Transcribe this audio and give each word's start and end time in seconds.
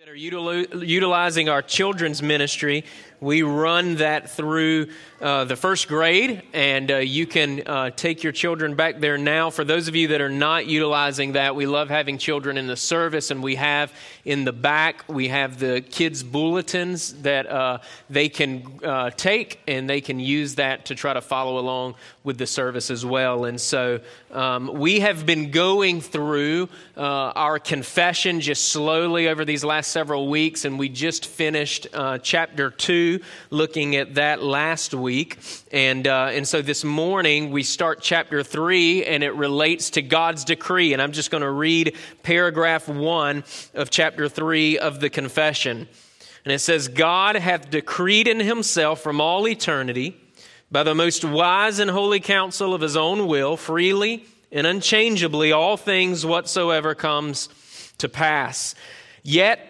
that 0.00 0.08
are 0.08 0.14
utilizing 0.14 1.50
our 1.50 1.60
children's 1.60 2.22
ministry, 2.22 2.86
we 3.20 3.42
run 3.42 3.96
that 3.96 4.30
through 4.30 4.88
uh, 5.20 5.44
the 5.44 5.56
first 5.56 5.86
grade, 5.86 6.42
and 6.54 6.90
uh, 6.90 6.96
you 6.96 7.26
can 7.26 7.62
uh, 7.66 7.90
take 7.90 8.22
your 8.22 8.32
children 8.32 8.74
back 8.74 9.00
there 9.00 9.18
now. 9.18 9.50
For 9.50 9.64
those 9.64 9.86
of 9.88 9.94
you 9.94 10.08
that 10.08 10.22
are 10.22 10.30
not 10.30 10.66
utilizing 10.66 11.32
that, 11.32 11.54
we 11.54 11.66
love 11.66 11.90
having 11.90 12.16
children 12.16 12.56
in 12.56 12.66
the 12.66 12.76
service, 12.76 13.30
and 13.30 13.42
we 13.42 13.56
have 13.56 13.92
in 14.24 14.44
the 14.44 14.52
back, 14.52 15.04
we 15.08 15.28
have 15.28 15.58
the 15.58 15.82
kids' 15.82 16.22
bulletins 16.22 17.12
that 17.22 17.46
uh, 17.46 17.78
they 18.08 18.30
can 18.30 18.80
uh, 18.82 19.10
take, 19.10 19.60
and 19.68 19.90
they 19.90 20.00
can 20.00 20.18
use 20.18 20.54
that 20.54 20.86
to 20.86 20.94
try 20.94 21.12
to 21.12 21.20
follow 21.20 21.58
along 21.58 21.96
with 22.24 22.38
the 22.38 22.46
service 22.46 22.90
as 22.90 23.04
well. 23.04 23.44
And 23.44 23.60
so 23.60 24.00
um, 24.30 24.72
we 24.72 25.00
have 25.00 25.26
been 25.26 25.50
going 25.50 26.00
through 26.00 26.70
uh, 26.96 27.00
our 27.00 27.58
confession 27.58 28.40
just 28.40 28.68
slowly 28.68 29.28
over 29.28 29.44
these 29.44 29.64
last 29.64 29.90
several 29.90 30.28
weeks, 30.28 30.64
and 30.64 30.78
we 30.78 30.88
just 30.88 31.26
finished 31.26 31.86
chapter 32.22 32.70
2 32.70 33.09
looking 33.50 33.96
at 33.96 34.14
that 34.14 34.42
last 34.42 34.94
week. 34.94 35.38
And, 35.72 36.06
uh, 36.06 36.30
and 36.32 36.46
so 36.46 36.62
this 36.62 36.84
morning 36.84 37.50
we 37.50 37.62
start 37.62 38.00
chapter 38.00 38.42
3, 38.42 39.04
and 39.04 39.24
it 39.24 39.34
relates 39.34 39.90
to 39.90 40.02
God's 40.02 40.44
decree. 40.44 40.92
And 40.92 41.02
I'm 41.02 41.12
just 41.12 41.30
going 41.30 41.42
to 41.42 41.50
read 41.50 41.96
paragraph 42.22 42.88
1 42.88 43.44
of 43.74 43.90
chapter 43.90 44.28
3 44.28 44.78
of 44.78 45.00
the 45.00 45.10
confession. 45.10 45.88
And 46.44 46.52
it 46.52 46.60
says, 46.60 46.88
God 46.88 47.36
hath 47.36 47.70
decreed 47.70 48.28
in 48.28 48.40
himself 48.40 49.00
from 49.00 49.20
all 49.20 49.46
eternity, 49.46 50.16
by 50.70 50.82
the 50.84 50.94
most 50.94 51.24
wise 51.24 51.80
and 51.80 51.90
holy 51.90 52.20
counsel 52.20 52.74
of 52.74 52.80
his 52.80 52.96
own 52.96 53.26
will, 53.26 53.56
freely 53.56 54.24
and 54.52 54.66
unchangeably, 54.66 55.52
all 55.52 55.76
things 55.76 56.26
whatsoever 56.26 56.94
comes 56.94 57.48
to 57.98 58.08
pass. 58.08 58.74
Yet 59.22 59.69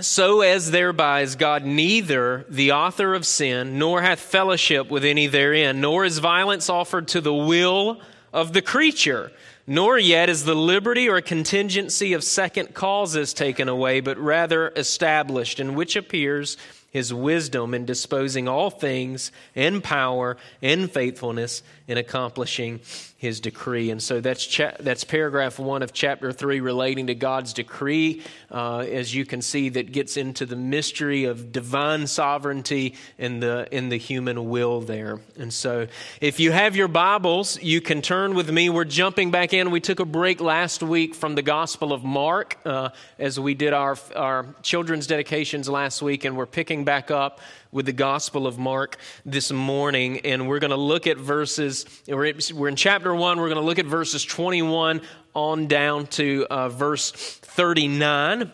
so 0.00 0.40
as 0.40 0.70
thereby 0.70 1.22
is 1.22 1.36
God 1.36 1.64
neither 1.64 2.44
the 2.48 2.72
author 2.72 3.14
of 3.14 3.26
sin, 3.26 3.78
nor 3.78 4.02
hath 4.02 4.20
fellowship 4.20 4.90
with 4.90 5.04
any 5.04 5.26
therein, 5.26 5.80
nor 5.80 6.04
is 6.04 6.18
violence 6.18 6.68
offered 6.68 7.08
to 7.08 7.20
the 7.20 7.34
will 7.34 8.00
of 8.32 8.52
the 8.52 8.62
creature, 8.62 9.32
nor 9.66 9.98
yet 9.98 10.28
is 10.28 10.44
the 10.44 10.54
liberty 10.54 11.08
or 11.08 11.20
contingency 11.20 12.12
of 12.12 12.24
second 12.24 12.74
causes 12.74 13.32
taken 13.34 13.68
away, 13.68 14.00
but 14.00 14.18
rather 14.18 14.72
established, 14.76 15.60
in 15.60 15.74
which 15.74 15.96
appears 15.96 16.56
his 16.90 17.12
wisdom 17.12 17.74
in 17.74 17.84
disposing 17.84 18.48
all 18.48 18.70
things 18.70 19.30
in 19.54 19.80
power 19.80 20.36
in 20.62 20.88
faithfulness 20.88 21.62
in 21.88 21.98
accomplishing 21.98 22.80
his 23.16 23.40
decree. 23.40 23.90
And 23.90 24.00
so 24.00 24.20
that's, 24.20 24.46
cha- 24.46 24.76
that's 24.78 25.02
paragraph 25.02 25.58
one 25.58 25.82
of 25.82 25.92
chapter 25.92 26.30
three 26.30 26.60
relating 26.60 27.08
to 27.08 27.14
God's 27.16 27.52
decree. 27.52 28.22
Uh, 28.48 28.78
as 28.78 29.12
you 29.12 29.24
can 29.24 29.42
see, 29.42 29.70
that 29.70 29.90
gets 29.90 30.16
into 30.16 30.46
the 30.46 30.54
mystery 30.54 31.24
of 31.24 31.50
divine 31.50 32.06
sovereignty 32.06 32.94
in 33.18 33.40
the, 33.40 33.66
in 33.72 33.88
the 33.88 33.96
human 33.96 34.48
will 34.48 34.80
there. 34.80 35.18
And 35.36 35.52
so 35.52 35.88
if 36.20 36.38
you 36.38 36.52
have 36.52 36.76
your 36.76 36.86
Bibles, 36.86 37.60
you 37.60 37.80
can 37.80 38.02
turn 38.02 38.34
with 38.34 38.52
me. 38.52 38.70
We're 38.70 38.84
jumping 38.84 39.32
back 39.32 39.52
in. 39.52 39.72
We 39.72 39.80
took 39.80 39.98
a 39.98 40.04
break 40.04 40.40
last 40.40 40.82
week 40.82 41.16
from 41.16 41.34
the 41.34 41.42
Gospel 41.42 41.92
of 41.92 42.04
Mark 42.04 42.58
uh, 42.64 42.90
as 43.18 43.40
we 43.40 43.54
did 43.54 43.72
our, 43.72 43.96
our 44.14 44.54
children's 44.62 45.08
dedications 45.08 45.68
last 45.68 46.02
week, 46.02 46.24
and 46.24 46.36
we're 46.36 46.46
picking 46.46 46.84
back 46.84 47.10
up 47.10 47.40
with 47.70 47.86
the 47.86 47.92
Gospel 47.92 48.46
of 48.46 48.58
Mark 48.58 48.96
this 49.26 49.52
morning, 49.52 50.20
and 50.20 50.48
we're 50.48 50.58
going 50.58 50.70
to 50.70 50.76
look 50.76 51.06
at 51.06 51.18
verses, 51.18 51.84
we're 52.06 52.68
in 52.68 52.76
chapter 52.76 53.14
1, 53.14 53.38
we're 53.38 53.48
going 53.48 53.60
to 53.60 53.66
look 53.66 53.78
at 53.78 53.86
verses 53.86 54.24
21 54.24 55.02
on 55.34 55.66
down 55.66 56.06
to 56.06 56.46
uh, 56.50 56.68
verse 56.68 57.10
39. 57.10 58.50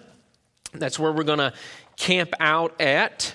That's 0.72 0.98
where 0.98 1.12
we're 1.12 1.24
going 1.24 1.38
to 1.38 1.52
camp 1.96 2.34
out 2.40 2.80
at. 2.80 3.34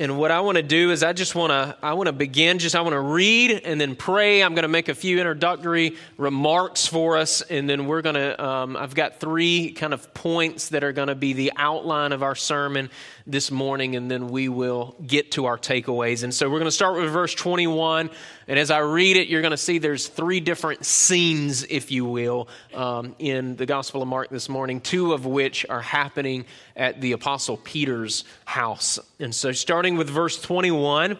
And 0.00 0.16
what 0.16 0.30
I 0.30 0.40
want 0.40 0.56
to 0.56 0.62
do 0.62 0.92
is 0.92 1.02
I 1.02 1.12
just 1.12 1.34
want 1.34 1.50
to 1.50 1.76
I 1.82 1.92
want 1.92 2.06
to 2.06 2.14
begin 2.14 2.58
just 2.58 2.74
I 2.74 2.80
want 2.80 2.94
to 2.94 3.00
read 3.00 3.50
and 3.66 3.78
then 3.78 3.94
pray. 3.94 4.42
I'm 4.42 4.54
going 4.54 4.62
to 4.62 4.68
make 4.68 4.88
a 4.88 4.94
few 4.94 5.18
introductory 5.18 5.94
remarks 6.16 6.86
for 6.86 7.18
us, 7.18 7.42
and 7.42 7.68
then 7.68 7.86
we're 7.86 8.00
going 8.00 8.14
to 8.14 8.42
um, 8.42 8.78
I've 8.78 8.94
got 8.94 9.20
three 9.20 9.72
kind 9.72 9.92
of 9.92 10.14
points 10.14 10.70
that 10.70 10.84
are 10.84 10.92
going 10.92 11.08
to 11.08 11.14
be 11.14 11.34
the 11.34 11.52
outline 11.54 12.12
of 12.12 12.22
our 12.22 12.34
sermon 12.34 12.88
this 13.30 13.50
morning, 13.50 13.96
and 13.96 14.10
then 14.10 14.28
we 14.28 14.48
will 14.48 14.94
get 15.06 15.32
to 15.32 15.46
our 15.46 15.56
takeaways. 15.56 16.22
And 16.22 16.34
so 16.34 16.48
we're 16.48 16.58
going 16.58 16.64
to 16.66 16.70
start 16.70 16.96
with 16.96 17.10
verse 17.10 17.34
21. 17.34 18.10
And 18.48 18.58
as 18.58 18.70
I 18.70 18.78
read 18.78 19.16
it, 19.16 19.28
you're 19.28 19.42
going 19.42 19.50
to 19.52 19.56
see 19.56 19.78
there's 19.78 20.08
three 20.08 20.40
different 20.40 20.84
scenes, 20.84 21.64
if 21.64 21.90
you 21.90 22.04
will, 22.04 22.48
um, 22.74 23.14
in 23.18 23.56
the 23.56 23.66
Gospel 23.66 24.02
of 24.02 24.08
Mark 24.08 24.30
this 24.30 24.48
morning, 24.48 24.80
two 24.80 25.12
of 25.12 25.26
which 25.26 25.64
are 25.68 25.80
happening 25.80 26.46
at 26.76 27.00
the 27.00 27.12
Apostle 27.12 27.56
Peter's 27.56 28.24
house. 28.44 28.98
And 29.18 29.34
so, 29.34 29.52
starting 29.52 29.96
with 29.96 30.08
verse 30.08 30.40
21, 30.40 31.18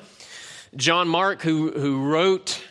John 0.76 1.08
Mark, 1.08 1.42
who, 1.42 1.70
who 1.72 2.04
wrote 2.10 2.62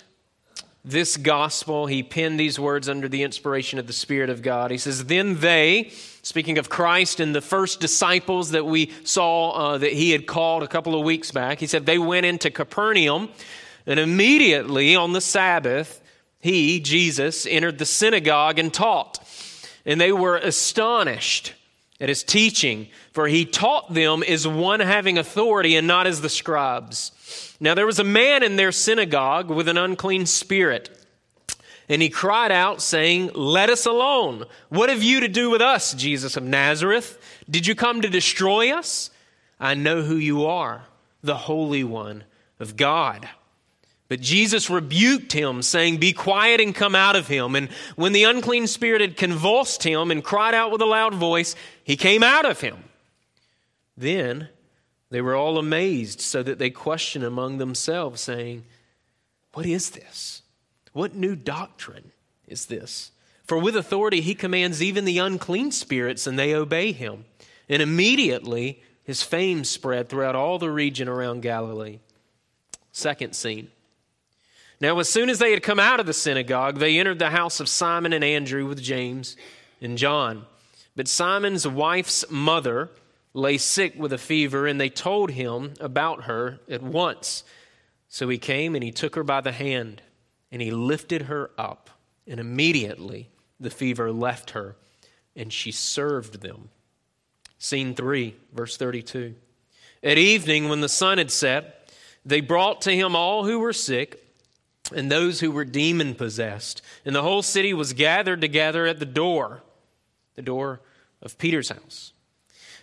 this 0.85 1.17
gospel, 1.17 1.85
he 1.85 2.03
penned 2.03 2.39
these 2.39 2.59
words 2.59 2.87
under 2.87 3.09
the 3.09 3.23
inspiration 3.23 3.79
of 3.79 3.87
the 3.87 3.93
Spirit 3.93 4.29
of 4.29 4.41
God. 4.41 4.71
He 4.71 4.77
says, 4.77 5.05
Then 5.05 5.39
they, 5.39 5.91
speaking 6.21 6.57
of 6.57 6.69
Christ 6.69 7.19
and 7.19 7.33
the 7.33 7.41
first 7.41 7.79
disciples 7.79 8.51
that 8.51 8.65
we 8.65 8.91
saw 9.03 9.51
uh, 9.51 9.77
that 9.77 9.93
he 9.93 10.11
had 10.11 10.27
called 10.27 10.63
a 10.63 10.67
couple 10.67 10.95
of 10.95 11.03
weeks 11.03 11.31
back, 11.31 11.59
he 11.59 11.67
said, 11.67 11.85
They 11.85 11.97
went 11.97 12.25
into 12.25 12.51
Capernaum 12.51 13.29
and 13.85 13.99
immediately 13.99 14.95
on 14.95 15.13
the 15.13 15.21
Sabbath, 15.21 16.01
he, 16.39 16.79
Jesus, 16.79 17.45
entered 17.45 17.79
the 17.79 17.85
synagogue 17.85 18.59
and 18.59 18.73
taught. 18.73 19.19
And 19.85 19.99
they 19.99 20.11
were 20.11 20.37
astonished 20.37 21.53
at 21.99 22.07
his 22.07 22.23
teaching, 22.23 22.87
for 23.13 23.27
he 23.27 23.45
taught 23.45 23.93
them 23.93 24.23
as 24.23 24.47
one 24.47 24.79
having 24.79 25.17
authority 25.17 25.75
and 25.75 25.87
not 25.87 26.07
as 26.07 26.21
the 26.21 26.29
scribes. 26.29 27.55
Now 27.59 27.73
there 27.73 27.85
was 27.85 27.99
a 27.99 28.03
man 28.03 28.43
in 28.43 28.55
their 28.55 28.71
synagogue 28.71 29.49
with 29.49 29.67
an 29.67 29.77
unclean 29.77 30.25
spirit. 30.25 30.98
And 31.89 32.03
he 32.03 32.09
cried 32.09 32.51
out, 32.51 32.81
saying, 32.81 33.31
Let 33.33 33.69
us 33.69 33.87
alone. 33.87 34.45
What 34.69 34.89
have 34.89 35.03
you 35.03 35.21
to 35.21 35.27
do 35.27 35.49
with 35.49 35.61
us, 35.61 35.93
Jesus 35.93 36.37
of 36.37 36.43
Nazareth? 36.43 37.19
Did 37.49 37.65
you 37.65 37.73
come 37.73 38.01
to 38.01 38.09
destroy 38.09 38.71
us? 38.71 39.09
I 39.59 39.73
know 39.73 40.03
who 40.03 40.15
you 40.15 40.45
are, 40.45 40.83
the 41.23 41.35
Holy 41.35 41.83
One 41.83 42.23
of 42.59 42.77
God. 42.77 43.27
But 44.07 44.21
Jesus 44.21 44.69
rebuked 44.69 45.33
him, 45.33 45.61
saying, 45.61 45.97
Be 45.97 46.13
quiet 46.13 46.61
and 46.61 46.73
come 46.73 46.95
out 46.95 47.15
of 47.15 47.27
him. 47.27 47.55
And 47.55 47.69
when 47.95 48.13
the 48.13 48.23
unclean 48.23 48.67
spirit 48.67 49.01
had 49.01 49.17
convulsed 49.17 49.83
him 49.83 50.11
and 50.11 50.23
cried 50.23 50.53
out 50.53 50.71
with 50.71 50.81
a 50.81 50.85
loud 50.85 51.15
voice, 51.15 51.55
he 51.83 51.95
came 51.95 52.23
out 52.23 52.45
of 52.45 52.61
him. 52.61 52.83
Then 53.97 54.49
they 55.09 55.21
were 55.21 55.35
all 55.35 55.57
amazed, 55.57 56.21
so 56.21 56.43
that 56.43 56.59
they 56.59 56.69
questioned 56.69 57.25
among 57.25 57.57
themselves, 57.57 58.21
saying, 58.21 58.65
What 59.53 59.65
is 59.65 59.91
this? 59.91 60.38
What 60.93 61.15
new 61.15 61.35
doctrine 61.35 62.11
is 62.47 62.65
this? 62.65 63.11
For 63.43 63.57
with 63.57 63.75
authority 63.75 64.21
he 64.21 64.35
commands 64.35 64.81
even 64.83 65.05
the 65.05 65.17
unclean 65.17 65.71
spirits, 65.71 66.27
and 66.27 66.37
they 66.37 66.53
obey 66.53 66.91
him. 66.91 67.25
And 67.67 67.81
immediately 67.81 68.81
his 69.03 69.23
fame 69.23 69.63
spread 69.63 70.07
throughout 70.07 70.35
all 70.35 70.59
the 70.59 70.69
region 70.69 71.07
around 71.07 71.41
Galilee. 71.41 71.99
Second 72.91 73.35
scene. 73.35 73.69
Now, 74.81 74.99
as 74.99 75.09
soon 75.09 75.29
as 75.29 75.39
they 75.39 75.51
had 75.51 75.63
come 75.63 75.79
out 75.79 75.99
of 75.99 76.05
the 76.05 76.13
synagogue, 76.13 76.77
they 76.77 76.99
entered 76.99 77.19
the 77.19 77.31
house 77.31 77.59
of 77.59 77.67
Simon 77.67 78.13
and 78.13 78.23
Andrew 78.23 78.65
with 78.65 78.81
James 78.81 79.35
and 79.81 79.97
John. 79.97 80.45
But 80.95 81.07
Simon's 81.07 81.67
wife's 81.67 82.23
mother 82.29 82.89
lay 83.33 83.57
sick 83.57 83.93
with 83.97 84.13
a 84.13 84.17
fever, 84.17 84.67
and 84.67 84.79
they 84.79 84.89
told 84.89 85.31
him 85.31 85.73
about 85.79 86.25
her 86.25 86.59
at 86.69 86.81
once. 86.81 87.43
So 88.07 88.29
he 88.29 88.37
came 88.37 88.75
and 88.75 88.83
he 88.83 88.91
took 88.91 89.15
her 89.15 89.23
by 89.23 89.41
the 89.41 89.51
hand, 89.51 90.01
and 90.51 90.61
he 90.61 90.71
lifted 90.71 91.23
her 91.23 91.51
up, 91.57 91.89
and 92.27 92.39
immediately 92.39 93.29
the 93.59 93.69
fever 93.69 94.11
left 94.11 94.51
her, 94.51 94.75
and 95.35 95.51
she 95.51 95.71
served 95.71 96.41
them. 96.41 96.69
Scene 97.57 97.93
3, 97.93 98.35
verse 98.53 98.77
32. 98.77 99.35
At 100.01 100.17
evening, 100.17 100.69
when 100.69 100.81
the 100.81 100.89
sun 100.89 101.17
had 101.17 101.31
set, 101.31 101.91
they 102.25 102.41
brought 102.41 102.81
to 102.81 102.91
him 102.91 103.15
all 103.15 103.43
who 103.43 103.59
were 103.59 103.73
sick 103.73 104.23
and 104.95 105.11
those 105.11 105.39
who 105.39 105.51
were 105.51 105.65
demon 105.65 106.15
possessed. 106.15 106.81
And 107.05 107.15
the 107.15 107.21
whole 107.21 107.41
city 107.41 107.73
was 107.73 107.93
gathered 107.93 108.41
together 108.41 108.85
at 108.85 108.99
the 108.99 109.05
door, 109.05 109.61
the 110.35 110.41
door 110.41 110.81
of 111.21 111.37
Peter's 111.37 111.69
house. 111.69 112.13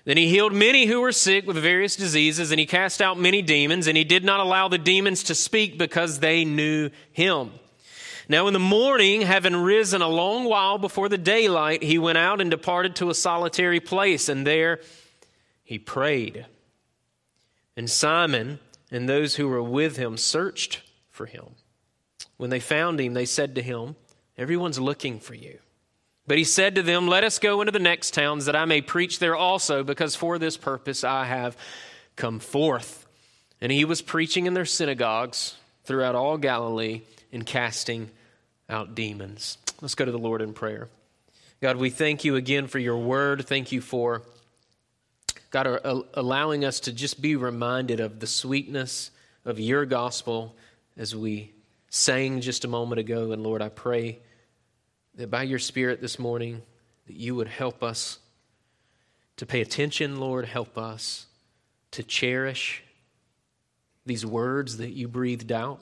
Then 0.06 0.16
he 0.16 0.28
healed 0.28 0.52
many 0.52 0.86
who 0.86 1.00
were 1.00 1.10
sick 1.10 1.48
with 1.48 1.56
various 1.56 1.96
diseases, 1.96 2.52
and 2.52 2.60
he 2.60 2.64
cast 2.64 3.02
out 3.02 3.18
many 3.18 3.42
demons, 3.42 3.88
and 3.88 3.96
he 3.96 4.04
did 4.04 4.24
not 4.24 4.38
allow 4.38 4.68
the 4.68 4.78
demons 4.78 5.24
to 5.24 5.34
speak 5.34 5.76
because 5.76 6.20
they 6.20 6.44
knew 6.44 6.90
him. 7.10 7.50
Now, 8.28 8.46
in 8.46 8.52
the 8.52 8.60
morning, 8.60 9.22
having 9.22 9.56
risen 9.56 10.02
a 10.02 10.08
long 10.08 10.44
while 10.44 10.78
before 10.78 11.08
the 11.08 11.18
daylight, 11.18 11.82
he 11.82 11.98
went 11.98 12.18
out 12.18 12.40
and 12.40 12.48
departed 12.48 12.94
to 12.96 13.10
a 13.10 13.14
solitary 13.14 13.80
place, 13.80 14.28
and 14.28 14.46
there 14.46 14.78
he 15.64 15.76
prayed. 15.76 16.46
And 17.76 17.90
Simon 17.90 18.60
and 18.92 19.08
those 19.08 19.34
who 19.34 19.48
were 19.48 19.62
with 19.62 19.96
him 19.96 20.16
searched 20.16 20.82
for 21.10 21.26
him. 21.26 21.56
When 22.36 22.50
they 22.50 22.60
found 22.60 23.00
him, 23.00 23.14
they 23.14 23.26
said 23.26 23.56
to 23.56 23.62
him, 23.62 23.96
Everyone's 24.38 24.78
looking 24.78 25.18
for 25.18 25.34
you. 25.34 25.58
But 26.26 26.38
he 26.38 26.44
said 26.44 26.74
to 26.74 26.82
them, 26.82 27.06
Let 27.06 27.24
us 27.24 27.38
go 27.38 27.60
into 27.60 27.72
the 27.72 27.78
next 27.78 28.14
towns, 28.14 28.46
that 28.46 28.56
I 28.56 28.64
may 28.64 28.80
preach 28.80 29.18
there 29.18 29.36
also, 29.36 29.84
because 29.84 30.16
for 30.16 30.38
this 30.38 30.56
purpose 30.56 31.04
I 31.04 31.24
have 31.24 31.56
come 32.16 32.40
forth. 32.40 33.06
And 33.60 33.70
he 33.70 33.84
was 33.84 34.02
preaching 34.02 34.46
in 34.46 34.54
their 34.54 34.64
synagogues 34.64 35.56
throughout 35.84 36.14
all 36.14 36.36
Galilee 36.36 37.02
and 37.32 37.46
casting 37.46 38.10
out 38.68 38.94
demons. 38.94 39.58
Let's 39.80 39.94
go 39.94 40.04
to 40.04 40.10
the 40.10 40.18
Lord 40.18 40.42
in 40.42 40.52
prayer. 40.52 40.88
God, 41.62 41.76
we 41.76 41.90
thank 41.90 42.24
you 42.24 42.36
again 42.36 42.66
for 42.66 42.78
your 42.78 42.98
word. 42.98 43.46
Thank 43.46 43.72
you 43.72 43.80
for, 43.80 44.22
God, 45.50 45.80
allowing 46.14 46.64
us 46.64 46.80
to 46.80 46.92
just 46.92 47.22
be 47.22 47.36
reminded 47.36 48.00
of 48.00 48.20
the 48.20 48.26
sweetness 48.26 49.10
of 49.44 49.60
your 49.60 49.86
gospel 49.86 50.54
as 50.96 51.14
we 51.14 51.52
sang 51.88 52.40
just 52.40 52.64
a 52.64 52.68
moment 52.68 52.98
ago. 52.98 53.32
And 53.32 53.42
Lord, 53.42 53.62
I 53.62 53.68
pray 53.68 54.18
that 55.16 55.30
by 55.30 55.42
your 55.42 55.58
Spirit 55.58 56.00
this 56.00 56.18
morning, 56.18 56.62
that 57.06 57.16
you 57.16 57.34
would 57.34 57.48
help 57.48 57.82
us 57.82 58.18
to 59.36 59.46
pay 59.46 59.60
attention, 59.60 60.20
Lord. 60.20 60.46
Help 60.46 60.78
us 60.78 61.26
to 61.92 62.02
cherish 62.02 62.82
these 64.04 64.24
words 64.24 64.76
that 64.76 64.90
you 64.90 65.08
breathed 65.08 65.50
out. 65.50 65.80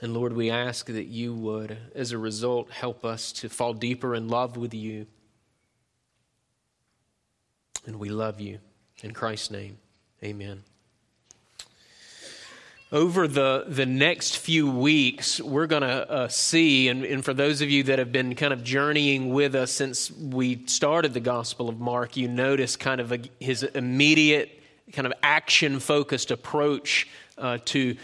And 0.00 0.12
Lord, 0.12 0.34
we 0.34 0.50
ask 0.50 0.86
that 0.86 1.06
you 1.06 1.34
would, 1.34 1.78
as 1.94 2.12
a 2.12 2.18
result, 2.18 2.70
help 2.70 3.04
us 3.04 3.32
to 3.32 3.48
fall 3.48 3.72
deeper 3.72 4.14
in 4.14 4.28
love 4.28 4.56
with 4.56 4.74
you. 4.74 5.06
And 7.86 7.98
we 7.98 8.08
love 8.08 8.40
you. 8.40 8.58
In 9.02 9.12
Christ's 9.12 9.50
name, 9.50 9.78
amen 10.22 10.64
over 12.94 13.26
the, 13.26 13.64
the 13.66 13.84
next 13.84 14.38
few 14.38 14.70
weeks, 14.70 15.40
we're 15.40 15.66
going 15.66 15.82
to 15.82 16.08
uh, 16.08 16.28
see, 16.28 16.88
and, 16.88 17.04
and, 17.04 17.24
for 17.24 17.34
those 17.34 17.60
of 17.60 17.68
you 17.68 17.82
that 17.82 17.98
have 17.98 18.12
been 18.12 18.36
kind 18.36 18.52
of 18.52 18.62
journeying 18.62 19.34
with 19.34 19.56
us 19.56 19.72
since 19.72 20.12
we 20.12 20.64
started 20.66 21.12
the 21.12 21.18
Gospel 21.18 21.68
of 21.68 21.80
Mark, 21.80 22.16
you 22.16 22.28
notice 22.28 22.76
kind 22.76 23.00
of 23.00 23.10
a, 23.10 23.18
his 23.40 23.64
immediate, 23.64 24.62
kind 24.92 25.06
of 25.06 25.12
action 25.24 25.80
focused 25.80 26.30
approach 26.30 27.08
uh, 27.36 27.58
to 27.64 27.96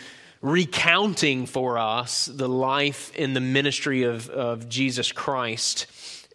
recounting 0.42 1.46
for 1.46 1.78
us 1.78 2.26
the 2.26 2.48
life 2.48 3.12
and 3.16 3.36
the 3.36 3.40
ministry 3.40 4.02
of, 4.02 4.28
of 4.28 4.68
Jesus 4.68 5.12
Christ. 5.12 5.86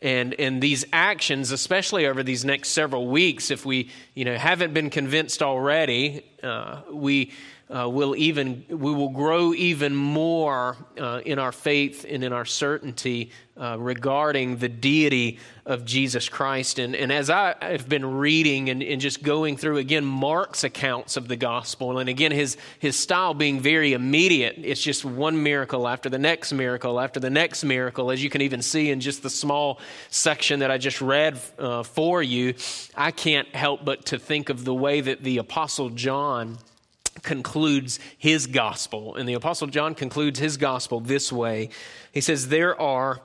And, 0.02 0.34
and 0.36 0.62
these 0.62 0.86
actions, 0.94 1.52
especially 1.52 2.06
over 2.06 2.24
these 2.24 2.46
next 2.46 2.70
several 2.70 3.08
weeks, 3.08 3.52
if 3.52 3.66
we 3.66 3.90
you 4.14 4.24
know, 4.24 4.38
haven't 4.38 4.74
been 4.74 4.90
convinced 4.90 5.42
already, 5.42 6.24
uh, 6.42 6.84
we 6.90 7.34
uh, 7.74 7.90
will 7.90 8.16
even 8.16 8.64
we 8.70 8.78
will 8.78 9.10
grow 9.10 9.54
even 9.54 9.96
more 9.96 10.78
uh, 11.00 11.22
in 11.26 11.40
our 11.40 11.52
faith 11.52 12.06
and 12.08 12.24
in 12.24 12.32
our 12.32 12.46
certainty 12.46 13.32
uh, 13.58 13.76
regarding 13.80 14.58
the 14.58 14.70
deity 14.70 15.40
of 15.66 15.84
Jesus 15.84 16.30
Christ. 16.30 16.78
And, 16.78 16.96
and 16.96 17.12
as 17.12 17.30
I 17.30 17.56
have 17.62 17.90
been 17.90 18.18
reading 18.18 18.70
and, 18.70 18.84
and, 18.84 19.02
just 19.02 19.24
going 19.24 19.58
through 19.58 19.78
again 19.78 20.06
Mark's 20.06 20.64
accounts 20.64 21.18
of 21.18 21.28
the 21.28 21.36
gospel, 21.36 21.98
and 21.98 22.08
again 22.08 22.32
his 22.32 22.56
his 22.78 22.96
style 22.96 23.34
being 23.34 23.60
very 23.60 23.94
immediate, 23.94 24.56
it's 24.60 24.82
just 24.82 25.04
one 25.04 25.42
miracle 25.42 25.88
after 25.88 26.08
the 26.08 26.20
next 26.20 26.54
miracle 26.54 27.00
after 27.00 27.20
the 27.20 27.32
next 27.32 27.64
miracle, 27.64 28.12
as 28.12 28.24
you 28.24 28.30
can 28.30 28.42
even 28.42 28.62
see 28.62 28.92
in 28.92 29.00
just 29.00 29.24
the 29.24 29.30
small 29.30 29.80
section 30.12 30.60
that 30.60 30.70
I 30.70 30.78
just 30.78 31.02
read 31.02 31.40
uh, 31.58 31.82
for 31.82 32.22
you. 32.22 32.54
I 32.96 33.10
can't 33.10 33.48
help 33.56 33.84
but 33.84 34.06
to 34.08 34.20
think 34.20 34.50
of 34.50 34.66
the 34.66 34.74
way 34.74 35.02
that 35.02 35.24
the 35.24 35.40
apostle 35.40 35.90
John 35.90 36.60
concludes 37.26 38.00
his 38.18 38.48
gospel. 38.48 39.16
And 39.16 39.28
the 39.28 39.34
Apostle 39.34 39.68
John 39.68 39.96
concludes 39.96 40.40
his 40.40 40.56
gospel 40.56 41.02
this 41.02 41.34
way 41.34 41.70
He 42.14 42.22
says, 42.22 42.48
There 42.48 42.80
are 42.80 43.20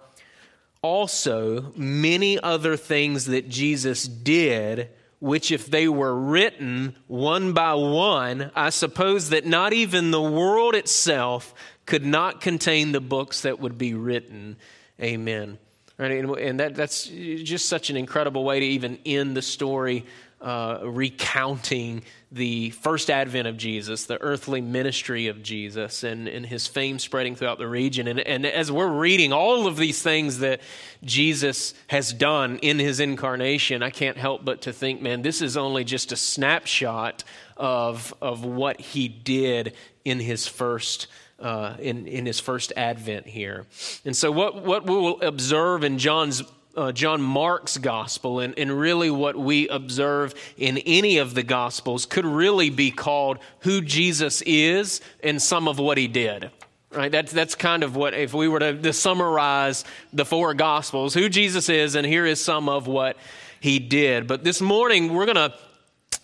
also 0.82 1.72
many 1.76 2.40
other 2.40 2.76
things 2.76 3.26
that 3.26 3.48
Jesus 3.48 4.08
did, 4.08 4.88
which, 5.20 5.52
if 5.52 5.70
they 5.70 5.86
were 5.86 6.16
written 6.16 6.96
one 7.06 7.52
by 7.52 7.74
one, 7.74 8.50
I 8.56 8.70
suppose 8.70 9.28
that 9.30 9.46
not 9.46 9.72
even 9.72 10.10
the 10.10 10.22
world 10.22 10.74
itself 10.74 11.54
could 11.84 12.04
not 12.04 12.40
contain 12.40 12.92
the 12.92 13.00
books 13.00 13.42
that 13.42 13.60
would 13.60 13.76
be 13.76 13.94
written. 13.94 14.56
Amen. 15.00 15.58
Right? 15.98 16.24
And 16.24 16.60
that, 16.60 16.74
that's 16.74 17.04
just 17.04 17.68
such 17.68 17.90
an 17.90 17.96
incredible 17.96 18.42
way 18.42 18.60
to 18.60 18.66
even 18.66 18.98
end 19.04 19.36
the 19.36 19.42
story 19.42 20.06
uh, 20.40 20.80
recounting 20.84 22.02
the 22.32 22.70
first 22.70 23.10
advent 23.10 23.46
of 23.46 23.56
Jesus, 23.56 24.06
the 24.06 24.20
earthly 24.22 24.60
ministry 24.60 25.26
of 25.26 25.42
Jesus, 25.42 26.02
and, 26.02 26.28
and 26.28 26.46
his 26.46 26.66
fame 26.66 26.98
spreading 26.98 27.34
throughout 27.34 27.58
the 27.58 27.68
region. 27.68 28.08
And, 28.08 28.20
and 28.20 28.46
as 28.46 28.72
we're 28.72 28.88
reading 28.88 29.32
all 29.32 29.66
of 29.66 29.76
these 29.76 30.00
things 30.00 30.38
that 30.38 30.60
Jesus 31.04 31.74
has 31.88 32.12
done 32.12 32.58
in 32.58 32.78
his 32.78 33.00
incarnation, 33.00 33.82
I 33.82 33.90
can't 33.90 34.16
help 34.16 34.44
but 34.44 34.62
to 34.62 34.72
think, 34.72 35.02
man, 35.02 35.22
this 35.22 35.42
is 35.42 35.56
only 35.56 35.84
just 35.84 36.12
a 36.12 36.16
snapshot 36.16 37.24
of, 37.56 38.14
of 38.22 38.44
what 38.44 38.80
he 38.80 39.08
did 39.08 39.74
in 40.04 40.20
his 40.20 40.46
first 40.46 41.06
uh, 41.40 41.74
in, 41.78 42.06
in 42.06 42.26
his 42.26 42.38
first 42.38 42.70
advent 42.76 43.26
here. 43.26 43.64
And 44.04 44.14
so, 44.14 44.30
what, 44.30 44.62
what 44.62 44.84
we 44.86 44.94
will 44.94 45.22
observe 45.22 45.84
in 45.84 45.96
John's 45.96 46.42
uh, 46.76 46.92
John 46.92 47.20
Mark's 47.20 47.78
gospel, 47.78 48.40
and, 48.40 48.58
and 48.58 48.78
really 48.78 49.10
what 49.10 49.36
we 49.36 49.68
observe 49.68 50.34
in 50.56 50.78
any 50.78 51.18
of 51.18 51.34
the 51.34 51.42
gospels, 51.42 52.06
could 52.06 52.24
really 52.24 52.70
be 52.70 52.90
called 52.90 53.38
who 53.60 53.80
Jesus 53.80 54.42
is 54.42 55.00
and 55.22 55.40
some 55.40 55.68
of 55.68 55.78
what 55.78 55.98
he 55.98 56.08
did. 56.08 56.50
Right? 56.92 57.12
That's, 57.12 57.32
that's 57.32 57.54
kind 57.54 57.84
of 57.84 57.94
what, 57.94 58.14
if 58.14 58.34
we 58.34 58.48
were 58.48 58.58
to, 58.58 58.76
to 58.82 58.92
summarize 58.92 59.84
the 60.12 60.24
four 60.24 60.54
gospels, 60.54 61.14
who 61.14 61.28
Jesus 61.28 61.68
is, 61.68 61.94
and 61.94 62.06
here 62.06 62.26
is 62.26 62.42
some 62.42 62.68
of 62.68 62.86
what 62.86 63.16
he 63.60 63.78
did. 63.78 64.26
But 64.26 64.42
this 64.42 64.60
morning, 64.60 65.12
we're 65.12 65.26
going 65.26 65.36
to 65.36 65.54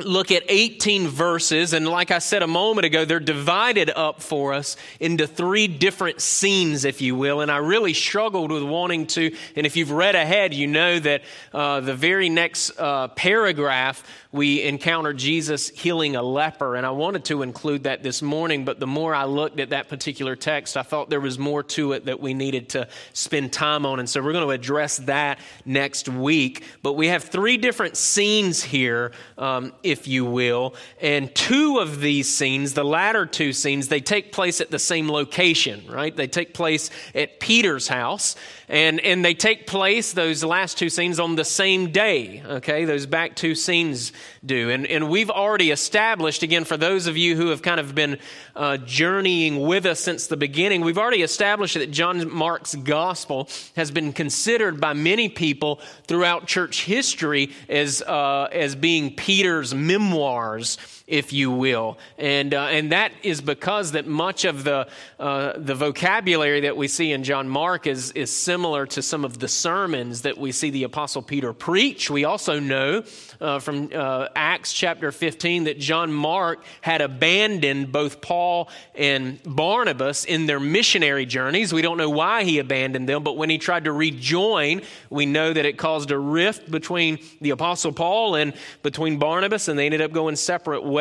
look 0.00 0.30
at 0.30 0.42
18 0.48 1.08
verses, 1.08 1.72
and 1.72 1.88
like 1.88 2.10
I 2.10 2.18
said 2.18 2.42
a 2.42 2.46
moment 2.46 2.84
ago, 2.84 3.06
they're 3.06 3.18
divided 3.18 3.90
up 3.90 4.20
for 4.20 4.52
us 4.52 4.76
into 5.00 5.26
three 5.26 5.68
different 5.68 6.20
scenes, 6.20 6.84
if 6.84 7.00
you 7.00 7.16
will. 7.16 7.40
And 7.40 7.50
I 7.50 7.58
really 7.58 7.94
struggled 7.94 8.52
with 8.52 8.62
wanting 8.62 9.06
to, 9.08 9.34
and 9.56 9.66
if 9.66 9.74
you've 9.74 9.90
read 9.90 10.14
ahead, 10.14 10.52
you 10.52 10.66
know 10.66 10.98
that 10.98 11.22
uh, 11.54 11.80
the 11.80 11.94
very 11.94 12.28
next 12.28 12.78
uh, 12.78 13.08
paragraph 13.08 14.04
we 14.36 14.62
encounter 14.62 15.14
Jesus 15.14 15.70
healing 15.70 16.14
a 16.14 16.22
leper. 16.22 16.76
And 16.76 16.84
I 16.84 16.90
wanted 16.90 17.24
to 17.26 17.42
include 17.42 17.84
that 17.84 18.02
this 18.02 18.20
morning, 18.20 18.64
but 18.64 18.78
the 18.78 18.86
more 18.86 19.14
I 19.14 19.24
looked 19.24 19.58
at 19.58 19.70
that 19.70 19.88
particular 19.88 20.36
text, 20.36 20.76
I 20.76 20.82
thought 20.82 21.08
there 21.08 21.20
was 21.20 21.38
more 21.38 21.62
to 21.62 21.92
it 21.92 22.04
that 22.04 22.20
we 22.20 22.34
needed 22.34 22.68
to 22.70 22.86
spend 23.14 23.52
time 23.52 23.86
on. 23.86 23.98
And 23.98 24.08
so 24.08 24.22
we're 24.22 24.32
going 24.32 24.46
to 24.46 24.50
address 24.50 24.98
that 24.98 25.38
next 25.64 26.08
week. 26.08 26.64
But 26.82 26.92
we 26.92 27.08
have 27.08 27.24
three 27.24 27.56
different 27.56 27.96
scenes 27.96 28.62
here, 28.62 29.12
um, 29.38 29.72
if 29.86 30.06
you 30.06 30.24
will. 30.24 30.74
And 31.00 31.34
two 31.34 31.78
of 31.78 32.00
these 32.00 32.34
scenes, 32.34 32.74
the 32.74 32.84
latter 32.84 33.26
two 33.26 33.52
scenes, 33.52 33.88
they 33.88 34.00
take 34.00 34.32
place 34.32 34.60
at 34.60 34.70
the 34.70 34.78
same 34.78 35.10
location, 35.10 35.84
right? 35.88 36.14
They 36.14 36.26
take 36.26 36.54
place 36.54 36.90
at 37.14 37.40
Peter's 37.40 37.88
house. 37.88 38.36
And, 38.68 38.98
and 39.00 39.24
they 39.24 39.34
take 39.34 39.68
place, 39.68 40.12
those 40.12 40.42
last 40.42 40.76
two 40.76 40.90
scenes, 40.90 41.20
on 41.20 41.36
the 41.36 41.44
same 41.44 41.92
day, 41.92 42.42
okay? 42.44 42.84
Those 42.84 43.06
back 43.06 43.36
two 43.36 43.54
scenes 43.54 44.12
do. 44.44 44.70
And, 44.70 44.86
and 44.88 45.08
we've 45.08 45.30
already 45.30 45.70
established, 45.70 46.42
again, 46.42 46.64
for 46.64 46.76
those 46.76 47.06
of 47.06 47.16
you 47.16 47.36
who 47.36 47.48
have 47.48 47.62
kind 47.62 47.78
of 47.78 47.94
been 47.94 48.18
uh, 48.56 48.78
journeying 48.78 49.60
with 49.60 49.86
us 49.86 50.00
since 50.00 50.26
the 50.26 50.36
beginning, 50.36 50.80
we've 50.80 50.98
already 50.98 51.22
established 51.22 51.74
that 51.74 51.92
John 51.92 52.28
Mark's 52.28 52.74
gospel 52.74 53.48
has 53.76 53.92
been 53.92 54.12
considered 54.12 54.80
by 54.80 54.94
many 54.94 55.28
people 55.28 55.80
throughout 56.08 56.46
church 56.46 56.84
history 56.84 57.52
as, 57.68 58.02
uh, 58.02 58.48
as 58.50 58.74
being 58.74 59.14
Peter's 59.14 59.74
memoirs 59.76 60.78
if 61.06 61.32
you 61.32 61.52
will. 61.52 61.98
And, 62.18 62.52
uh, 62.52 62.64
and 62.64 62.90
that 62.90 63.12
is 63.22 63.40
because 63.40 63.92
that 63.92 64.06
much 64.06 64.44
of 64.44 64.64
the, 64.64 64.88
uh, 65.20 65.52
the 65.56 65.74
vocabulary 65.74 66.62
that 66.62 66.76
we 66.76 66.88
see 66.88 67.12
in 67.12 67.22
John 67.22 67.48
Mark 67.48 67.86
is, 67.86 68.10
is 68.12 68.34
similar 68.34 68.86
to 68.86 69.02
some 69.02 69.24
of 69.24 69.38
the 69.38 69.46
sermons 69.46 70.22
that 70.22 70.36
we 70.36 70.50
see 70.50 70.70
the 70.70 70.82
Apostle 70.82 71.22
Peter 71.22 71.52
preach. 71.52 72.10
We 72.10 72.24
also 72.24 72.58
know 72.58 73.04
uh, 73.40 73.60
from 73.60 73.90
uh, 73.94 74.28
Acts 74.34 74.72
chapter 74.72 75.12
15 75.12 75.64
that 75.64 75.78
John 75.78 76.12
Mark 76.12 76.64
had 76.80 77.00
abandoned 77.00 77.92
both 77.92 78.20
Paul 78.20 78.68
and 78.96 79.40
Barnabas 79.44 80.24
in 80.24 80.46
their 80.46 80.58
missionary 80.58 81.24
journeys. 81.24 81.72
We 81.72 81.82
don't 81.82 81.98
know 81.98 82.10
why 82.10 82.42
he 82.42 82.58
abandoned 82.58 83.08
them, 83.08 83.22
but 83.22 83.36
when 83.36 83.48
he 83.48 83.58
tried 83.58 83.84
to 83.84 83.92
rejoin, 83.92 84.82
we 85.08 85.24
know 85.24 85.52
that 85.52 85.64
it 85.64 85.78
caused 85.78 86.10
a 86.10 86.18
rift 86.18 86.68
between 86.68 87.20
the 87.40 87.50
Apostle 87.50 87.92
Paul 87.92 88.34
and 88.34 88.54
between 88.82 89.20
Barnabas, 89.20 89.68
and 89.68 89.78
they 89.78 89.86
ended 89.86 90.00
up 90.00 90.10
going 90.10 90.34
separate 90.34 90.82
ways. 90.82 90.95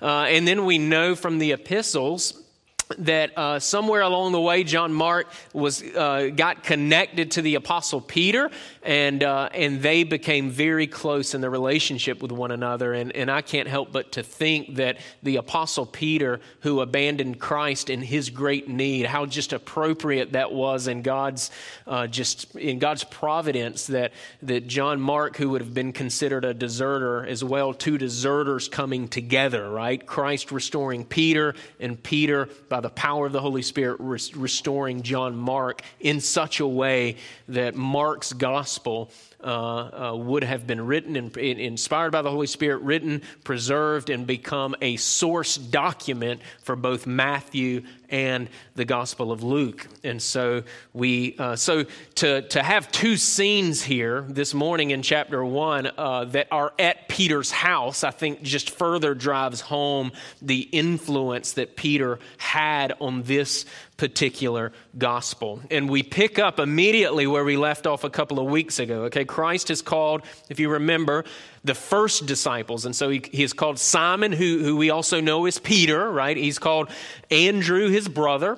Uh, 0.00 0.26
and 0.28 0.46
then 0.46 0.64
we 0.64 0.78
know 0.78 1.14
from 1.14 1.38
the 1.38 1.52
epistles 1.52 2.34
that 2.96 3.36
uh, 3.36 3.58
somewhere 3.58 4.00
along 4.00 4.32
the 4.32 4.40
way, 4.40 4.64
John 4.64 4.92
Mark 4.92 5.26
was 5.52 5.82
uh, 5.82 6.30
got 6.34 6.62
connected 6.62 7.32
to 7.32 7.42
the 7.42 7.56
Apostle 7.56 8.00
Peter, 8.00 8.50
and 8.82 9.22
uh, 9.22 9.50
and 9.52 9.82
they 9.82 10.04
became 10.04 10.50
very 10.50 10.86
close 10.86 11.34
in 11.34 11.42
their 11.42 11.50
relationship 11.50 12.22
with 12.22 12.32
one 12.32 12.50
another. 12.50 12.94
And 12.94 13.14
and 13.14 13.30
I 13.30 13.42
can't 13.42 13.68
help 13.68 13.92
but 13.92 14.12
to 14.12 14.22
think 14.22 14.76
that 14.76 14.98
the 15.22 15.36
Apostle 15.36 15.84
Peter, 15.84 16.40
who 16.60 16.80
abandoned 16.80 17.38
Christ 17.38 17.90
in 17.90 18.00
his 18.00 18.30
great 18.30 18.68
need, 18.68 19.04
how 19.04 19.26
just 19.26 19.52
appropriate 19.52 20.32
that 20.32 20.52
was 20.52 20.88
in 20.88 21.02
God's 21.02 21.50
uh, 21.86 22.06
just 22.06 22.54
in 22.56 22.78
God's 22.78 23.04
providence 23.04 23.86
that 23.88 24.12
that 24.42 24.66
John 24.66 24.98
Mark, 25.00 25.36
who 25.36 25.50
would 25.50 25.60
have 25.60 25.74
been 25.74 25.92
considered 25.92 26.46
a 26.46 26.54
deserter 26.54 27.26
as 27.26 27.44
well, 27.44 27.74
two 27.74 27.98
deserters 27.98 28.66
coming 28.66 29.08
together, 29.08 29.68
right? 29.70 30.04
Christ 30.04 30.50
restoring 30.50 31.04
Peter, 31.04 31.54
and 31.78 32.02
Peter 32.02 32.48
by 32.70 32.77
by 32.78 32.82
the 32.82 32.90
power 32.90 33.26
of 33.26 33.32
the 33.32 33.40
Holy 33.40 33.62
Spirit, 33.62 33.96
restoring 33.98 35.02
John 35.02 35.36
Mark 35.36 35.82
in 35.98 36.20
such 36.20 36.60
a 36.60 36.66
way 36.66 37.16
that 37.48 37.74
Mark's 37.74 38.32
gospel 38.32 39.10
uh, 39.42 40.10
uh, 40.10 40.16
would 40.16 40.44
have 40.44 40.66
been 40.66 40.84
written 40.84 41.16
and 41.16 41.36
inspired 41.36 42.10
by 42.10 42.22
the 42.22 42.30
Holy 42.30 42.46
Spirit, 42.46 42.82
written, 42.82 43.22
preserved, 43.44 44.10
and 44.10 44.26
become 44.26 44.74
a 44.80 44.96
source 44.96 45.56
document 45.56 46.40
for 46.62 46.74
both 46.74 47.06
Matthew 47.06 47.82
and 48.10 48.48
the 48.74 48.84
Gospel 48.84 49.30
of 49.30 49.42
Luke. 49.42 49.86
And 50.02 50.20
so 50.20 50.62
we, 50.92 51.36
uh, 51.38 51.56
so 51.56 51.84
to 52.16 52.42
to 52.42 52.62
have 52.62 52.90
two 52.90 53.16
scenes 53.16 53.82
here 53.82 54.24
this 54.28 54.54
morning 54.54 54.90
in 54.90 55.02
chapter 55.02 55.44
one 55.44 55.90
uh, 55.96 56.24
that 56.26 56.48
are 56.50 56.72
at 56.78 57.08
Peter's 57.08 57.50
house, 57.50 58.04
I 58.04 58.10
think 58.10 58.42
just 58.42 58.70
further 58.70 59.14
drives 59.14 59.60
home 59.60 60.12
the 60.42 60.60
influence 60.60 61.52
that 61.52 61.76
Peter 61.76 62.18
had 62.38 62.94
on 63.00 63.22
this 63.22 63.66
particular 63.98 64.72
gospel. 64.96 65.60
And 65.70 65.90
we 65.90 66.02
pick 66.02 66.38
up 66.38 66.58
immediately 66.58 67.26
where 67.26 67.44
we 67.44 67.58
left 67.58 67.86
off 67.86 68.04
a 68.04 68.10
couple 68.10 68.38
of 68.38 68.46
weeks 68.46 68.78
ago. 68.78 69.02
Okay, 69.04 69.26
Christ 69.26 69.70
is 69.70 69.82
called, 69.82 70.22
if 70.48 70.58
you 70.58 70.70
remember, 70.70 71.24
the 71.64 71.74
first 71.74 72.24
disciples. 72.24 72.86
And 72.86 72.96
so 72.96 73.10
he, 73.10 73.22
he 73.30 73.42
is 73.42 73.52
called 73.52 73.78
Simon, 73.78 74.32
who, 74.32 74.60
who 74.62 74.76
we 74.76 74.88
also 74.88 75.20
know 75.20 75.44
as 75.44 75.58
Peter, 75.58 76.10
right? 76.10 76.36
He's 76.36 76.58
called 76.58 76.88
Andrew, 77.30 77.90
his 77.90 78.08
brother 78.08 78.56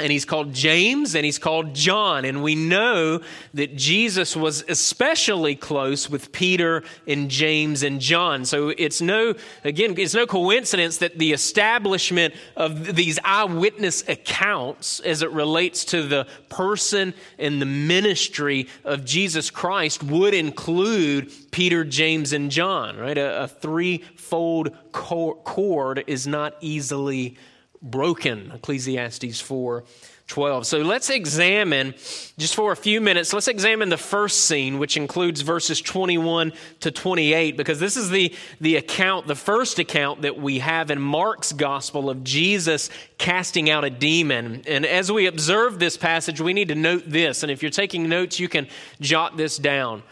and 0.00 0.10
he's 0.10 0.24
called 0.24 0.52
James 0.52 1.14
and 1.14 1.24
he's 1.24 1.38
called 1.38 1.74
John. 1.74 2.24
And 2.24 2.42
we 2.42 2.54
know 2.54 3.20
that 3.54 3.76
Jesus 3.76 4.34
was 4.34 4.64
especially 4.68 5.54
close 5.54 6.08
with 6.08 6.32
Peter 6.32 6.82
and 7.06 7.30
James 7.30 7.82
and 7.82 8.00
John. 8.00 8.44
So 8.44 8.70
it's 8.70 9.00
no, 9.00 9.34
again, 9.64 9.94
it's 9.98 10.14
no 10.14 10.26
coincidence 10.26 10.98
that 10.98 11.18
the 11.18 11.32
establishment 11.32 12.34
of 12.56 12.96
these 12.96 13.18
eyewitness 13.24 14.08
accounts 14.08 15.00
as 15.00 15.22
it 15.22 15.30
relates 15.30 15.84
to 15.86 16.02
the 16.02 16.26
person 16.48 17.14
and 17.38 17.60
the 17.60 17.66
ministry 17.66 18.68
of 18.84 19.04
Jesus 19.04 19.50
Christ 19.50 20.02
would 20.02 20.34
include 20.34 21.30
Peter, 21.50 21.84
James, 21.84 22.32
and 22.32 22.50
John, 22.50 22.96
right? 22.96 23.18
A, 23.18 23.44
a 23.44 23.48
threefold 23.48 24.74
cord 24.92 26.04
is 26.06 26.26
not 26.26 26.54
easily 26.60 27.36
broken. 27.82 28.52
Ecclesiastes 28.54 29.40
4 29.40 29.84
12. 30.30 30.64
So 30.64 30.78
let's 30.78 31.10
examine, 31.10 31.92
just 32.38 32.54
for 32.54 32.70
a 32.70 32.76
few 32.76 33.00
minutes, 33.00 33.32
let's 33.32 33.48
examine 33.48 33.88
the 33.88 33.96
first 33.96 34.46
scene, 34.46 34.78
which 34.78 34.96
includes 34.96 35.40
verses 35.40 35.80
21 35.80 36.52
to 36.80 36.92
28, 36.92 37.56
because 37.56 37.80
this 37.80 37.96
is 37.96 38.10
the, 38.10 38.32
the 38.60 38.76
account, 38.76 39.26
the 39.26 39.34
first 39.34 39.80
account 39.80 40.22
that 40.22 40.40
we 40.40 40.60
have 40.60 40.92
in 40.92 41.00
Mark's 41.00 41.50
gospel 41.52 42.08
of 42.08 42.22
Jesus 42.22 42.90
casting 43.18 43.68
out 43.70 43.84
a 43.84 43.90
demon. 43.90 44.62
And 44.68 44.86
as 44.86 45.10
we 45.10 45.26
observe 45.26 45.80
this 45.80 45.96
passage, 45.96 46.40
we 46.40 46.52
need 46.52 46.68
to 46.68 46.76
note 46.76 47.02
this. 47.06 47.42
And 47.42 47.50
if 47.50 47.60
you're 47.60 47.70
taking 47.72 48.08
notes, 48.08 48.38
you 48.38 48.48
can 48.48 48.68
jot 49.00 49.36
this 49.36 49.56
down. 49.56 50.04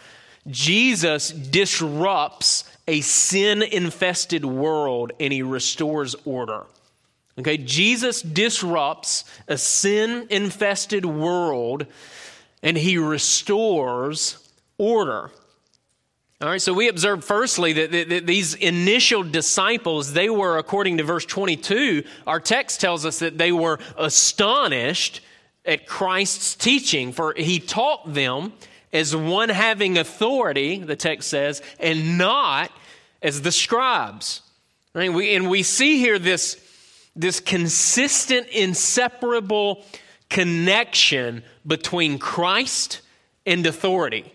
Jesus 0.48 1.30
disrupts 1.30 2.64
a 2.88 3.02
sin 3.02 3.62
infested 3.62 4.44
world 4.44 5.12
and 5.20 5.32
he 5.32 5.42
restores 5.42 6.16
order. 6.24 6.66
Okay, 7.38 7.56
Jesus 7.56 8.20
disrupts 8.20 9.24
a 9.46 9.56
sin 9.56 10.26
infested 10.28 11.04
world 11.04 11.86
and 12.62 12.76
he 12.76 12.98
restores 12.98 14.48
order. 14.76 15.30
All 16.40 16.48
right, 16.48 16.62
so 16.62 16.72
we 16.72 16.88
observe 16.88 17.24
firstly 17.24 17.72
that, 17.74 17.90
that, 17.92 18.08
that, 18.08 18.26
these 18.26 18.54
initial 18.54 19.22
disciples, 19.22 20.12
they 20.12 20.30
were, 20.30 20.56
according 20.56 20.98
to 20.98 21.04
verse 21.04 21.24
22, 21.24 22.04
our 22.26 22.38
text 22.38 22.80
tells 22.80 23.04
us 23.04 23.18
that 23.20 23.38
they 23.38 23.50
were 23.50 23.78
astonished 23.96 25.20
at 25.64 25.86
Christ's 25.86 26.54
teaching, 26.54 27.12
for 27.12 27.34
he 27.36 27.58
taught 27.58 28.14
them 28.14 28.52
as 28.92 29.14
one 29.14 29.48
having 29.48 29.98
authority, 29.98 30.78
the 30.78 30.96
text 30.96 31.28
says, 31.28 31.60
and 31.78 32.18
not 32.18 32.70
as 33.20 33.42
the 33.42 33.52
scribes. 33.52 34.42
Right? 34.94 35.12
We, 35.12 35.34
and 35.34 35.50
we 35.50 35.62
see 35.62 35.98
here 35.98 36.18
this 36.18 36.54
this 37.18 37.40
consistent, 37.40 38.46
inseparable 38.48 39.84
connection 40.30 41.42
between 41.66 42.18
Christ 42.18 43.00
and 43.44 43.66
authority. 43.66 44.32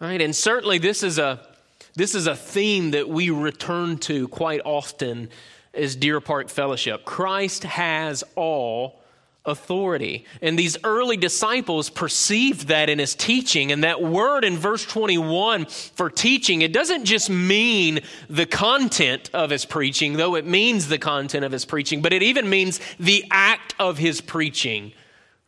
Right? 0.00 0.20
And 0.20 0.34
certainly 0.34 0.78
this 0.78 1.02
is 1.02 1.18
a 1.18 1.46
this 1.94 2.14
is 2.14 2.26
a 2.26 2.36
theme 2.36 2.92
that 2.92 3.08
we 3.08 3.30
return 3.30 3.98
to 3.98 4.28
quite 4.28 4.60
often 4.64 5.28
as 5.74 5.96
Deer 5.96 6.20
Park 6.20 6.48
Fellowship. 6.48 7.04
Christ 7.04 7.64
has 7.64 8.24
all 8.36 8.99
authority. 9.44 10.26
And 10.42 10.58
these 10.58 10.76
early 10.84 11.16
disciples 11.16 11.88
perceived 11.88 12.68
that 12.68 12.90
in 12.90 12.98
his 12.98 13.14
teaching. 13.14 13.72
And 13.72 13.84
that 13.84 14.02
word 14.02 14.44
in 14.44 14.56
verse 14.56 14.84
21 14.84 15.66
for 15.66 16.10
teaching, 16.10 16.62
it 16.62 16.72
doesn't 16.72 17.06
just 17.06 17.30
mean 17.30 18.00
the 18.28 18.46
content 18.46 19.30
of 19.32 19.50
his 19.50 19.64
preaching, 19.64 20.14
though 20.14 20.34
it 20.34 20.46
means 20.46 20.88
the 20.88 20.98
content 20.98 21.44
of 21.44 21.52
his 21.52 21.64
preaching, 21.64 22.02
but 22.02 22.12
it 22.12 22.22
even 22.22 22.50
means 22.50 22.80
the 22.98 23.24
act 23.30 23.74
of 23.78 23.98
his 23.98 24.20
preaching. 24.20 24.92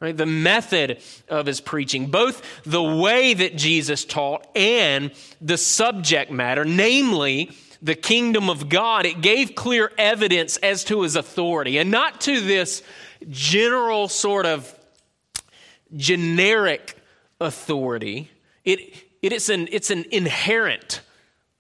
Right? 0.01 0.17
The 0.17 0.27
method 0.27 1.01
of 1.29 1.47
his 1.47 1.61
preaching, 1.61 2.07
both 2.07 2.43
the 2.65 2.83
way 2.83 3.35
that 3.35 3.57
Jesus 3.57 4.05
taught 4.05 4.49
and 4.57 5.13
the 5.41 5.57
subject 5.57 6.29
matter, 6.29 6.65
namely 6.65 7.53
the 7.81 7.95
kingdom 7.95 8.51
of 8.51 8.69
God, 8.69 9.07
it 9.07 9.21
gave 9.21 9.55
clear 9.55 9.93
evidence 9.99 10.57
as 10.57 10.83
to 10.85 11.03
his 11.03 11.15
authority 11.15 11.79
and 11.79 11.93
not 11.93 12.21
to 12.23 12.41
this 12.41 12.83
general 13.29 14.09
sort 14.09 14.47
of 14.47 14.79
generic 15.97 16.97
authority. 17.41 18.31
It, 18.65 18.81
it 19.21 19.33
is 19.33 19.49
an, 19.49 19.69
it's 19.71 19.91
an 19.91 20.05
inherent 20.11 21.01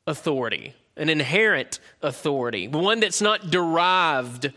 authority, 0.07 0.75
an 0.97 1.09
inherent 1.09 1.81
authority, 2.03 2.69
one 2.69 3.01
that's 3.01 3.23
not 3.23 3.51
derived 3.51 4.53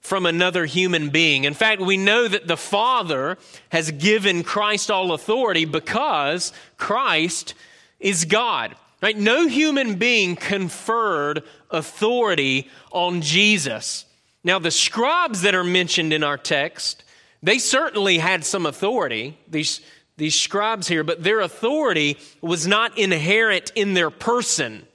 from 0.00 0.24
another 0.26 0.64
human 0.64 1.10
being. 1.10 1.44
In 1.44 1.54
fact, 1.54 1.80
we 1.80 1.96
know 1.96 2.26
that 2.26 2.46
the 2.46 2.56
Father 2.56 3.36
has 3.68 3.90
given 3.90 4.42
Christ 4.42 4.90
all 4.90 5.12
authority 5.12 5.64
because 5.64 6.52
Christ 6.78 7.54
is 7.98 8.24
God. 8.24 8.74
Right? 9.02 9.16
No 9.16 9.46
human 9.46 9.94
being 9.94 10.36
conferred 10.36 11.42
authority 11.70 12.68
on 12.92 13.22
Jesus. 13.22 14.04
Now, 14.42 14.58
the 14.58 14.70
scribes 14.70 15.42
that 15.42 15.54
are 15.54 15.64
mentioned 15.64 16.12
in 16.12 16.22
our 16.24 16.38
text, 16.38 17.04
they 17.42 17.58
certainly 17.58 18.18
had 18.18 18.44
some 18.44 18.66
authority, 18.66 19.38
these, 19.48 19.80
these 20.16 20.34
scribes 20.34 20.88
here, 20.88 21.04
but 21.04 21.22
their 21.22 21.40
authority 21.40 22.18
was 22.40 22.66
not 22.66 22.96
inherent 22.98 23.72
in 23.74 23.94
their 23.94 24.10
person. 24.10 24.86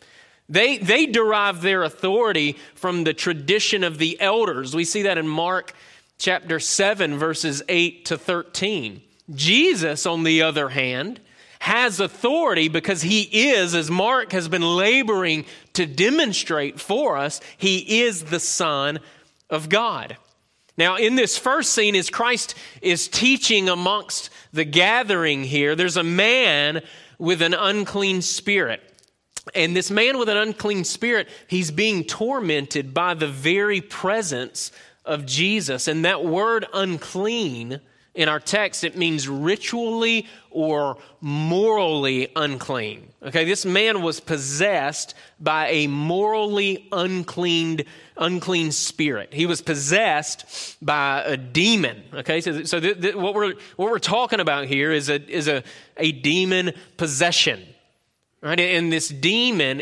They, 0.50 0.78
they 0.78 1.06
derived 1.06 1.62
their 1.62 1.84
authority 1.84 2.54
from 2.76 3.04
the 3.04 3.14
tradition 3.14 3.84
of 3.84 3.98
the 3.98 4.20
elders. 4.20 4.76
We 4.76 4.86
see 4.86 5.04
that 5.04 5.18
in 5.18 5.28
Mark 5.28 5.74
chapter 6.18 6.60
7, 6.60 7.18
verses 7.18 7.64
8 7.68 8.06
to 8.06 8.18
13. 8.18 9.02
Jesus, 9.34 10.06
on 10.06 10.24
the 10.24 10.44
other 10.44 10.70
hand, 10.70 11.20
has 11.60 12.00
authority 12.00 12.68
because 12.68 13.02
he 13.02 13.22
is, 13.50 13.74
as 13.74 13.90
Mark 13.90 14.32
has 14.34 14.48
been 14.48 14.62
laboring 14.62 15.46
to 15.74 15.88
demonstrate 15.88 16.80
for 16.80 17.18
us, 17.18 17.42
he 17.58 18.04
is 18.04 18.26
the 18.26 18.40
Son 18.40 19.00
of 19.50 19.70
God. 19.70 20.18
Now, 20.78 20.98
in 20.98 21.16
this 21.16 21.38
first 21.38 21.74
scene, 21.74 21.96
as 21.96 22.10
Christ 22.10 22.56
is 22.82 23.08
teaching 23.08 23.70
amongst 23.70 24.30
the 24.52 24.66
gathering 24.66 25.44
here, 25.44 25.76
there's 25.76 25.98
a 25.98 26.04
man 26.04 26.82
with 27.18 27.42
an 27.42 27.54
unclean 27.54 28.22
spirit. 28.22 28.82
And 29.54 29.76
this 29.76 29.92
man 29.92 30.18
with 30.18 30.28
an 30.28 30.38
unclean 30.38 30.84
spirit, 30.84 31.30
he's 31.48 31.72
being 31.72 32.04
tormented 32.04 32.94
by 32.94 33.14
the 33.14 33.28
very 33.28 33.80
presence 33.80 34.72
of 35.06 35.26
Jesus. 35.26 35.88
And 35.88 36.04
that 36.04 36.26
word 36.26 36.66
unclean 36.74 37.80
in 38.16 38.30
our 38.30 38.40
text, 38.40 38.84
it 38.84 38.98
means 38.98 39.28
ritually 39.28 40.26
or 40.50 40.98
morally 41.20 42.32
unclean. 42.36 43.10
Okay, 43.22 43.44
this 43.44 43.66
man 43.66 44.02
was 44.02 44.22
possessed 44.22 45.14
by 45.40 45.68
a 45.68 45.88
morally 45.88 46.88
unclean, 46.94 47.82
unclean 48.18 48.72
spirit. 48.72 49.34
He 49.34 49.46
was 49.46 49.62
possessed 49.62 50.78
by 50.82 51.24
a 51.26 51.36
demon. 51.36 52.04
Okay, 52.14 52.40
so, 52.40 52.64
so 52.64 52.80
th- 52.80 53.02
th- 53.02 53.16
what, 53.16 53.36
we're, 53.36 53.54
what 53.76 53.92
we're 53.92 54.00
talking 54.00 54.40
about 54.40 54.66
here 54.66 54.94
is 54.94 55.10
a, 55.10 55.22
is 55.30 55.50
a, 55.50 55.62
a 55.98 56.14
demon 56.14 56.72
possession. 56.96 57.62
Right? 58.42 58.60
And 58.60 58.94
this 58.94 59.10
demon, 59.10 59.82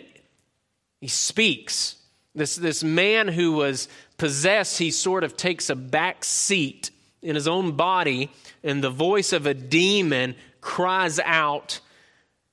he 1.02 1.08
speaks. 1.08 1.98
This, 2.34 2.56
this 2.56 2.84
man 2.84 3.28
who 3.28 3.52
was 3.52 3.88
possessed, 4.18 4.80
he 4.80 4.90
sort 4.90 5.24
of 5.24 5.38
takes 5.38 5.70
a 5.70 5.76
back 5.76 6.24
seat 6.24 6.90
in 7.24 7.36
his 7.36 7.48
own 7.48 7.72
body, 7.72 8.30
and 8.64 8.84
the 8.84 8.90
voice 8.90 9.34
of 9.34 9.46
a 9.46 9.54
demon 9.54 10.36
cries 10.62 11.20
out 11.20 11.80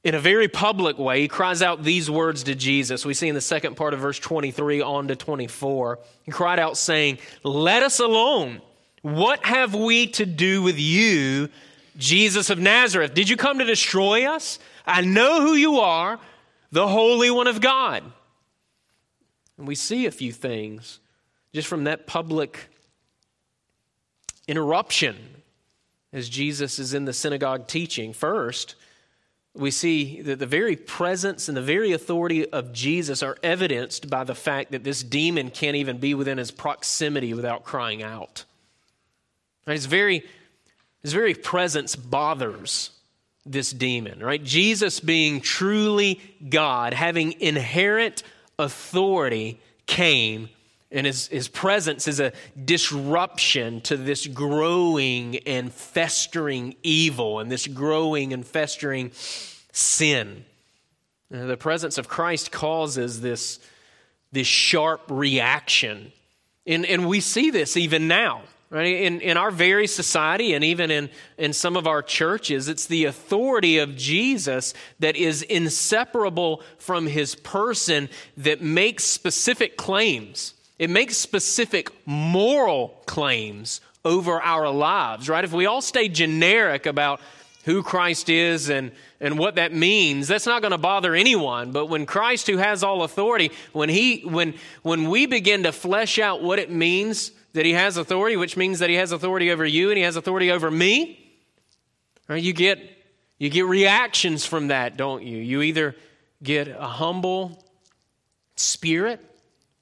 in 0.02 0.14
a 0.14 0.20
very 0.20 0.48
public 0.48 0.98
way. 0.98 1.20
He 1.20 1.28
cries 1.28 1.60
out 1.60 1.82
these 1.82 2.10
words 2.10 2.44
to 2.44 2.54
Jesus. 2.54 3.04
We 3.04 3.14
see 3.14 3.28
in 3.28 3.34
the 3.34 3.40
second 3.40 3.76
part 3.76 3.92
of 3.92 4.00
verse 4.00 4.18
23 4.18 4.80
on 4.80 5.08
to 5.08 5.16
24. 5.16 5.98
He 6.22 6.32
cried 6.32 6.58
out, 6.58 6.76
saying, 6.76 7.18
Let 7.42 7.82
us 7.82 8.00
alone. 8.00 8.62
What 9.02 9.44
have 9.44 9.74
we 9.74 10.08
to 10.08 10.26
do 10.26 10.62
with 10.62 10.78
you, 10.78 11.48
Jesus 11.96 12.50
of 12.50 12.58
Nazareth? 12.58 13.14
Did 13.14 13.28
you 13.28 13.36
come 13.36 13.58
to 13.58 13.64
destroy 13.64 14.26
us? 14.26 14.58
I 14.86 15.02
know 15.02 15.40
who 15.40 15.54
you 15.54 15.80
are, 15.80 16.18
the 16.70 16.88
Holy 16.88 17.30
One 17.30 17.46
of 17.46 17.60
God. 17.60 18.02
And 19.58 19.66
we 19.68 19.74
see 19.74 20.06
a 20.06 20.10
few 20.10 20.32
things 20.32 21.00
just 21.52 21.68
from 21.68 21.84
that 21.84 22.06
public 22.06 22.68
interruption 24.50 25.16
as 26.12 26.28
Jesus 26.28 26.80
is 26.80 26.92
in 26.92 27.04
the 27.04 27.12
synagogue 27.12 27.68
teaching. 27.68 28.12
First, 28.12 28.74
we 29.54 29.70
see 29.70 30.20
that 30.22 30.40
the 30.40 30.46
very 30.46 30.74
presence 30.74 31.46
and 31.46 31.56
the 31.56 31.62
very 31.62 31.92
authority 31.92 32.48
of 32.50 32.72
Jesus 32.72 33.22
are 33.22 33.36
evidenced 33.44 34.10
by 34.10 34.24
the 34.24 34.34
fact 34.34 34.72
that 34.72 34.82
this 34.82 35.04
demon 35.04 35.50
can't 35.50 35.76
even 35.76 35.98
be 35.98 36.14
within 36.14 36.38
his 36.38 36.50
proximity 36.50 37.32
without 37.32 37.62
crying 37.62 38.02
out. 38.02 38.44
His 39.66 39.86
very, 39.86 40.24
his 41.02 41.12
very 41.12 41.34
presence 41.34 41.94
bothers 41.94 42.90
this 43.46 43.70
demon, 43.70 44.20
right? 44.20 44.42
Jesus 44.42 44.98
being 44.98 45.40
truly 45.40 46.20
God, 46.48 46.92
having 46.92 47.40
inherent 47.40 48.24
authority, 48.58 49.60
came 49.86 50.48
and 50.92 51.06
his, 51.06 51.28
his 51.28 51.46
presence 51.46 52.08
is 52.08 52.18
a 52.18 52.32
disruption 52.62 53.80
to 53.82 53.96
this 53.96 54.26
growing 54.26 55.36
and 55.46 55.72
festering 55.72 56.74
evil 56.82 57.38
and 57.38 57.50
this 57.50 57.66
growing 57.66 58.32
and 58.32 58.44
festering 58.44 59.12
sin. 59.72 60.44
The 61.30 61.56
presence 61.56 61.96
of 61.96 62.08
Christ 62.08 62.50
causes 62.50 63.20
this, 63.20 63.60
this 64.32 64.48
sharp 64.48 65.02
reaction. 65.08 66.10
And, 66.66 66.84
and 66.84 67.06
we 67.06 67.20
see 67.20 67.50
this 67.50 67.76
even 67.76 68.08
now. 68.08 68.42
Right? 68.68 69.02
In, 69.02 69.20
in 69.20 69.36
our 69.36 69.50
very 69.50 69.88
society 69.88 70.54
and 70.54 70.62
even 70.62 70.92
in, 70.92 71.10
in 71.36 71.52
some 71.52 71.76
of 71.76 71.88
our 71.88 72.02
churches, 72.02 72.68
it's 72.68 72.86
the 72.86 73.06
authority 73.06 73.78
of 73.78 73.96
Jesus 73.96 74.74
that 75.00 75.16
is 75.16 75.42
inseparable 75.42 76.62
from 76.78 77.08
his 77.08 77.34
person 77.34 78.08
that 78.36 78.62
makes 78.62 79.02
specific 79.02 79.76
claims 79.76 80.54
it 80.80 80.88
makes 80.88 81.18
specific 81.18 81.92
moral 82.06 83.02
claims 83.04 83.82
over 84.02 84.40
our 84.40 84.70
lives, 84.70 85.28
right? 85.28 85.44
If 85.44 85.52
we 85.52 85.66
all 85.66 85.82
stay 85.82 86.08
generic 86.08 86.86
about 86.86 87.20
who 87.66 87.82
Christ 87.82 88.30
is 88.30 88.70
and, 88.70 88.90
and 89.20 89.38
what 89.38 89.56
that 89.56 89.74
means, 89.74 90.26
that's 90.26 90.46
not 90.46 90.62
going 90.62 90.70
to 90.70 90.78
bother 90.78 91.14
anyone. 91.14 91.70
But 91.70 91.90
when 91.90 92.06
Christ, 92.06 92.46
who 92.46 92.56
has 92.56 92.82
all 92.82 93.02
authority, 93.02 93.50
when, 93.74 93.90
he, 93.90 94.22
when, 94.22 94.54
when 94.80 95.10
we 95.10 95.26
begin 95.26 95.64
to 95.64 95.72
flesh 95.72 96.18
out 96.18 96.42
what 96.42 96.58
it 96.58 96.70
means 96.70 97.32
that 97.52 97.66
he 97.66 97.74
has 97.74 97.98
authority, 97.98 98.38
which 98.38 98.56
means 98.56 98.78
that 98.78 98.88
he 98.88 98.96
has 98.96 99.12
authority 99.12 99.50
over 99.50 99.66
you 99.66 99.90
and 99.90 99.98
he 99.98 100.04
has 100.04 100.16
authority 100.16 100.50
over 100.50 100.70
me, 100.70 101.30
right, 102.26 102.42
you, 102.42 102.54
get, 102.54 102.80
you 103.36 103.50
get 103.50 103.66
reactions 103.66 104.46
from 104.46 104.68
that, 104.68 104.96
don't 104.96 105.24
you? 105.24 105.36
You 105.36 105.60
either 105.60 105.94
get 106.42 106.68
a 106.68 106.86
humble 106.86 107.62
spirit, 108.56 109.20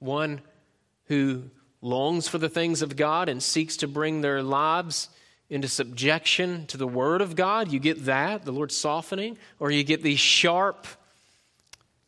one 0.01 0.41
who 1.09 1.45
longs 1.83 2.29
for 2.29 2.39
the 2.39 2.49
things 2.49 2.83
of 2.83 2.97
God 2.97 3.29
and 3.29 3.43
seeks 3.43 3.77
to 3.79 3.89
bring 3.89 4.21
their 4.21 4.43
lives 4.43 5.09
into 5.51 5.69
subjection 5.69 6.67
to 6.67 6.77
the 6.77 6.87
Word 6.87 7.21
of 7.21 7.37
God. 7.37 7.73
You 7.73 7.79
get 7.79 8.05
that, 8.05 8.45
the 8.45 8.53
Lord 8.53 8.71
softening, 8.71 9.39
or 9.59 9.71
you 9.71 9.85
get 9.85 10.03
these 10.03 10.21
sharp 10.21 10.87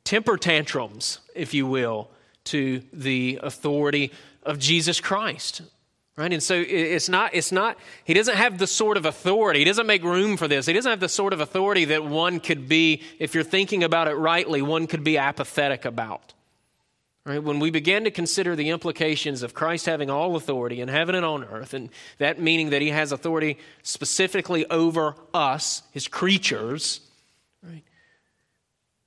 temper 0.04 0.36
tantrums, 0.36 1.20
if 1.34 1.54
you 1.54 1.66
will, 1.66 2.10
to 2.44 2.82
the 2.92 3.38
authority 3.42 4.12
of 4.42 4.58
Jesus 4.58 5.00
Christ. 5.00 5.62
Right? 6.16 6.32
And 6.32 6.42
so 6.42 6.62
it's 6.66 7.08
not, 7.08 7.34
it's 7.34 7.50
not, 7.50 7.78
he 8.04 8.12
doesn't 8.12 8.36
have 8.36 8.58
the 8.58 8.66
sort 8.66 8.98
of 8.98 9.06
authority. 9.06 9.60
He 9.60 9.64
doesn't 9.64 9.86
make 9.86 10.02
room 10.02 10.36
for 10.36 10.48
this. 10.48 10.66
He 10.66 10.74
doesn't 10.74 10.90
have 10.90 11.00
the 11.00 11.08
sort 11.08 11.32
of 11.32 11.40
authority 11.40 11.86
that 11.86 12.04
one 12.04 12.40
could 12.40 12.68
be, 12.68 13.02
if 13.18 13.34
you're 13.34 13.44
thinking 13.44 13.84
about 13.84 14.06
it 14.06 14.14
rightly, 14.14 14.60
one 14.60 14.86
could 14.86 15.02
be 15.02 15.16
apathetic 15.16 15.86
about. 15.86 16.34
Right? 17.26 17.42
When 17.42 17.58
we 17.60 17.70
begin 17.70 18.04
to 18.04 18.10
consider 18.10 18.56
the 18.56 18.70
implications 18.70 19.42
of 19.42 19.52
Christ 19.52 19.86
having 19.86 20.08
all 20.08 20.36
authority 20.36 20.80
in 20.80 20.88
heaven 20.88 21.14
and 21.14 21.24
on 21.24 21.44
earth, 21.44 21.74
and 21.74 21.90
that 22.18 22.40
meaning 22.40 22.70
that 22.70 22.80
he 22.80 22.88
has 22.88 23.12
authority 23.12 23.58
specifically 23.82 24.64
over 24.66 25.14
us, 25.34 25.82
his 25.92 26.08
creatures, 26.08 27.00
right? 27.62 27.82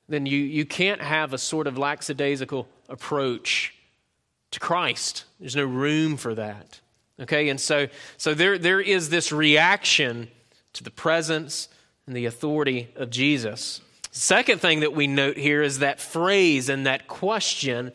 then 0.08 0.28
you, 0.28 0.38
you 0.38 0.65
can't 0.65 1.02
have 1.02 1.34
a 1.34 1.39
sort 1.39 1.65
of 1.65 1.78
lackadaisical 1.78 2.67
approach 2.88 3.73
to 4.52 4.60
Christ. 4.60 5.26
There's 5.39 5.56
no 5.56 5.65
room 5.65 6.15
for 6.17 6.36
that. 6.36 6.80
Okay, 7.19 7.49
and 7.49 7.60
so, 7.60 7.88
so 8.17 8.34
there, 8.34 8.58
there 8.58 8.82
is 8.82 9.10
this 9.10 9.32
reaction 9.32 10.30
to 10.73 10.84
the 10.84 10.91
presence 10.91 11.67
and 12.06 12.15
the 12.15 12.26
authority 12.26 12.89
of 12.95 13.10
Jesus. 13.10 13.82
Second 14.15 14.62
thing 14.62 14.82
that 14.82 14.93
we 14.93 15.08
note 15.08 15.38
here 15.38 15.63
is 15.63 15.80
that 15.80 15.99
phrase 15.99 16.69
and 16.69 16.86
that 16.86 17.08
question 17.08 17.91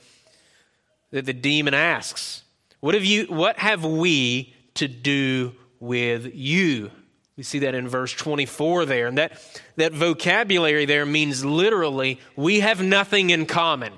that 1.12 1.24
the 1.24 1.32
demon 1.32 1.74
asks. 1.74 2.42
What 2.80 2.94
have 2.94 3.04
you 3.04 3.26
what 3.26 3.56
have 3.58 3.84
we 3.84 4.52
to 4.74 4.88
do 4.88 5.54
with 5.78 6.34
you? 6.34 6.90
We 7.36 7.44
see 7.44 7.60
that 7.60 7.76
in 7.76 7.86
verse 7.86 8.12
24 8.14 8.84
there. 8.86 9.06
And 9.06 9.16
that, 9.16 9.60
that 9.76 9.92
vocabulary 9.92 10.86
there 10.86 11.06
means 11.06 11.44
literally, 11.44 12.18
we 12.34 12.60
have 12.60 12.82
nothing 12.82 13.30
in 13.30 13.46
common. 13.46 13.92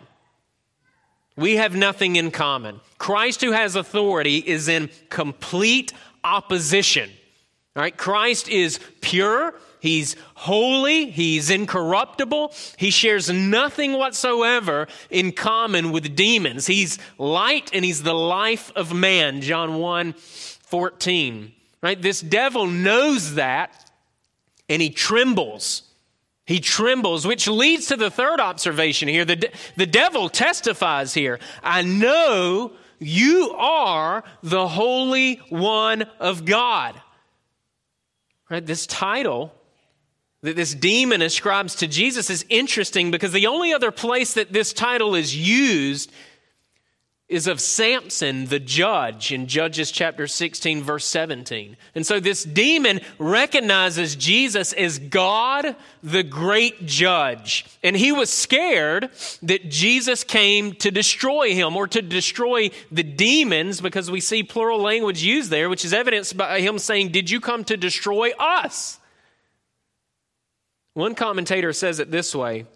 We 1.36 1.56
have 1.56 1.74
nothing 1.74 2.16
in 2.16 2.32
common. 2.32 2.80
Christ, 2.98 3.40
who 3.40 3.52
has 3.52 3.76
authority, 3.76 4.36
is 4.36 4.68
in 4.68 4.90
complete 5.08 5.94
opposition. 6.22 7.08
All 7.74 7.82
right? 7.82 7.96
Christ 7.96 8.50
is 8.50 8.78
pure, 9.00 9.54
He's 9.80 10.14
holy. 10.34 11.10
He's 11.10 11.50
incorruptible. 11.50 12.52
He 12.76 12.90
shares 12.90 13.30
nothing 13.30 13.94
whatsoever 13.94 14.86
in 15.10 15.32
common 15.32 15.90
with 15.90 16.14
demons. 16.14 16.66
He's 16.66 16.98
light 17.18 17.70
and 17.72 17.84
he's 17.84 18.02
the 18.02 18.14
life 18.14 18.70
of 18.76 18.94
man. 18.94 19.40
John 19.40 19.76
1 19.76 20.12
14. 20.12 21.52
Right? 21.82 22.00
This 22.00 22.20
devil 22.20 22.66
knows 22.66 23.34
that 23.34 23.90
and 24.68 24.80
he 24.80 24.90
trembles. 24.90 25.82
He 26.46 26.60
trembles, 26.60 27.26
which 27.26 27.46
leads 27.48 27.86
to 27.86 27.96
the 27.96 28.10
third 28.10 28.40
observation 28.40 29.08
here. 29.08 29.24
The, 29.24 29.36
de- 29.36 29.50
the 29.76 29.86
devil 29.86 30.28
testifies 30.28 31.14
here. 31.14 31.38
I 31.62 31.82
know 31.82 32.72
you 32.98 33.54
are 33.56 34.24
the 34.42 34.68
Holy 34.68 35.36
One 35.48 36.02
of 36.18 36.44
God. 36.44 37.00
Right? 38.50 38.64
This 38.64 38.86
title 38.86 39.54
that 40.42 40.56
this 40.56 40.74
demon 40.74 41.22
ascribes 41.22 41.74
to 41.76 41.86
Jesus 41.86 42.30
is 42.30 42.46
interesting 42.48 43.10
because 43.10 43.32
the 43.32 43.46
only 43.46 43.72
other 43.72 43.90
place 43.90 44.34
that 44.34 44.52
this 44.52 44.72
title 44.72 45.14
is 45.14 45.36
used 45.36 46.10
is 47.30 47.46
of 47.46 47.60
Samson, 47.60 48.46
the 48.46 48.58
judge, 48.58 49.30
in 49.30 49.46
Judges 49.46 49.92
chapter 49.92 50.26
16, 50.26 50.82
verse 50.82 51.04
17. 51.04 51.76
And 51.94 52.04
so 52.04 52.18
this 52.18 52.42
demon 52.42 53.00
recognizes 53.20 54.16
Jesus 54.16 54.72
as 54.72 54.98
God, 54.98 55.76
the 56.02 56.24
great 56.24 56.86
judge. 56.86 57.66
And 57.84 57.96
he 57.96 58.10
was 58.10 58.30
scared 58.30 59.10
that 59.42 59.70
Jesus 59.70 60.24
came 60.24 60.72
to 60.76 60.90
destroy 60.90 61.54
him 61.54 61.76
or 61.76 61.86
to 61.86 62.02
destroy 62.02 62.70
the 62.90 63.04
demons 63.04 63.80
because 63.80 64.10
we 64.10 64.20
see 64.20 64.42
plural 64.42 64.80
language 64.80 65.22
used 65.22 65.50
there, 65.50 65.70
which 65.70 65.84
is 65.84 65.92
evidenced 65.92 66.36
by 66.36 66.60
him 66.60 66.80
saying, 66.80 67.10
Did 67.10 67.30
you 67.30 67.40
come 67.40 67.62
to 67.64 67.76
destroy 67.76 68.32
us? 68.40 68.99
One 71.00 71.14
commentator 71.14 71.72
says 71.72 71.98
it 71.98 72.10
this 72.10 72.34
way 72.34 72.66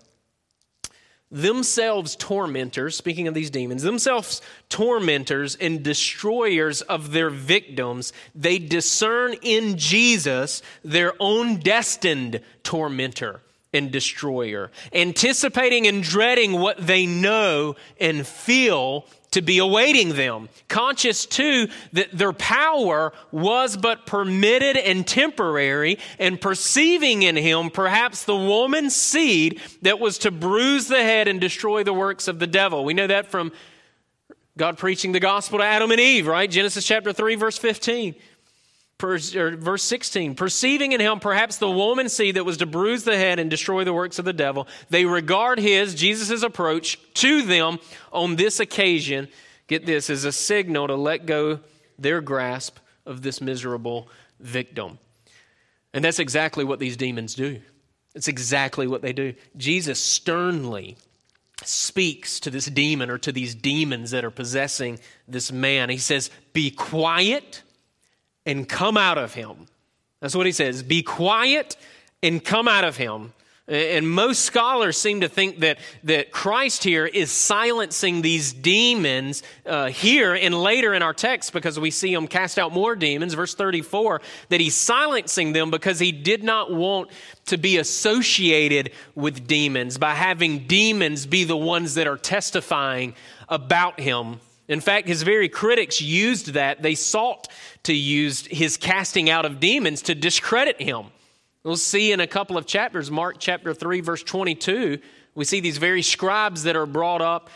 themselves 1.30 2.16
tormentors, 2.16 2.96
speaking 2.96 3.28
of 3.28 3.34
these 3.34 3.50
demons, 3.50 3.82
themselves 3.82 4.40
tormentors 4.70 5.56
and 5.56 5.82
destroyers 5.82 6.80
of 6.80 7.12
their 7.12 7.28
victims, 7.28 8.14
they 8.34 8.58
discern 8.58 9.34
in 9.42 9.76
Jesus 9.76 10.62
their 10.82 11.12
own 11.20 11.56
destined 11.56 12.40
tormentor 12.62 13.42
and 13.74 13.90
destroyer, 13.90 14.70
anticipating 14.94 15.86
and 15.86 16.02
dreading 16.02 16.52
what 16.52 16.78
they 16.78 17.04
know 17.04 17.76
and 18.00 18.26
feel 18.26 19.04
to 19.34 19.42
be 19.42 19.58
awaiting 19.58 20.14
them. 20.14 20.48
Conscious 20.68 21.26
too 21.26 21.68
that 21.92 22.10
their 22.12 22.32
power 22.32 23.12
was 23.30 23.76
but 23.76 24.06
permitted 24.06 24.76
and 24.76 25.06
temporary, 25.06 25.98
and 26.18 26.40
perceiving 26.40 27.22
in 27.22 27.36
him 27.36 27.70
perhaps 27.70 28.24
the 28.24 28.34
woman's 28.34 28.96
seed 28.96 29.60
that 29.82 30.00
was 30.00 30.18
to 30.18 30.30
bruise 30.30 30.88
the 30.88 31.02
head 31.02 31.28
and 31.28 31.40
destroy 31.40 31.84
the 31.84 31.92
works 31.92 32.26
of 32.26 32.38
the 32.38 32.46
devil. 32.46 32.84
We 32.84 32.94
know 32.94 33.06
that 33.06 33.30
from 33.30 33.52
God 34.56 34.78
preaching 34.78 35.12
the 35.12 35.20
gospel 35.20 35.58
to 35.58 35.64
Adam 35.64 35.90
and 35.90 36.00
Eve, 36.00 36.26
right? 36.26 36.50
Genesis 36.50 36.86
chapter 36.86 37.12
3, 37.12 37.34
verse 37.34 37.58
15 37.58 38.14
verse 39.00 39.82
16, 39.82 40.34
perceiving 40.34 40.92
in 40.92 41.00
him 41.00 41.20
perhaps 41.20 41.58
the 41.58 41.70
woman 41.70 42.08
seed 42.08 42.36
that 42.36 42.44
was 42.44 42.58
to 42.58 42.66
bruise 42.66 43.04
the 43.04 43.16
head 43.16 43.38
and 43.38 43.50
destroy 43.50 43.84
the 43.84 43.92
works 43.92 44.18
of 44.18 44.24
the 44.24 44.32
devil, 44.32 44.68
they 44.90 45.04
regard 45.04 45.58
his, 45.58 45.94
Jesus' 45.94 46.42
approach 46.42 46.98
to 47.14 47.42
them 47.42 47.78
on 48.12 48.36
this 48.36 48.60
occasion, 48.60 49.28
get 49.66 49.86
this, 49.86 50.10
as 50.10 50.24
a 50.24 50.32
signal 50.32 50.86
to 50.86 50.94
let 50.94 51.26
go 51.26 51.60
their 51.98 52.20
grasp 52.20 52.78
of 53.06 53.22
this 53.22 53.40
miserable 53.40 54.08
victim. 54.40 54.98
And 55.92 56.04
that's 56.04 56.18
exactly 56.18 56.64
what 56.64 56.78
these 56.78 56.96
demons 56.96 57.34
do. 57.34 57.60
It's 58.14 58.28
exactly 58.28 58.86
what 58.86 59.02
they 59.02 59.12
do. 59.12 59.34
Jesus 59.56 60.00
sternly 60.00 60.96
speaks 61.64 62.40
to 62.40 62.50
this 62.50 62.66
demon 62.66 63.10
or 63.10 63.18
to 63.18 63.32
these 63.32 63.54
demons 63.54 64.10
that 64.10 64.24
are 64.24 64.30
possessing 64.30 64.98
this 65.26 65.50
man. 65.50 65.90
He 65.90 65.98
says, 65.98 66.30
Be 66.52 66.70
quiet 66.70 67.62
and 68.46 68.68
come 68.68 68.96
out 68.96 69.18
of 69.18 69.34
him. 69.34 69.66
That's 70.20 70.34
what 70.34 70.46
he 70.46 70.52
says. 70.52 70.82
Be 70.82 71.02
quiet 71.02 71.76
and 72.22 72.42
come 72.42 72.68
out 72.68 72.84
of 72.84 72.96
him. 72.96 73.32
And 73.66 74.10
most 74.10 74.40
scholars 74.40 74.98
seem 74.98 75.22
to 75.22 75.28
think 75.28 75.60
that, 75.60 75.78
that 76.02 76.30
Christ 76.30 76.84
here 76.84 77.06
is 77.06 77.32
silencing 77.32 78.20
these 78.20 78.52
demons 78.52 79.42
uh, 79.64 79.86
here 79.86 80.34
and 80.34 80.54
later 80.54 80.92
in 80.92 81.00
our 81.00 81.14
text 81.14 81.54
because 81.54 81.80
we 81.80 81.90
see 81.90 82.12
him 82.12 82.26
cast 82.26 82.58
out 82.58 82.72
more 82.72 82.94
demons. 82.94 83.32
Verse 83.32 83.54
34 83.54 84.20
that 84.50 84.60
he's 84.60 84.74
silencing 84.74 85.54
them 85.54 85.70
because 85.70 85.98
he 85.98 86.12
did 86.12 86.44
not 86.44 86.70
want 86.70 87.10
to 87.46 87.56
be 87.56 87.78
associated 87.78 88.90
with 89.14 89.46
demons 89.46 89.96
by 89.96 90.12
having 90.12 90.66
demons 90.66 91.24
be 91.24 91.44
the 91.44 91.56
ones 91.56 91.94
that 91.94 92.06
are 92.06 92.18
testifying 92.18 93.14
about 93.48 93.98
him 93.98 94.40
in 94.68 94.80
fact, 94.80 95.08
his 95.08 95.22
very 95.22 95.48
critics 95.48 96.00
used 96.00 96.54
that. 96.54 96.82
They 96.82 96.94
sought 96.94 97.48
to 97.84 97.92
use 97.92 98.46
his 98.46 98.76
casting 98.76 99.28
out 99.28 99.44
of 99.44 99.60
demons 99.60 100.02
to 100.02 100.14
discredit 100.14 100.80
him. 100.80 101.06
We'll 101.62 101.76
see 101.76 102.12
in 102.12 102.20
a 102.20 102.26
couple 102.26 102.56
of 102.56 102.66
chapters, 102.66 103.10
Mark 103.10 103.36
chapter 103.38 103.74
3, 103.74 104.00
verse 104.00 104.22
22, 104.22 104.98
we 105.34 105.44
see 105.44 105.60
these 105.60 105.78
very 105.78 106.02
scribes 106.02 106.62
that 106.62 106.76
are 106.76 106.86
brought 106.86 107.22
up 107.22 107.50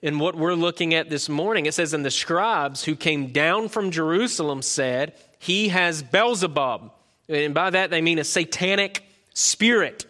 in 0.00 0.18
what 0.18 0.34
we're 0.34 0.54
looking 0.54 0.94
at 0.94 1.08
this 1.08 1.28
morning. 1.28 1.66
It 1.66 1.74
says, 1.74 1.94
And 1.94 2.04
the 2.04 2.10
scribes 2.10 2.84
who 2.84 2.96
came 2.96 3.28
down 3.28 3.68
from 3.68 3.90
Jerusalem 3.90 4.60
said, 4.62 5.14
He 5.38 5.68
has 5.68 6.02
Beelzebub. 6.02 6.90
And 7.28 7.54
by 7.54 7.70
that 7.70 7.90
they 7.90 8.00
mean 8.00 8.18
a 8.18 8.24
satanic 8.24 9.04
spirit. 9.32 10.06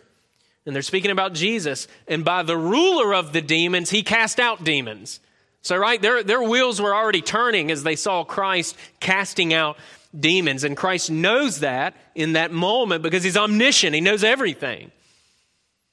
And 0.64 0.74
they're 0.74 0.82
speaking 0.82 1.10
about 1.10 1.34
Jesus. 1.34 1.88
And 2.08 2.24
by 2.24 2.42
the 2.42 2.56
ruler 2.56 3.14
of 3.14 3.32
the 3.32 3.42
demons, 3.42 3.90
he 3.90 4.02
cast 4.02 4.40
out 4.40 4.64
demons. 4.64 5.20
So, 5.62 5.76
right, 5.76 6.02
their, 6.02 6.24
their 6.24 6.42
wheels 6.42 6.80
were 6.80 6.94
already 6.94 7.22
turning 7.22 7.70
as 7.70 7.84
they 7.84 7.94
saw 7.94 8.24
Christ 8.24 8.76
casting 8.98 9.54
out 9.54 9.76
demons. 10.18 10.64
And 10.64 10.76
Christ 10.76 11.10
knows 11.10 11.60
that 11.60 11.94
in 12.16 12.32
that 12.32 12.50
moment 12.50 13.02
because 13.02 13.22
he's 13.22 13.36
omniscient, 13.36 13.94
he 13.94 14.00
knows 14.00 14.24
everything. 14.24 14.90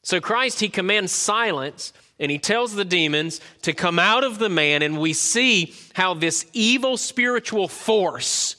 So, 0.02 0.20
Christ, 0.20 0.60
he 0.60 0.70
commands 0.70 1.12
silence 1.12 1.94
and 2.20 2.32
he 2.32 2.40
tells 2.40 2.74
the 2.74 2.84
demons 2.84 3.42
to 3.62 3.74
come 3.74 4.00
out 4.00 4.24
of 4.24 4.40
the 4.40 4.50
man. 4.50 4.82
And 4.82 5.00
we 5.00 5.14
see 5.14 5.76
how 5.94 6.16
this 6.16 6.48
evil 6.52 6.98
spiritual 6.98 7.68
force 7.68 8.56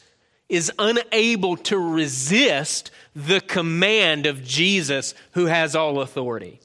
is 0.48 0.72
unable 0.78 1.56
to 1.56 1.76
resist 1.76 2.90
the 3.16 3.40
command 3.40 4.26
of 4.26 4.44
Jesus 4.44 5.14
who 5.32 5.46
has 5.46 5.74
all 5.74 6.00
authority. 6.00 6.60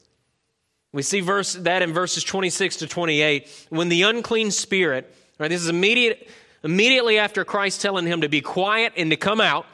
We 0.95 1.01
see 1.01 1.19
verse, 1.19 1.55
that 1.55 1.81
in 1.81 1.91
verses 1.91 2.23
26 2.23 2.77
to 2.77 2.87
28. 2.87 3.67
When 3.67 3.89
the 3.89 4.03
unclean 4.03 4.49
spirit, 4.49 5.13
right, 5.37 5.49
this 5.49 5.61
is 5.61 5.67
immediate, 5.67 6.29
immediately 6.63 7.19
after 7.19 7.43
Christ 7.43 7.81
telling 7.81 8.05
him 8.05 8.21
to 8.21 8.29
be 8.29 8.39
quiet 8.39 8.93
and 8.95 9.11
to 9.11 9.17
come 9.17 9.41
out. 9.41 9.65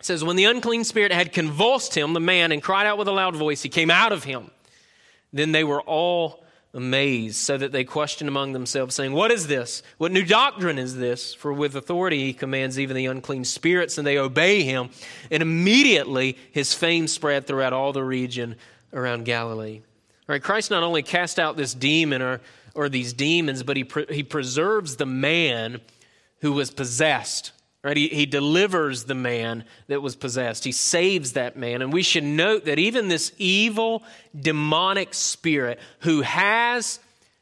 Says, 0.00 0.24
When 0.24 0.34
the 0.34 0.46
unclean 0.46 0.82
spirit 0.82 1.12
had 1.12 1.32
convulsed 1.32 1.96
him, 1.96 2.12
the 2.12 2.18
man, 2.18 2.50
and 2.50 2.60
cried 2.60 2.88
out 2.88 2.98
with 2.98 3.06
a 3.06 3.12
loud 3.12 3.36
voice, 3.36 3.62
he 3.62 3.68
came 3.68 3.88
out 3.88 4.10
of 4.10 4.24
him. 4.24 4.50
Then 5.32 5.52
they 5.52 5.62
were 5.62 5.80
all 5.82 6.42
amazed, 6.74 7.36
so 7.36 7.56
that 7.56 7.70
they 7.70 7.84
questioned 7.84 8.26
among 8.26 8.52
themselves, 8.52 8.96
saying, 8.96 9.12
What 9.12 9.30
is 9.30 9.46
this? 9.46 9.84
What 9.98 10.10
new 10.10 10.24
doctrine 10.24 10.80
is 10.80 10.96
this? 10.96 11.34
For 11.34 11.52
with 11.52 11.76
authority 11.76 12.24
he 12.24 12.32
commands 12.32 12.80
even 12.80 12.96
the 12.96 13.06
unclean 13.06 13.44
spirits, 13.44 13.96
and 13.96 14.04
they 14.04 14.18
obey 14.18 14.64
him. 14.64 14.90
And 15.30 15.40
immediately 15.40 16.36
his 16.50 16.74
fame 16.74 17.06
spread 17.06 17.46
throughout 17.46 17.72
all 17.72 17.92
the 17.92 18.02
region 18.02 18.56
around 18.92 19.24
Galilee. 19.24 19.82
Right? 20.28 20.42
Christ 20.42 20.70
not 20.70 20.82
only 20.82 21.02
cast 21.02 21.38
out 21.38 21.56
this 21.56 21.72
demon 21.72 22.20
or, 22.20 22.40
or 22.74 22.88
these 22.90 23.14
demons, 23.14 23.62
but 23.62 23.76
he, 23.78 23.84
pre- 23.84 24.06
he 24.10 24.22
preserves 24.22 24.96
the 24.96 25.06
man 25.06 25.80
who 26.40 26.52
was 26.52 26.70
possessed. 26.70 27.52
Right? 27.82 27.96
He, 27.96 28.08
he 28.08 28.26
delivers 28.26 29.04
the 29.04 29.14
man 29.14 29.64
that 29.86 30.02
was 30.02 30.16
possessed. 30.16 30.64
He 30.64 30.72
saves 30.72 31.32
that 31.32 31.56
man. 31.56 31.80
And 31.80 31.92
we 31.92 32.02
should 32.02 32.24
note 32.24 32.66
that 32.66 32.78
even 32.78 33.08
this 33.08 33.32
evil, 33.38 34.02
demonic 34.38 35.14
spirit 35.14 35.80
who 36.00 36.20
has 36.20 37.00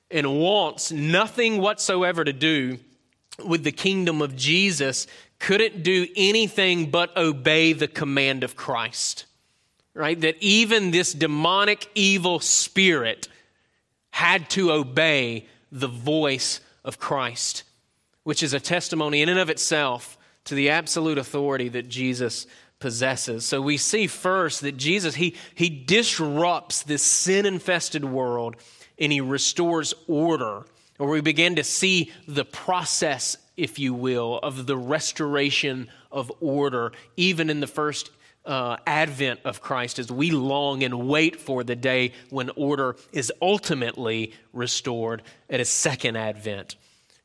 and 0.09 0.39
wants 0.39 0.93
nothing 0.93 1.61
whatsoever 1.61 2.23
to 2.23 2.33
do 2.33 2.79
with 3.45 3.65
the 3.65 3.73
kingdom 3.73 4.23
of 4.23 4.37
Jesus 4.37 5.09
couldn't 5.41 5.83
do 5.83 6.07
anything 6.15 6.91
but 6.91 7.17
obey 7.17 7.73
the 7.73 7.89
command 7.89 8.45
of 8.45 8.55
Christ 8.55 9.27
right? 9.97 10.21
That 10.21 10.37
even 10.41 10.91
this 10.91 11.13
demonic 11.13 11.89
evil 11.95 12.39
spirit 12.39 13.29
had 14.11 14.49
to 14.51 14.71
obey 14.71 15.47
the 15.73 15.89
voice 15.89 16.61
of 16.85 16.99
Christ, 16.99 17.65
which 18.23 18.43
is 18.43 18.53
a 18.53 18.61
testimony 18.61 19.23
in 19.23 19.29
and 19.29 19.39
of 19.39 19.51
itself 19.51 20.17
to 20.45 20.55
the 20.55 20.71
absolute 20.71 21.19
authority 21.19 21.69
that 21.71 21.89
Jesus 21.89 22.47
possesses. 22.79 23.45
So 23.45 23.61
we 23.61 23.79
see 23.79 24.07
first 24.07 24.61
that 24.61 24.77
Jesus, 24.77 25.15
he, 25.15 25.35
he 25.55 25.69
disrupts 25.69 26.83
this 26.83 27.03
sin 27.03 27.47
infested 27.47 28.05
world 28.05 28.57
and 28.99 29.11
he 29.11 29.21
restores 29.21 29.95
order. 30.07 30.65
Or 30.99 31.09
we 31.09 31.21
begin 31.21 31.57
to 31.57 31.65
see 31.65 32.13
the 32.27 32.45
process, 32.45 33.37
if 33.57 33.79
you 33.79 33.93
will, 33.93 34.39
of 34.39 34.67
the 34.67 34.77
restoration 34.77 35.89
of 36.13 36.31
order, 36.41 36.93
even 37.17 37.51
in 37.51 37.61
the 37.61 37.67
first 37.67 38.11
uh, 38.47 38.77
advent 38.87 39.41
of 39.45 39.61
Christ 39.61 39.99
as 39.99 40.11
we 40.11 40.31
long 40.31 40.83
and 40.83 41.09
wait 41.09 41.41
for 41.41 41.65
the 41.65 41.77
day 41.77 42.13
when 42.31 42.51
order 42.57 42.97
is 43.13 43.33
ultimately 43.43 44.33
restored 44.53 45.23
at 45.51 45.59
his 45.59 45.69
second 45.69 46.17
advent. 46.17 46.77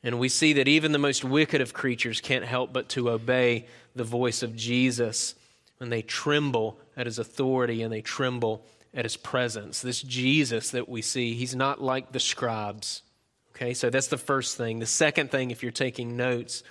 And 0.04 0.20
we 0.20 0.30
see 0.30 0.54
that 0.54 0.68
even 0.68 0.92
the 0.92 0.98
most 0.98 1.24
wicked 1.24 1.62
of 1.62 1.74
creatures 1.74 2.22
can't 2.22 2.44
help 2.44 2.74
but 2.74 2.90
to 2.90 3.10
obey 3.10 3.68
the 3.96 4.04
voice 4.04 4.42
of 4.42 4.56
Jesus 4.56 5.36
and 5.80 5.92
they 5.92 6.02
tremble 6.02 6.80
at 6.98 7.06
his 7.06 7.20
authority 7.20 7.82
and 7.82 7.92
they 7.92 8.02
tremble 8.02 8.64
at 8.94 9.06
his 9.06 9.18
presence. 9.18 9.82
This 9.82 10.02
Jesus 10.02 10.72
that 10.72 10.90
we 10.90 11.02
see, 11.02 11.34
he's 11.34 11.56
not 11.56 11.82
like 11.82 12.12
the 12.12 12.20
scribes. 12.20 13.04
Okay, 13.56 13.74
so 13.74 13.90
that's 13.90 14.08
the 14.08 14.18
first 14.18 14.58
thing. 14.58 14.80
The 14.80 14.86
second 14.86 15.30
thing, 15.32 15.52
if 15.52 15.62
you're 15.62 15.72
taking 15.72 16.18
notes, 16.18 16.64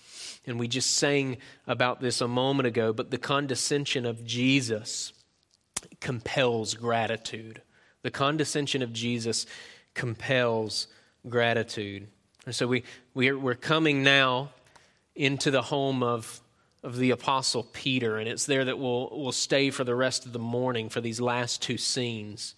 and 0.47 0.59
we 0.59 0.69
just 0.69 0.97
sang 0.97 1.37
about 1.67 2.01
this 2.01 2.21
a 2.21 2.29
moment 2.29 2.67
ago, 2.67 2.93
but 2.93 3.11
the 3.11 3.19
condescension 3.19 4.07
of 4.07 4.25
Jesus 4.25 5.13
compels 6.01 6.75
gratitude. 6.75 7.63
The 8.03 8.11
condescension 8.11 8.83
of 8.83 8.93
Jesus 8.93 9.47
compels 9.95 10.87
gratitude. 11.29 12.09
And 12.47 12.55
so 12.55 12.67
we, 12.67 12.85
we're, 13.15 13.39
we're 13.39 13.55
coming 13.55 14.03
now 14.03 14.51
into 15.15 15.51
the 15.51 15.63
home 15.63 16.03
of, 16.03 16.41
of 16.83 16.97
the 16.97 17.11
Apostle 17.11 17.65
Peter, 17.73 18.17
and 18.17 18.27
it's 18.29 18.47
there 18.47 18.65
that 18.65 18.79
we'll, 18.79 19.11
we'll 19.13 19.33
stay 19.33 19.71
for 19.71 19.85
the 19.85 19.95
rest 19.95 20.25
of 20.25 20.33
the 20.33 20.39
morning 20.39 20.89
for 20.89 21.03
these 21.03 21.21
last 21.21 21.61
two 21.61 21.77
scenes. 21.77 22.55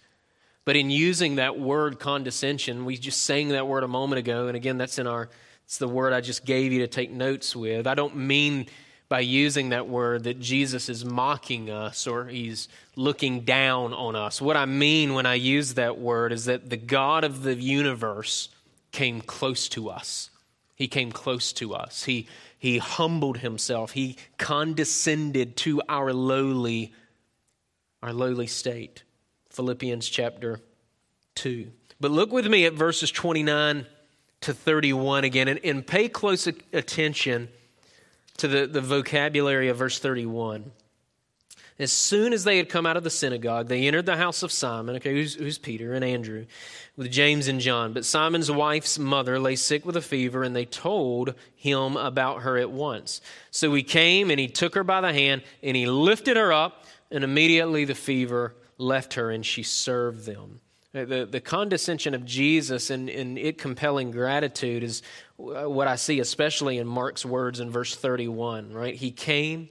But 0.65 0.77
in 0.77 0.89
using 0.89 1.35
that 1.35 1.59
word 1.59 1.99
condescension, 1.99 2.85
we 2.85 2.97
just 2.97 3.23
sang 3.23 3.49
that 3.49 3.67
word 3.67 3.83
a 3.83 3.87
moment 3.89 4.19
ago, 4.19 4.47
and 4.47 4.55
again, 4.55 4.77
that's 4.77 4.97
in 4.97 5.07
our 5.07 5.29
it's 5.73 5.79
the 5.79 5.87
word 5.87 6.13
I 6.13 6.21
just 6.21 6.45
gave 6.45 6.71
you 6.71 6.81
to 6.81 6.87
take 6.87 7.09
notes 7.09 7.55
with. 7.55 7.87
I 7.87 7.95
don't 7.95 8.15
mean 8.15 8.67
by 9.09 9.21
using 9.21 9.69
that 9.69 9.87
word 9.87 10.25
that 10.25 10.39
Jesus 10.39 10.87
is 10.87 11.03
mocking 11.03 11.71
us 11.71 12.05
or 12.05 12.27
he's 12.27 12.67
looking 12.95 13.39
down 13.39 13.91
on 13.91 14.15
us. 14.15 14.39
What 14.39 14.55
I 14.55 14.65
mean 14.65 15.15
when 15.15 15.25
I 15.25 15.33
use 15.33 15.73
that 15.73 15.97
word 15.97 16.31
is 16.31 16.45
that 16.45 16.69
the 16.69 16.77
God 16.77 17.23
of 17.23 17.41
the 17.41 17.55
universe 17.55 18.49
came 18.91 19.19
close 19.19 19.67
to 19.69 19.89
us. 19.89 20.29
He 20.75 20.87
came 20.87 21.11
close 21.11 21.51
to 21.53 21.73
us. 21.73 22.03
He, 22.03 22.27
he 22.59 22.77
humbled 22.77 23.39
himself. 23.39 23.93
He 23.93 24.17
condescended 24.37 25.57
to 25.57 25.81
our 25.89 26.13
lowly, 26.13 26.93
our 28.03 28.13
lowly 28.13 28.45
state. 28.45 29.01
Philippians 29.49 30.07
chapter 30.07 30.59
2. 31.33 31.71
But 31.99 32.11
look 32.11 32.31
with 32.31 32.45
me 32.45 32.67
at 32.67 32.73
verses 32.73 33.09
29 33.09 33.87
to 34.43 34.53
31 34.53 35.23
again 35.23 35.47
and, 35.47 35.59
and 35.63 35.85
pay 35.85 36.07
close 36.07 36.47
attention 36.47 37.49
to 38.37 38.47
the, 38.47 38.67
the 38.67 38.81
vocabulary 38.81 39.69
of 39.69 39.77
verse 39.77 39.99
31. 39.99 40.71
As 41.79 41.91
soon 41.91 42.33
as 42.33 42.43
they 42.43 42.57
had 42.57 42.69
come 42.69 42.85
out 42.85 42.97
of 42.97 43.03
the 43.03 43.09
synagogue, 43.09 43.67
they 43.67 43.87
entered 43.87 44.05
the 44.05 44.15
house 44.15 44.43
of 44.43 44.51
Simon, 44.51 44.95
okay, 44.97 45.11
who's, 45.11 45.33
who's, 45.33 45.57
Peter 45.57 45.93
and 45.93 46.05
Andrew, 46.05 46.45
with 46.95 47.11
James 47.11 47.47
and 47.47 47.59
John. 47.59 47.93
But 47.93 48.05
Simon's 48.05 48.51
wife's 48.51 48.99
mother 48.99 49.39
lay 49.39 49.55
sick 49.55 49.83
with 49.83 49.97
a 49.97 50.01
fever, 50.01 50.43
and 50.43 50.55
they 50.55 50.65
told 50.65 51.33
him 51.55 51.97
about 51.97 52.43
her 52.43 52.57
at 52.57 52.69
once. 52.69 53.21
So 53.49 53.73
he 53.73 53.81
came 53.81 54.29
and 54.29 54.39
he 54.39 54.47
took 54.47 54.75
her 54.75 54.83
by 54.83 55.01
the 55.01 55.13
hand, 55.13 55.41
and 55.63 55.75
he 55.75 55.87
lifted 55.87 56.37
her 56.37 56.53
up, 56.53 56.85
and 57.09 57.23
immediately 57.23 57.85
the 57.85 57.95
fever 57.95 58.53
left 58.77 59.15
her, 59.15 59.31
and 59.31 59.43
she 59.43 59.63
served 59.63 60.25
them. 60.25 60.59
Uh, 60.95 61.05
the, 61.05 61.25
the 61.25 61.41
condescension 61.41 62.13
of 62.13 62.23
Jesus 62.23 62.91
and, 62.91 63.09
and 63.09 63.37
it 63.37 63.57
compelling 63.57 64.11
gratitude 64.11 64.83
is 64.83 65.01
what 65.37 65.87
I 65.87 65.95
see, 65.95 66.19
especially 66.19 66.77
in 66.77 66.85
Mark's 66.85 67.25
words 67.25 67.59
in 67.59 67.71
verse 67.71 67.95
31, 67.95 68.71
right? 68.71 68.93
He 68.93 69.09
came, 69.09 69.69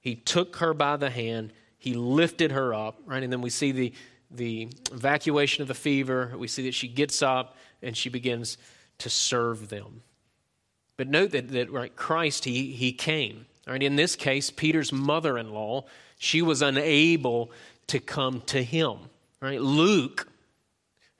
he 0.00 0.14
took 0.14 0.56
her 0.56 0.74
by 0.74 0.96
the 0.96 1.08
hand, 1.08 1.52
he 1.78 1.94
lifted 1.94 2.52
her 2.52 2.74
up, 2.74 3.00
right? 3.06 3.22
And 3.22 3.32
then 3.32 3.40
we 3.40 3.48
see 3.48 3.72
the, 3.72 3.92
the 4.30 4.68
evacuation 4.92 5.62
of 5.62 5.68
the 5.68 5.74
fever. 5.74 6.34
We 6.36 6.48
see 6.48 6.64
that 6.64 6.74
she 6.74 6.88
gets 6.88 7.22
up 7.22 7.56
and 7.82 7.96
she 7.96 8.08
begins 8.08 8.58
to 8.98 9.10
serve 9.10 9.68
them. 9.68 10.02
But 10.96 11.08
note 11.08 11.30
that, 11.30 11.48
that 11.48 11.72
right, 11.72 11.94
Christ, 11.96 12.44
he, 12.44 12.72
he 12.72 12.92
came. 12.92 13.46
Right? 13.66 13.82
In 13.82 13.96
this 13.96 14.16
case, 14.16 14.50
Peter's 14.50 14.92
mother 14.92 15.38
in 15.38 15.52
law, 15.52 15.84
she 16.18 16.42
was 16.42 16.62
unable 16.62 17.52
to 17.88 18.00
come 18.00 18.42
to 18.46 18.62
him. 18.62 18.98
Right? 19.40 19.60
Luke 19.60 20.28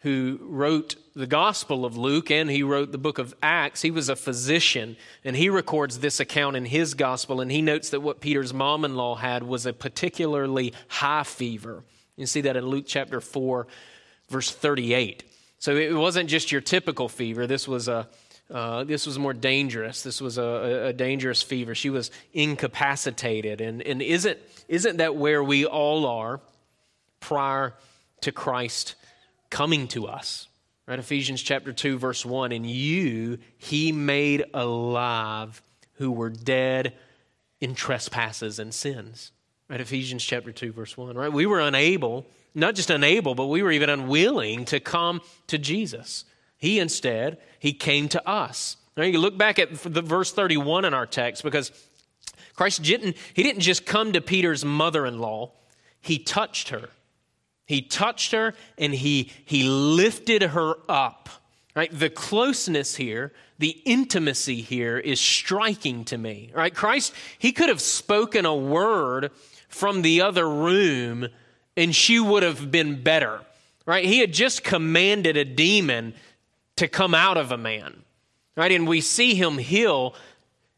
who 0.02 0.38
wrote 0.42 0.96
the 1.14 1.28
Gospel 1.28 1.84
of 1.84 1.96
Luke 1.96 2.30
and 2.30 2.50
he 2.50 2.62
wrote 2.62 2.90
the 2.90 2.98
book 2.98 3.18
of 3.18 3.34
Acts. 3.40 3.82
He 3.82 3.90
was 3.90 4.08
a 4.08 4.16
physician, 4.16 4.96
and 5.24 5.36
he 5.36 5.48
records 5.48 6.00
this 6.00 6.18
account 6.18 6.56
in 6.56 6.64
his 6.64 6.94
Gospel, 6.94 7.40
and 7.40 7.52
he 7.52 7.62
notes 7.62 7.90
that 7.90 8.00
what 8.00 8.20
Peter's 8.20 8.52
mom 8.52 8.84
in 8.84 8.96
law 8.96 9.14
had 9.14 9.44
was 9.44 9.64
a 9.64 9.72
particularly 9.72 10.74
high 10.88 11.22
fever. 11.22 11.84
You 12.16 12.26
see 12.26 12.40
that 12.42 12.56
in 12.56 12.66
Luke 12.66 12.84
chapter 12.86 13.20
4, 13.20 13.68
verse 14.28 14.50
38. 14.50 15.22
So 15.58 15.76
it 15.76 15.94
wasn't 15.94 16.28
just 16.28 16.50
your 16.50 16.60
typical 16.60 17.08
fever, 17.08 17.46
this 17.46 17.68
was 17.68 17.88
a 17.88 18.08
uh, 18.50 18.84
this 18.84 19.06
was 19.06 19.18
more 19.18 19.32
dangerous. 19.32 20.02
This 20.02 20.20
was 20.20 20.36
a, 20.36 20.88
a, 20.88 20.92
dangerous 20.92 21.40
fever. 21.40 21.74
She 21.74 21.88
was 21.88 22.10
incapacitated. 22.34 23.62
And, 23.62 23.80
and 23.80 24.02
isn't, 24.02 24.38
isn't 24.68 24.98
that 24.98 25.16
where 25.16 25.42
we 25.42 25.64
all 25.64 26.04
are 26.04 26.38
prior 27.18 27.72
to 28.20 28.30
Christ 28.30 28.94
coming 29.52 29.86
to 29.86 30.06
us. 30.06 30.48
Right? 30.88 30.98
Ephesians 30.98 31.40
chapter 31.42 31.72
2, 31.72 31.98
verse 31.98 32.26
1 32.26 32.50
And 32.50 32.68
you 32.68 33.38
he 33.58 33.92
made 33.92 34.44
alive 34.52 35.62
who 35.94 36.10
were 36.10 36.30
dead 36.30 36.94
in 37.60 37.76
trespasses 37.76 38.58
and 38.58 38.74
sins. 38.74 39.30
Right? 39.68 39.80
Ephesians 39.80 40.24
chapter 40.24 40.50
2, 40.50 40.72
verse 40.72 40.96
1. 40.96 41.14
Right? 41.16 41.32
We 41.32 41.46
were 41.46 41.60
unable, 41.60 42.26
not 42.54 42.74
just 42.74 42.90
unable, 42.90 43.36
but 43.36 43.46
we 43.46 43.62
were 43.62 43.70
even 43.70 43.90
unwilling 43.90 44.64
to 44.66 44.80
come 44.80 45.20
to 45.46 45.58
Jesus. 45.58 46.24
He 46.56 46.80
instead, 46.80 47.38
he 47.60 47.72
came 47.72 48.08
to 48.08 48.28
us. 48.28 48.78
Now 48.96 49.04
you 49.04 49.18
look 49.18 49.38
back 49.38 49.58
at 49.58 49.74
the 49.74 50.02
verse 50.02 50.32
31 50.32 50.84
in 50.84 50.94
our 50.94 51.06
text 51.06 51.42
because 51.42 51.70
Christ 52.56 52.82
didn't, 52.82 53.16
he 53.34 53.42
didn't 53.42 53.62
just 53.62 53.86
come 53.86 54.12
to 54.12 54.20
Peter's 54.20 54.64
mother-in-law, 54.64 55.52
he 56.00 56.18
touched 56.18 56.70
her. 56.70 56.88
He 57.72 57.80
touched 57.80 58.32
her 58.32 58.52
and 58.76 58.94
he, 58.94 59.30
he 59.46 59.62
lifted 59.62 60.42
her 60.42 60.74
up. 60.90 61.30
Right? 61.74 61.90
The 61.90 62.11
closeness 62.11 62.96
here, 62.96 63.32
the 63.58 63.80
intimacy 63.87 64.61
here 64.61 64.98
is 64.98 65.18
striking 65.18 66.04
to 66.04 66.18
me. 66.18 66.50
Right? 66.54 66.74
Christ, 66.74 67.14
he 67.38 67.50
could 67.50 67.70
have 67.70 67.80
spoken 67.80 68.44
a 68.44 68.54
word 68.54 69.30
from 69.70 70.02
the 70.02 70.20
other 70.20 70.46
room 70.46 71.28
and 71.74 71.96
she 71.96 72.20
would 72.20 72.42
have 72.42 72.70
been 72.70 73.02
better. 73.02 73.40
Right? 73.87 74.04
He 74.04 74.18
had 74.18 74.35
just 74.35 74.62
commanded 74.62 75.38
a 75.38 75.44
demon 75.46 76.12
to 76.76 76.88
come 76.88 77.14
out 77.14 77.38
of 77.38 77.52
a 77.52 77.56
man. 77.56 78.02
Right? 78.54 78.72
And 78.72 78.87
we 78.87 79.00
see 79.00 79.35
him 79.35 79.56
heal 79.56 80.14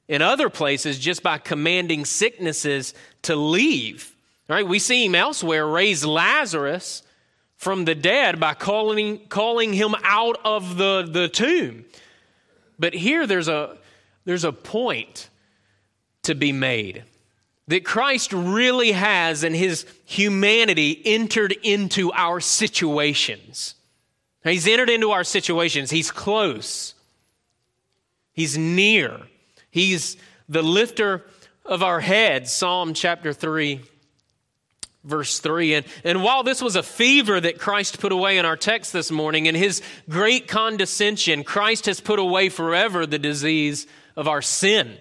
in 0.07 0.22
other 0.22 0.48
places 0.48 1.00
just 1.00 1.24
by 1.24 1.38
commanding 1.38 2.04
sicknesses 2.04 2.94
to 3.22 3.35
leave. 3.35 4.13
Right? 4.48 4.66
We 4.66 4.78
see 4.78 5.07
him 5.07 5.14
elsewhere 5.14 5.66
raise 5.66 6.04
Lazarus 6.04 7.02
from 7.57 7.87
the 7.87 7.94
dead 7.94 8.38
by 8.38 8.54
calling, 8.54 9.26
calling 9.28 9.72
him 9.72 9.94
out 10.02 10.38
of 10.44 10.76
the, 10.76 11.09
the 11.11 11.28
tomb. 11.28 11.85
But 12.78 12.94
here 12.94 13.26
there's 13.26 13.48
a, 13.48 13.78
there's 14.24 14.44
a 14.44 14.52
point 14.52 15.30
to 16.22 16.35
be 16.35 16.52
made 16.52 17.04
that 17.68 17.85
Christ 17.85 18.33
really 18.33 18.92
has 18.92 19.44
in 19.44 19.54
his 19.54 19.87
humanity 20.04 21.00
entered 21.04 21.52
into 21.62 22.12
our 22.12 22.40
situations. 22.40 23.74
He's 24.42 24.68
entered 24.68 24.90
into 24.90 25.12
our 25.12 25.24
situations. 25.24 25.90
He's 25.90 26.11
close. 26.11 26.94
He's 28.35 28.59
near. 28.59 29.20
He's 29.70 30.18
the 30.48 30.62
lifter 30.62 31.24
of 31.64 31.83
our 31.83 32.00
heads. 32.00 32.52
Psalm 32.52 32.92
chapter 32.92 33.33
3 33.33 33.80
verse 35.05 35.38
3. 35.38 35.75
And, 35.75 35.87
and 36.03 36.23
while 36.23 36.43
this 36.43 36.62
was 36.62 36.77
a 36.77 36.83
fever 36.83 37.40
that 37.40 37.59
Christ 37.59 38.01
put 38.01 38.12
away 38.12 38.38
in 38.38 38.45
our 38.45 38.57
text 38.57 38.93
this 38.93 39.11
morning, 39.11 39.47
in 39.47 39.55
his 39.55 39.83
great 40.09 40.49
condescension, 40.49 41.45
Christ 41.45 41.87
has 41.87 42.01
put 42.01 42.19
away 42.19 42.49
forever 42.49 43.07
the 43.07 43.19
disease 43.19 43.87
of 44.17 44.27
our 44.27 44.43
sin. 44.43 44.97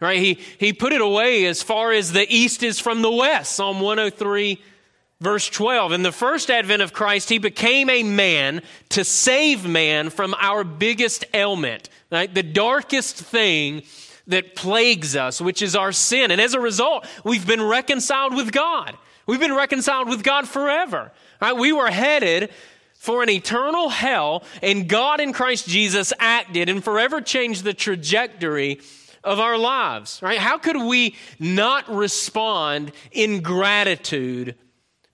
Right? 0.00 0.18
He, 0.18 0.38
he 0.58 0.72
put 0.72 0.92
it 0.92 1.00
away 1.00 1.46
as 1.46 1.62
far 1.62 1.92
as 1.92 2.12
the 2.12 2.26
east 2.28 2.62
is 2.62 2.80
from 2.80 3.02
the 3.02 3.10
west. 3.10 3.54
Psalm 3.54 3.80
103, 3.80 4.60
verse 5.20 5.48
12. 5.48 5.92
In 5.92 6.02
the 6.02 6.10
first 6.10 6.50
advent 6.50 6.82
of 6.82 6.92
Christ, 6.92 7.28
he 7.28 7.38
became 7.38 7.88
a 7.88 8.02
man 8.02 8.62
to 8.90 9.04
save 9.04 9.66
man 9.66 10.10
from 10.10 10.34
our 10.40 10.64
biggest 10.64 11.24
ailment, 11.32 11.88
right? 12.10 12.32
The 12.32 12.42
darkest 12.42 13.16
thing 13.16 13.82
that 14.26 14.56
plagues 14.56 15.14
us, 15.14 15.40
which 15.40 15.62
is 15.62 15.76
our 15.76 15.92
sin. 15.92 16.30
And 16.30 16.40
as 16.40 16.54
a 16.54 16.60
result, 16.60 17.06
we've 17.24 17.46
been 17.46 17.62
reconciled 17.62 18.34
with 18.34 18.50
God. 18.50 18.96
We've 19.26 19.40
been 19.40 19.54
reconciled 19.54 20.08
with 20.08 20.22
God 20.22 20.48
forever. 20.48 21.12
Right? 21.40 21.56
We 21.56 21.72
were 21.72 21.90
headed 21.90 22.50
for 22.94 23.22
an 23.22 23.30
eternal 23.30 23.88
hell, 23.88 24.44
and 24.62 24.88
God 24.88 25.20
in 25.20 25.32
Christ 25.32 25.66
Jesus 25.66 26.12
acted 26.20 26.68
and 26.68 26.84
forever 26.84 27.20
changed 27.20 27.64
the 27.64 27.74
trajectory 27.74 28.80
of 29.24 29.40
our 29.40 29.58
lives. 29.58 30.20
Right? 30.22 30.38
How 30.38 30.58
could 30.58 30.76
we 30.76 31.16
not 31.40 31.88
respond 31.88 32.92
in 33.10 33.42
gratitude 33.42 34.54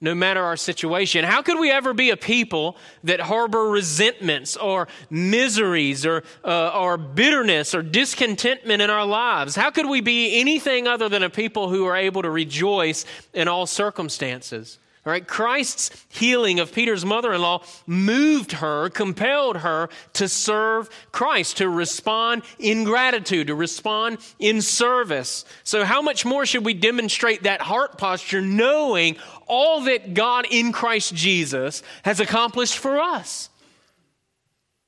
no 0.01 0.15
matter 0.15 0.43
our 0.43 0.57
situation. 0.57 1.25
How 1.25 1.43
could 1.43 1.59
we 1.59 1.71
ever 1.71 1.93
be 1.93 2.11
a 2.11 2.17
people 2.17 2.77
that 3.05 3.21
harbor 3.21 3.65
resentments 3.69 4.57
or 4.57 4.87
miseries 5.11 6.07
or, 6.07 6.23
uh, 6.45 6.69
or 6.69 6.97
bitterness 6.97 7.75
or 7.75 7.83
discontentment 7.83 8.81
in 8.81 8.91
our 8.91 9.05
lives? 9.05 9.57
How 9.57 9.71
could 9.71 9.89
we 9.89 10.01
be 10.01 10.41
anything 10.41 10.87
other 10.87 11.09
than 11.09 11.23
a 11.23 11.31
people 11.31 11.69
who 11.69 11.85
are 11.87 11.97
able 11.97 12.23
to 12.23 12.31
rejoice 12.31 13.05
in 13.35 13.49
all 13.49 13.67
circumstances? 13.67 14.79
All 15.07 15.13
right, 15.13 15.27
Christ's 15.27 16.05
healing 16.09 16.61
of 16.61 16.73
Peter's 16.73 17.05
mother 17.05 17.33
in 17.33 17.41
law 17.41 17.63
moved 17.87 18.53
her, 18.53 18.91
compelled 18.91 19.59
her 19.59 19.89
to 20.15 20.29
serve 20.29 20.91
Christ, 21.13 21.59
to 21.59 21.69
respond 21.69 22.43
in 22.59 22.85
gratitude, 22.85 23.47
to 23.47 23.55
respond 23.55 24.19
in 24.39 24.61
service. 24.61 25.45
So, 25.65 25.85
how 25.85 26.03
much 26.03 26.27
more 26.27 26.45
should 26.45 26.65
we 26.65 26.75
demonstrate 26.75 27.45
that 27.45 27.63
heart 27.63 27.97
posture 27.97 28.43
knowing 28.43 29.17
all 29.47 29.83
that 29.83 30.15
God 30.15 30.47
in 30.51 30.73
Christ 30.73 31.15
Jesus 31.15 31.83
has 32.03 32.21
accomplished 32.21 32.77
for 32.77 33.01
us? 33.01 33.51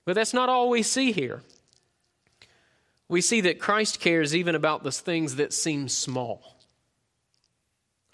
But 0.04 0.14
that's 0.14 0.34
not 0.34 0.48
all 0.48 0.68
we 0.68 0.82
see 0.82 1.12
here. 1.12 1.42
We 3.08 3.20
see 3.20 3.40
that 3.42 3.58
Christ 3.58 4.00
cares 4.00 4.36
even 4.36 4.54
about 4.54 4.82
the 4.82 4.92
things 4.92 5.36
that 5.36 5.52
seem 5.52 5.88
small. 5.88 6.59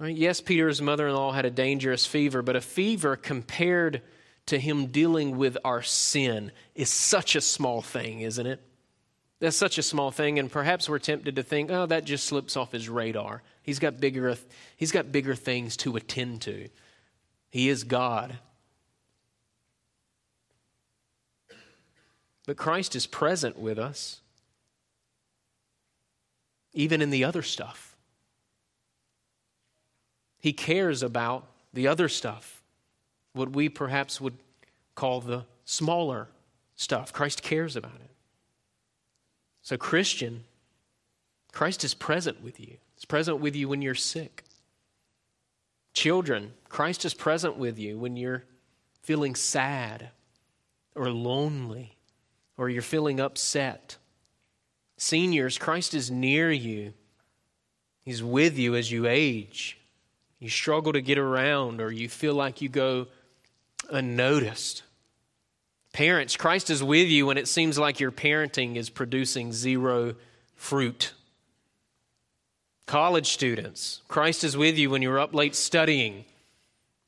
Yes, 0.01 0.41
Peter's 0.41 0.83
mother 0.83 1.09
in 1.09 1.15
law 1.15 1.33
had 1.33 1.47
a 1.47 1.51
dangerous 1.51 2.05
fever, 2.05 2.43
but 2.43 2.57
a 2.57 2.61
fever 2.61 3.17
compared 3.17 4.03
to 4.47 4.59
him 4.59 4.87
dealing 4.87 5.37
with 5.37 5.57
our 5.65 5.83
sin 5.83 6.53
is 6.75 6.91
such 6.91 7.35
a 7.35 7.41
small 7.41 7.81
thing, 7.81 8.21
isn't 8.21 8.47
it? 8.47 8.61
That's 9.39 9.57
such 9.57 9.79
a 9.79 9.83
small 9.83 10.11
thing, 10.11 10.39
and 10.39 10.51
perhaps 10.51 10.89
we're 10.89 10.99
tempted 10.99 11.37
to 11.37 11.43
think, 11.43 11.71
oh, 11.71 11.87
that 11.87 12.05
just 12.05 12.25
slips 12.25 12.57
off 12.57 12.73
his 12.73 12.89
radar. 12.89 13.43
He's 13.63 13.79
got 13.79 14.01
bigger, 14.01 14.35
he's 14.77 14.93
got 14.93 15.13
bigger 15.13 15.35
things 15.35 15.77
to 15.79 15.97
attend 15.97 16.43
to. 16.43 16.69
He 17.51 17.69
is 17.69 17.85
God. 17.85 18.39
But 22.47 22.57
Christ 22.57 22.95
is 22.95 23.07
present 23.07 23.59
with 23.59 23.79
us, 23.79 24.21
even 26.73 27.03
in 27.03 27.11
the 27.11 27.25
other 27.25 27.43
stuff. 27.43 27.86
He 30.39 30.53
cares 30.53 31.03
about 31.03 31.47
the 31.73 31.89
other 31.89 32.09
stuff, 32.09 32.63
what 33.33 33.51
we 33.51 33.69
perhaps 33.69 34.21
would 34.21 34.39
call 34.95 35.21
the 35.21 35.45
smaller 35.65 36.29
stuff. 36.75 37.13
Christ 37.13 37.43
cares 37.43 37.77
about 37.77 37.97
it. 37.97 38.11
So, 39.63 39.77
Christian, 39.77 40.45
Christ 41.53 41.85
is 41.85 41.95
present 41.95 42.43
with 42.43 42.61
you. 42.61 42.77
He's 42.95 43.05
present 43.05 43.41
with 43.41 43.57
you 43.57 43.69
when 43.69 43.83
you're 43.83 43.95
sick. 43.95 44.45
Children, 45.93 46.53
Christ 46.69 47.05
is 47.05 47.15
present 47.15 47.57
with 47.57 47.79
you 47.79 47.99
when 47.99 48.17
you're 48.17 48.45
feeling 49.03 49.35
sad 49.35 50.11
or 50.95 51.11
lonely 51.11 51.97
or 52.57 52.69
you're 52.69 52.83
feeling 52.83 53.21
upset. 53.21 53.97
Seniors, 54.99 55.59
Christ 55.59 55.95
is 55.95 56.11
near 56.11 56.51
you. 56.51 56.93
He's 58.03 58.23
with 58.23 58.59
you 58.59 58.77
as 58.77 58.91
you 58.91 59.07
age. 59.07 59.79
You 60.39 60.49
struggle 60.51 60.93
to 60.93 61.01
get 61.01 61.19
around 61.19 61.81
or 61.81 61.91
you 61.91 62.09
feel 62.09 62.35
like 62.35 62.61
you 62.61 62.69
go 62.69 63.07
unnoticed. 63.91 64.83
Parents, 65.93 66.37
Christ 66.37 66.69
is 66.69 66.83
with 66.83 67.09
you 67.09 67.27
when 67.27 67.39
it 67.39 67.49
seems 67.49 67.79
like 67.79 68.01
your 68.01 68.13
parenting 68.13 68.77
is 68.77 68.91
producing 68.91 69.53
zero 69.53 70.15
fruit. 70.55 71.15
College 72.85 73.31
students, 73.31 74.03
Christ 74.07 74.45
is 74.45 74.57
with 74.57 74.77
you 74.77 74.91
when 74.91 75.03
you're 75.03 75.19
up 75.19 75.35
late 75.35 75.57
studying, 75.57 76.25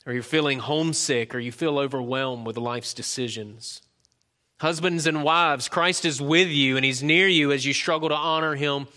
or 0.07 0.13
you're 0.13 0.23
feeling 0.23 0.59
homesick, 0.59 1.35
or 1.35 1.39
you 1.39 1.53
feel 1.53 1.79
overwhelmed 1.79 2.47
with 2.47 2.57
life's 2.57 2.95
decisions. 2.95 3.83
Husbands 4.59 5.07
and 5.07 5.23
wives, 5.23 5.69
Christ 5.69 6.05
is 6.05 6.21
with 6.21 6.49
you 6.49 6.77
and 6.77 6.85
He's 6.85 7.03
near 7.03 7.29
you 7.29 7.53
as 7.53 7.65
you 7.65 7.73
struggle 7.73 8.09
to 8.09 8.15
honor 8.15 8.55
Him 8.55 8.89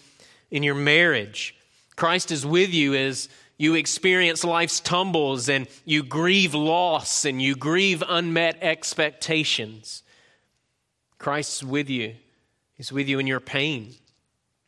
in 0.49 0.63
your 0.63 0.73
marriage. 0.73 1.55
Christ 1.95 2.31
is 2.31 2.45
with 2.45 2.73
you 2.73 2.95
as 2.95 3.29
you 3.61 3.75
experience 3.75 4.43
life's 4.43 4.79
tumbles 4.79 5.47
and 5.47 5.67
you 5.85 6.01
grieve 6.01 6.55
loss 6.55 7.25
and 7.25 7.39
you 7.39 7.55
grieve 7.55 8.03
unmet 8.09 8.57
expectations. 8.59 10.01
Christ's 11.19 11.63
with 11.63 11.87
you. 11.87 12.15
He's 12.73 12.91
with 12.91 13.07
you 13.07 13.19
in 13.19 13.27
your 13.27 13.39
pain. 13.39 13.93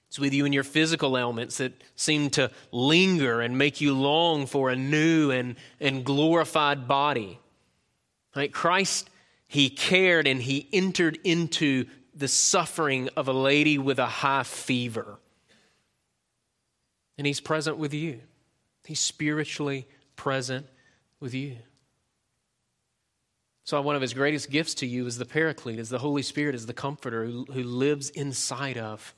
He's 0.09 0.19
with 0.19 0.31
you 0.31 0.45
in 0.45 0.53
your 0.53 0.63
physical 0.63 1.17
ailments 1.17 1.57
that 1.57 1.73
seem 1.95 2.29
to 2.31 2.51
linger 2.71 3.41
and 3.41 3.57
make 3.57 3.81
you 3.81 3.95
long 3.95 4.45
for 4.45 4.69
a 4.69 4.75
new 4.75 5.31
and, 5.31 5.55
and 5.79 6.05
glorified 6.05 6.87
body. 6.87 7.39
Right? 8.35 8.53
Christ, 8.53 9.09
He 9.47 9.71
cared 9.71 10.27
and 10.27 10.39
He 10.39 10.69
entered 10.71 11.17
into 11.23 11.85
the 12.13 12.27
suffering 12.27 13.09
of 13.17 13.27
a 13.27 13.33
lady 13.33 13.79
with 13.79 13.97
a 13.97 14.05
high 14.05 14.43
fever. 14.43 15.17
And 17.17 17.25
He's 17.25 17.39
present 17.39 17.77
with 17.77 17.95
you. 17.95 18.19
He's 18.85 18.99
spiritually 18.99 19.87
present 20.15 20.67
with 21.19 21.33
you. 21.33 21.57
So, 23.65 23.81
one 23.81 23.95
of 23.95 24.01
his 24.01 24.13
greatest 24.13 24.49
gifts 24.49 24.73
to 24.75 24.85
you 24.85 25.05
is 25.07 25.17
the 25.17 25.25
Paraclete, 25.25 25.79
is 25.79 25.89
the 25.89 25.99
Holy 25.99 26.21
Spirit, 26.21 26.53
is 26.53 26.65
the 26.65 26.73
Comforter 26.73 27.25
who, 27.25 27.45
who 27.45 27.63
lives 27.63 28.09
inside 28.09 28.77
of 28.77 29.15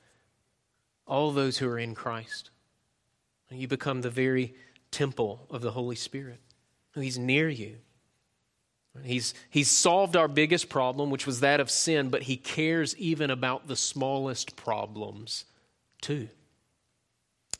all 1.08 1.32
those 1.32 1.58
who 1.58 1.67
are 1.67 1.80
in 1.80 1.95
Christ. 1.95 2.51
And 3.49 3.60
you 3.60 3.67
become 3.67 4.01
the 4.01 4.10
very 4.10 4.54
temple 4.91 5.47
of 5.49 5.62
the 5.62 5.71
Holy 5.71 5.95
Spirit. 5.95 6.39
He's 6.93 7.17
near 7.17 7.49
you. 7.49 7.78
He's, 9.04 9.34
he's 9.49 9.69
solved 9.69 10.15
our 10.15 10.28
biggest 10.28 10.69
problem, 10.69 11.10
which 11.10 11.25
was 11.25 11.41
that 11.41 11.60
of 11.60 11.69
sin, 11.69 12.10
but 12.10 12.23
he 12.23 12.38
cares 12.38 12.95
even 12.97 13.30
about 13.30 13.67
the 13.67 13.75
smallest 13.75 14.56
problems 14.56 15.45
too. 16.01 16.30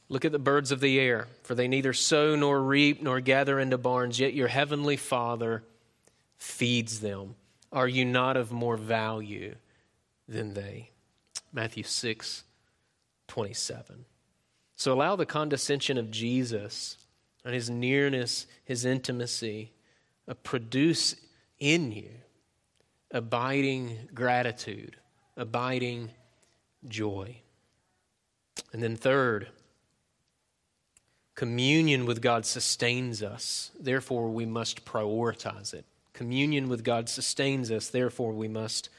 Look 0.08 0.26
at 0.26 0.32
the 0.32 0.40
birds 0.40 0.72
of 0.72 0.82
the 0.82 1.00
air, 1.00 1.28
for 1.44 1.56
they 1.56 1.68
neither 1.68 1.94
sow 1.94 2.36
nor 2.36 2.62
reap 2.62 3.02
nor 3.02 3.20
gather 3.20 3.60
into 3.60 3.78
barns, 3.78 4.20
yet 4.20 4.34
your 4.34 4.48
heavenly 4.48 4.98
Father 4.98 5.64
feeds 6.38 7.00
them. 7.00 7.36
Are 7.72 7.88
you 7.88 8.06
not 8.06 8.38
of 8.38 8.52
more 8.52 8.78
value 8.78 9.56
than 10.28 10.54
they? 10.54 10.92
Matthew 11.52 11.84
6, 11.84 12.44
27. 13.28 14.06
So 14.76 14.94
allow 14.94 15.16
the 15.16 15.26
condescension 15.26 15.98
of 15.98 16.12
Jesus 16.12 16.98
and 17.44 17.54
his 17.54 17.70
nearness, 17.70 18.46
his 18.64 18.86
intimacy, 18.86 19.72
uh, 20.28 20.34
produce 20.36 21.16
in 21.60 21.92
you 21.92 22.10
abiding 23.12 24.10
gratitude, 24.14 24.98
abiding 25.38 26.12
joy. 26.88 27.38
And 28.74 28.84
then, 28.84 28.98
third, 28.98 29.48
Communion 31.36 32.06
with 32.06 32.22
God 32.22 32.46
sustains 32.46 33.22
us, 33.22 33.72
therefore, 33.78 34.30
we 34.30 34.46
must 34.46 34.86
prioritize 34.86 35.74
it. 35.74 35.86
Communion 36.14 36.70
with 36.70 36.84
God 36.84 37.10
sustains 37.10 37.70
us, 37.70 37.90
therefore, 37.90 38.32
we 38.32 38.48
must 38.48 38.90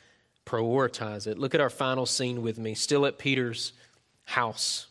prioritize 0.45 1.27
it. 1.27 1.39
Look 1.39 1.55
at 1.55 1.63
our 1.63 1.71
final 1.71 2.05
scene 2.05 2.43
with 2.43 2.59
me, 2.59 2.75
still 2.75 3.07
at 3.07 3.19
Peter's 3.19 3.73
house. 4.25 4.87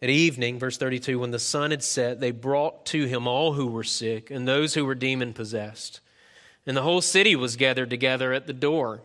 At 0.00 0.10
evening, 0.10 0.58
verse 0.58 0.78
32, 0.78 1.18
when 1.18 1.30
the 1.30 1.38
sun 1.38 1.70
had 1.70 1.82
set, 1.82 2.20
they 2.20 2.30
brought 2.30 2.86
to 2.86 3.04
him 3.04 3.26
all 3.26 3.52
who 3.52 3.66
were 3.66 3.84
sick 3.84 4.30
and 4.30 4.46
those 4.48 4.74
who 4.74 4.84
were 4.84 4.94
demon 4.94 5.32
possessed. 5.32 6.00
And 6.66 6.76
the 6.76 6.82
whole 6.82 7.00
city 7.00 7.36
was 7.36 7.56
gathered 7.56 7.90
together 7.90 8.32
at 8.32 8.46
the 8.46 8.52
door. 8.52 9.02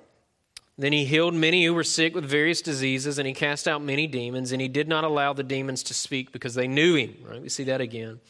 Then 0.80 0.94
he 0.94 1.04
healed 1.04 1.34
many 1.34 1.66
who 1.66 1.74
were 1.74 1.84
sick 1.84 2.16
with 2.16 2.24
various 2.24 2.62
diseases, 2.62 3.18
and 3.18 3.28
he 3.28 3.34
cast 3.34 3.68
out 3.68 3.84
many 3.84 4.08
demons, 4.08 4.54
and 4.54 4.62
he 4.62 4.70
did 4.70 4.88
not 4.88 5.04
allow 5.04 5.34
the 5.34 5.44
demons 5.44 5.84
to 5.84 5.94
speak 5.94 6.32
because 6.32 6.54
they 6.54 6.70
knew 6.70 6.96
him. 6.96 7.18
Right? 7.22 7.42
We 7.42 7.50
see 7.50 7.66
that 7.66 7.82
again. 7.82 8.22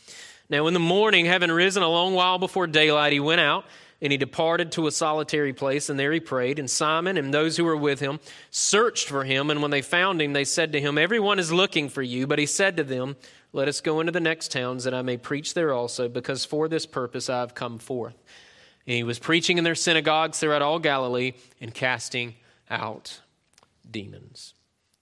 Now, 0.49 0.65
in 0.65 0.73
the 0.73 0.79
morning, 0.79 1.27
having 1.27 1.51
risen 1.51 1.83
a 1.83 1.87
long 1.87 2.15
while 2.15 2.39
before 2.39 2.65
daylight, 2.65 3.13
he 3.13 3.19
went 3.19 3.39
out 3.39 3.65
and 4.01 4.11
he 4.11 4.17
departed 4.17 4.71
to 4.71 4.87
a 4.87 4.91
solitary 4.91 5.53
place, 5.53 5.89
and 5.89 5.99
there 5.99 6.11
he 6.11 6.19
prayed. 6.19 6.57
And 6.57 6.67
Simon 6.67 7.17
and 7.17 7.31
those 7.31 7.55
who 7.55 7.65
were 7.65 7.77
with 7.77 7.99
him 7.99 8.19
searched 8.49 9.07
for 9.07 9.25
him, 9.25 9.51
and 9.51 9.61
when 9.61 9.69
they 9.69 9.83
found 9.83 10.19
him, 10.19 10.33
they 10.33 10.43
said 10.43 10.71
to 10.71 10.81
him, 10.81 10.97
Everyone 10.97 11.37
is 11.37 11.51
looking 11.51 11.87
for 11.87 12.01
you. 12.01 12.25
But 12.25 12.39
he 12.39 12.47
said 12.47 12.77
to 12.77 12.83
them, 12.83 13.15
Let 13.53 13.67
us 13.67 13.79
go 13.79 13.99
into 13.99 14.11
the 14.11 14.19
next 14.19 14.51
towns, 14.51 14.85
that 14.85 14.93
I 14.95 15.03
may 15.03 15.17
preach 15.17 15.53
there 15.53 15.71
also, 15.71 16.09
because 16.09 16.45
for 16.45 16.67
this 16.67 16.87
purpose 16.87 17.29
I 17.29 17.41
have 17.41 17.53
come 17.53 17.77
forth. 17.77 18.15
And 18.85 18.95
he 18.95 19.03
was 19.03 19.19
preaching 19.19 19.57
in 19.57 19.63
their 19.63 19.75
synagogues 19.75 20.39
throughout 20.39 20.61
all 20.61 20.79
Galilee 20.79 21.33
and 21.61 21.73
casting 21.73 22.35
out 22.69 23.21
demons. 23.89 24.53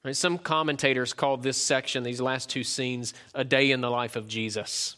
Right? 0.04 0.16
Some 0.16 0.38
commentators 0.38 1.14
called 1.14 1.44
this 1.44 1.58
section, 1.58 2.04
these 2.04 2.22
last 2.22 2.50
two 2.50 2.64
scenes, 2.64 3.14
a 3.34 3.44
day 3.44 3.72
in 3.72 3.82
the 3.82 3.90
life 3.90 4.16
of 4.16 4.28
Jesus. 4.28 4.96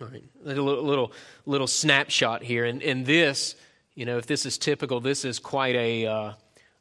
Right? 0.00 0.24
A 0.44 0.48
little, 0.48 0.82
little, 0.82 1.12
little 1.46 1.66
snapshot 1.66 2.42
here. 2.42 2.64
And, 2.64 2.82
and 2.82 3.06
this, 3.06 3.54
you 3.94 4.06
know, 4.06 4.18
if 4.18 4.26
this 4.26 4.46
is 4.46 4.58
typical, 4.58 5.00
this 5.00 5.24
is 5.24 5.38
quite 5.38 5.76
a, 5.76 6.06
uh, 6.06 6.32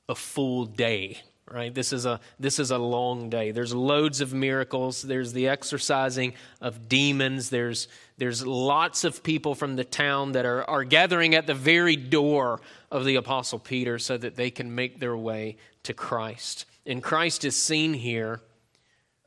a 0.09 0.15
full 0.15 0.65
day 0.65 1.21
right? 1.53 1.73
This 1.73 1.93
is 1.93 2.05
a 2.05 2.19
this 2.39 2.59
is 2.59 2.71
a 2.71 2.77
long 2.77 3.29
day. 3.29 3.51
There's 3.51 3.73
loads 3.73 4.21
of 4.21 4.33
miracles. 4.33 5.01
There's 5.01 5.33
the 5.33 5.47
exorcising 5.47 6.33
of 6.61 6.87
demons. 6.87 7.49
There's 7.49 7.87
there's 8.17 8.45
lots 8.45 9.03
of 9.03 9.23
people 9.23 9.55
from 9.55 9.75
the 9.75 9.83
town 9.83 10.33
that 10.33 10.45
are, 10.45 10.63
are 10.69 10.83
gathering 10.83 11.35
at 11.35 11.47
the 11.47 11.53
very 11.53 11.95
door 11.95 12.61
of 12.91 13.05
the 13.05 13.15
apostle 13.15 13.59
peter 13.59 13.97
so 13.97 14.17
that 14.17 14.35
they 14.35 14.51
can 14.51 14.75
make 14.75 14.99
their 14.99 15.17
way 15.17 15.57
to 15.83 15.93
christ. 15.93 16.65
And 16.85 17.01
christ 17.01 17.45
is 17.45 17.55
seen 17.55 17.93
here 17.93 18.41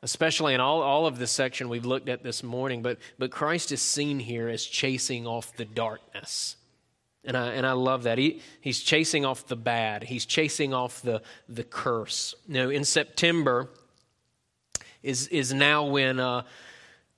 especially 0.03 0.53
in 0.53 0.61
all, 0.61 0.83
all 0.83 1.07
of 1.07 1.19
this 1.19 1.31
section 1.31 1.71
we've 1.71 1.87
looked 1.87 2.09
at 2.09 2.23
this 2.23 2.43
morning 2.43 2.83
but 2.83 2.99
but 3.19 3.31
christ 3.31 3.73
is 3.73 3.81
seen 3.81 4.19
here 4.19 4.49
as 4.49 4.65
chasing 4.65 5.27
off 5.27 5.57
the 5.57 5.65
darkness 5.65 6.57
and 7.25 7.37
I, 7.37 7.49
and 7.49 7.67
I 7.67 7.73
love 7.73 8.05
that. 8.05 8.19
He, 8.19 8.41
he's 8.61 8.81
chasing 8.81 9.25
off 9.25 9.47
the 9.47 9.57
bad, 9.57 10.05
he's 10.05 10.27
chasing 10.27 10.75
off 10.75 11.03
the, 11.03 11.23
the 11.49 11.65
curse. 11.65 12.35
You 12.49 12.71
in 12.71 12.85
September 12.85 13.71
is, 15.03 15.29
is 15.29 15.53
now 15.53 15.85
when 15.85 16.21
uh, 16.21 16.43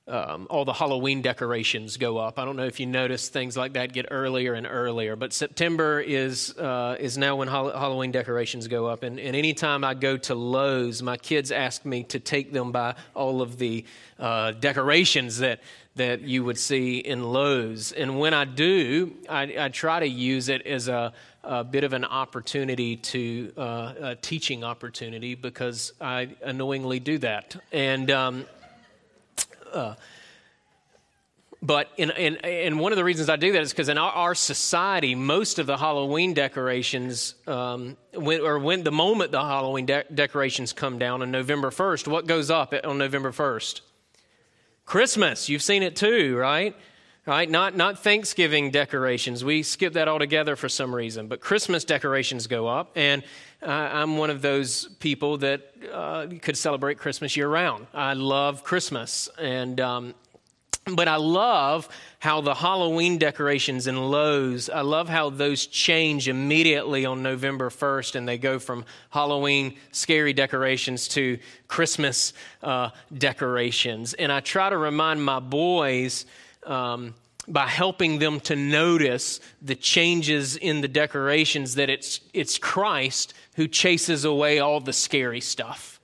um, 0.08 0.46
all 0.50 0.64
the 0.64 0.72
Halloween 0.72 1.20
decorations 1.20 1.96
go 1.96 2.16
up. 2.18 2.38
I 2.38 2.44
don't 2.44 2.56
know 2.56 2.64
if 2.64 2.78
you 2.78 2.86
notice 2.86 3.28
things 3.28 3.56
like 3.56 3.72
that 3.72 3.92
get 3.92 4.06
earlier 4.10 4.54
and 4.54 4.66
earlier, 4.66 5.16
but 5.16 5.32
September 5.32 6.00
is 6.00 6.56
uh, 6.58 6.96
is 7.00 7.18
now 7.18 7.36
when 7.36 7.48
Halloween 7.48 8.12
decorations 8.12 8.68
go 8.68 8.86
up. 8.86 9.02
And, 9.02 9.18
and 9.18 9.34
anytime 9.34 9.82
I 9.82 9.94
go 9.94 10.16
to 10.18 10.34
Lowe's, 10.34 11.02
my 11.02 11.16
kids 11.16 11.50
ask 11.50 11.84
me 11.84 12.04
to 12.04 12.20
take 12.20 12.52
them 12.52 12.70
by 12.70 12.94
all 13.14 13.42
of 13.42 13.58
the 13.58 13.84
uh, 14.18 14.52
decorations 14.52 15.38
that 15.38 15.60
that 15.96 16.20
you 16.20 16.44
would 16.44 16.58
see 16.58 16.98
in 16.98 17.24
Lowe's. 17.24 17.90
And 17.92 18.18
when 18.20 18.34
I 18.34 18.44
do, 18.44 19.14
I, 19.28 19.54
I 19.58 19.68
try 19.70 19.98
to 19.98 20.06
use 20.06 20.50
it 20.50 20.66
as 20.66 20.88
a, 20.88 21.12
a 21.42 21.64
bit 21.64 21.84
of 21.84 21.94
an 21.94 22.04
opportunity 22.04 22.96
to 22.96 23.52
uh, 23.56 23.94
a 24.00 24.14
teaching 24.14 24.62
opportunity 24.62 25.34
because 25.34 25.94
I 25.98 26.28
annoyingly 26.42 27.00
do 27.00 27.16
that. 27.18 27.56
And 27.72 28.10
um, 28.10 28.44
uh, 29.76 29.94
but 31.62 31.90
in, 31.96 32.10
in, 32.10 32.36
and 32.36 32.78
one 32.78 32.92
of 32.92 32.96
the 32.96 33.04
reasons 33.04 33.28
I 33.28 33.36
do 33.36 33.52
that 33.52 33.62
is 33.62 33.72
because 33.72 33.88
in 33.88 33.98
our, 33.98 34.12
our, 34.12 34.34
society, 34.34 35.14
most 35.14 35.58
of 35.58 35.66
the 35.66 35.76
Halloween 35.76 36.34
decorations, 36.34 37.34
um, 37.46 37.96
when, 38.14 38.40
or 38.40 38.58
when 38.58 38.84
the 38.84 38.92
moment 38.92 39.32
the 39.32 39.40
Halloween 39.40 39.86
de- 39.86 40.04
decorations 40.14 40.72
come 40.72 40.98
down 40.98 41.22
on 41.22 41.30
November 41.30 41.70
1st, 41.70 42.08
what 42.08 42.26
goes 42.26 42.50
up 42.50 42.74
on 42.84 42.98
November 42.98 43.32
1st? 43.32 43.80
Christmas. 44.84 45.48
You've 45.48 45.62
seen 45.62 45.82
it 45.82 45.96
too, 45.96 46.36
right? 46.36 46.76
Right? 47.26 47.50
Not, 47.50 47.76
not 47.76 47.98
Thanksgiving 47.98 48.70
decorations. 48.70 49.44
We 49.44 49.64
skip 49.64 49.94
that 49.94 50.06
altogether 50.06 50.54
for 50.54 50.68
some 50.68 50.94
reason, 50.94 51.26
but 51.26 51.40
Christmas 51.40 51.84
decorations 51.84 52.46
go 52.46 52.68
up. 52.68 52.92
And 52.94 53.24
uh, 53.60 53.70
I'm 53.70 54.16
one 54.16 54.30
of 54.30 54.42
those 54.42 54.86
people 55.00 55.38
that 55.38 55.74
uh, 55.92 56.28
could 56.40 56.56
celebrate 56.56 56.98
Christmas 56.98 57.36
year 57.36 57.48
round. 57.48 57.88
I 57.92 58.12
love 58.12 58.62
Christmas. 58.62 59.28
And, 59.40 59.80
um, 59.80 60.14
but 60.94 61.08
I 61.08 61.16
love 61.16 61.88
how 62.20 62.42
the 62.42 62.54
Halloween 62.54 63.18
decorations 63.18 63.88
in 63.88 63.96
Lowe's, 63.96 64.70
I 64.70 64.82
love 64.82 65.08
how 65.08 65.30
those 65.30 65.66
change 65.66 66.28
immediately 66.28 67.04
on 67.04 67.24
November 67.24 67.70
1st 67.70 68.14
and 68.14 68.28
they 68.28 68.38
go 68.38 68.60
from 68.60 68.84
Halloween 69.10 69.74
scary 69.90 70.32
decorations 70.32 71.08
to 71.08 71.38
Christmas 71.66 72.34
uh, 72.62 72.90
decorations. 73.18 74.14
And 74.14 74.30
I 74.30 74.38
try 74.38 74.70
to 74.70 74.78
remind 74.78 75.24
my 75.24 75.40
boys 75.40 76.24
um, 76.66 77.14
by 77.48 77.66
helping 77.66 78.18
them 78.18 78.40
to 78.40 78.56
notice 78.56 79.40
the 79.62 79.76
changes 79.76 80.56
in 80.56 80.80
the 80.80 80.88
decorations 80.88 81.76
that 81.76 81.88
it's, 81.88 82.20
it's 82.34 82.58
Christ 82.58 83.34
who 83.54 83.68
chases 83.68 84.24
away 84.24 84.58
all 84.58 84.80
the 84.80 84.92
scary 84.92 85.40
stuff. 85.40 86.00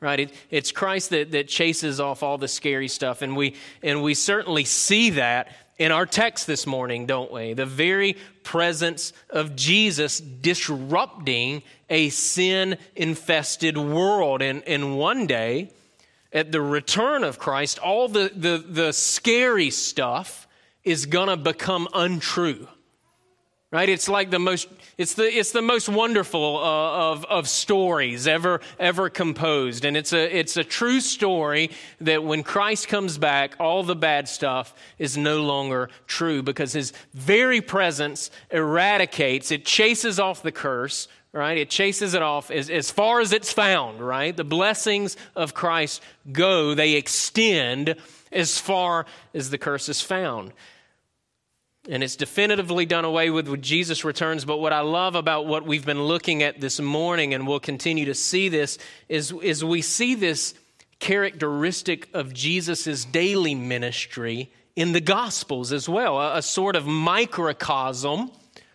Right? 0.00 0.20
It, 0.20 0.32
it's 0.50 0.72
Christ 0.72 1.10
that, 1.10 1.32
that 1.32 1.48
chases 1.48 2.00
off 2.00 2.22
all 2.22 2.38
the 2.38 2.48
scary 2.48 2.88
stuff. 2.88 3.20
And 3.20 3.36
we, 3.36 3.56
and 3.82 4.02
we 4.02 4.14
certainly 4.14 4.64
see 4.64 5.10
that 5.10 5.54
in 5.76 5.92
our 5.92 6.06
text 6.06 6.46
this 6.46 6.66
morning, 6.66 7.06
don't 7.06 7.32
we? 7.32 7.52
The 7.52 7.66
very 7.66 8.16
presence 8.42 9.12
of 9.30 9.56
Jesus 9.56 10.20
disrupting 10.20 11.62
a 11.90 12.08
sin 12.10 12.78
infested 12.96 13.76
world. 13.76 14.40
And, 14.40 14.62
and 14.64 14.96
one 14.96 15.26
day, 15.26 15.70
at 16.32 16.52
the 16.52 16.60
return 16.60 17.24
of 17.24 17.38
Christ, 17.38 17.78
all 17.78 18.08
the, 18.08 18.30
the, 18.34 18.58
the 18.58 18.92
scary 18.92 19.70
stuff 19.70 20.46
is 20.84 21.06
going 21.06 21.28
to 21.28 21.36
become 21.36 21.88
untrue. 21.94 22.68
Right? 23.70 23.90
It's 23.90 24.08
like 24.08 24.30
the 24.30 24.38
most, 24.38 24.66
it's 24.96 25.12
the, 25.12 25.24
it's 25.24 25.52
the 25.52 25.60
most 25.60 25.90
wonderful 25.90 26.56
uh, 26.56 27.12
of, 27.12 27.26
of 27.26 27.46
stories 27.46 28.26
ever, 28.26 28.62
ever 28.78 29.10
composed. 29.10 29.84
And 29.84 29.94
it's 29.94 30.14
a, 30.14 30.38
it's 30.38 30.56
a 30.56 30.64
true 30.64 31.00
story 31.00 31.70
that 32.00 32.24
when 32.24 32.42
Christ 32.42 32.88
comes 32.88 33.18
back, 33.18 33.56
all 33.60 33.82
the 33.82 33.94
bad 33.94 34.26
stuff 34.26 34.72
is 34.98 35.18
no 35.18 35.42
longer 35.42 35.90
true 36.06 36.42
because 36.42 36.72
his 36.72 36.94
very 37.12 37.60
presence 37.60 38.30
eradicates, 38.50 39.50
it 39.50 39.66
chases 39.66 40.18
off 40.18 40.42
the 40.42 40.52
curse, 40.52 41.06
right? 41.32 41.58
It 41.58 41.70
chases 41.70 42.14
it 42.14 42.22
off 42.22 42.50
as, 42.50 42.70
as 42.70 42.90
far 42.90 43.20
as 43.20 43.32
it's 43.32 43.52
found, 43.52 44.00
right? 44.00 44.36
The 44.36 44.44
blessings 44.44 45.16
of 45.36 45.54
Christ 45.54 46.02
go, 46.32 46.74
they 46.74 46.94
extend 46.94 47.96
as 48.32 48.58
far 48.58 49.06
as 49.34 49.50
the 49.50 49.58
curse 49.58 49.88
is 49.88 50.00
found. 50.00 50.52
And 51.88 52.02
it's 52.02 52.16
definitively 52.16 52.84
done 52.84 53.06
away 53.06 53.30
with 53.30 53.48
when 53.48 53.62
Jesus 53.62 54.04
returns. 54.04 54.44
But 54.44 54.58
what 54.58 54.74
I 54.74 54.80
love 54.80 55.14
about 55.14 55.46
what 55.46 55.64
we've 55.64 55.86
been 55.86 56.02
looking 56.02 56.42
at 56.42 56.60
this 56.60 56.80
morning, 56.80 57.32
and 57.32 57.46
we'll 57.46 57.60
continue 57.60 58.04
to 58.06 58.14
see 58.14 58.48
this, 58.48 58.78
is, 59.08 59.32
is 59.42 59.64
we 59.64 59.80
see 59.80 60.14
this 60.14 60.54
characteristic 60.98 62.08
of 62.12 62.34
Jesus' 62.34 63.04
daily 63.04 63.54
ministry 63.54 64.50
in 64.76 64.92
the 64.92 65.00
Gospels 65.00 65.72
as 65.72 65.88
well, 65.88 66.18
a, 66.18 66.38
a 66.38 66.42
sort 66.42 66.76
of 66.76 66.86
microcosm, 66.86 68.30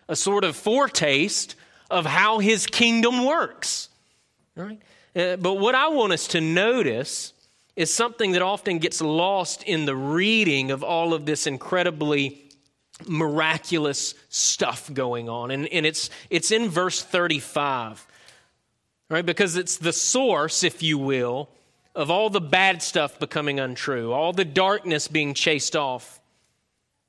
a 0.08 0.16
sort 0.16 0.44
of 0.44 0.56
foretaste 0.56 1.54
of 1.90 2.06
how 2.06 2.38
his 2.38 2.66
kingdom 2.66 3.24
works. 3.24 3.88
Right? 4.56 4.80
Uh, 5.14 5.36
but 5.36 5.54
what 5.54 5.74
I 5.74 5.88
want 5.88 6.12
us 6.12 6.28
to 6.28 6.40
notice 6.40 7.32
is 7.76 7.92
something 7.92 8.32
that 8.32 8.42
often 8.42 8.78
gets 8.78 9.00
lost 9.00 9.62
in 9.64 9.84
the 9.84 9.96
reading 9.96 10.70
of 10.70 10.84
all 10.84 11.12
of 11.12 11.26
this 11.26 11.46
incredibly 11.46 12.44
miraculous 13.06 14.14
stuff 14.28 14.92
going 14.92 15.28
on. 15.28 15.50
And, 15.50 15.66
and 15.68 15.84
it's, 15.84 16.10
it's 16.30 16.52
in 16.52 16.68
verse 16.68 17.02
35, 17.02 18.06
right? 19.10 19.26
Because 19.26 19.56
it's 19.56 19.76
the 19.78 19.92
source, 19.92 20.62
if 20.62 20.82
you 20.82 20.98
will, 20.98 21.48
of 21.94 22.10
all 22.10 22.30
the 22.30 22.40
bad 22.40 22.82
stuff 22.82 23.18
becoming 23.18 23.58
untrue, 23.58 24.12
all 24.12 24.32
the 24.32 24.44
darkness 24.44 25.08
being 25.08 25.34
chased 25.34 25.74
off. 25.74 26.20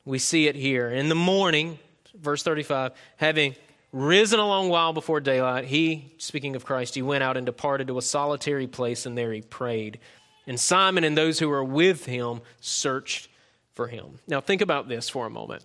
We 0.03 0.19
see 0.19 0.47
it 0.47 0.55
here. 0.55 0.89
In 0.89 1.09
the 1.09 1.15
morning, 1.15 1.79
verse 2.19 2.43
35, 2.43 2.91
having 3.17 3.55
risen 3.95 4.41
a 4.41 4.45
long 4.45 4.67
while 4.67 4.91
before 4.91 5.21
daylight, 5.21 5.63
he, 5.63 6.13
speaking 6.17 6.57
of 6.57 6.65
Christ, 6.65 6.95
he 6.95 7.01
went 7.01 7.23
out 7.23 7.37
and 7.37 7.45
departed 7.45 7.87
to 7.87 7.97
a 7.97 8.01
solitary 8.01 8.67
place, 8.67 9.05
and 9.05 9.17
there 9.17 9.31
he 9.31 9.41
prayed. 9.41 9.99
And 10.45 10.59
Simon 10.59 11.05
and 11.05 11.17
those 11.17 11.39
who 11.39 11.47
were 11.47 11.63
with 11.63 12.05
him 12.05 12.41
searched 12.59 13.29
for 13.73 13.87
him. 13.87 14.19
Now, 14.27 14.41
think 14.41 14.61
about 14.61 14.89
this 14.89 15.07
for 15.07 15.25
a 15.25 15.29
moment. 15.29 15.63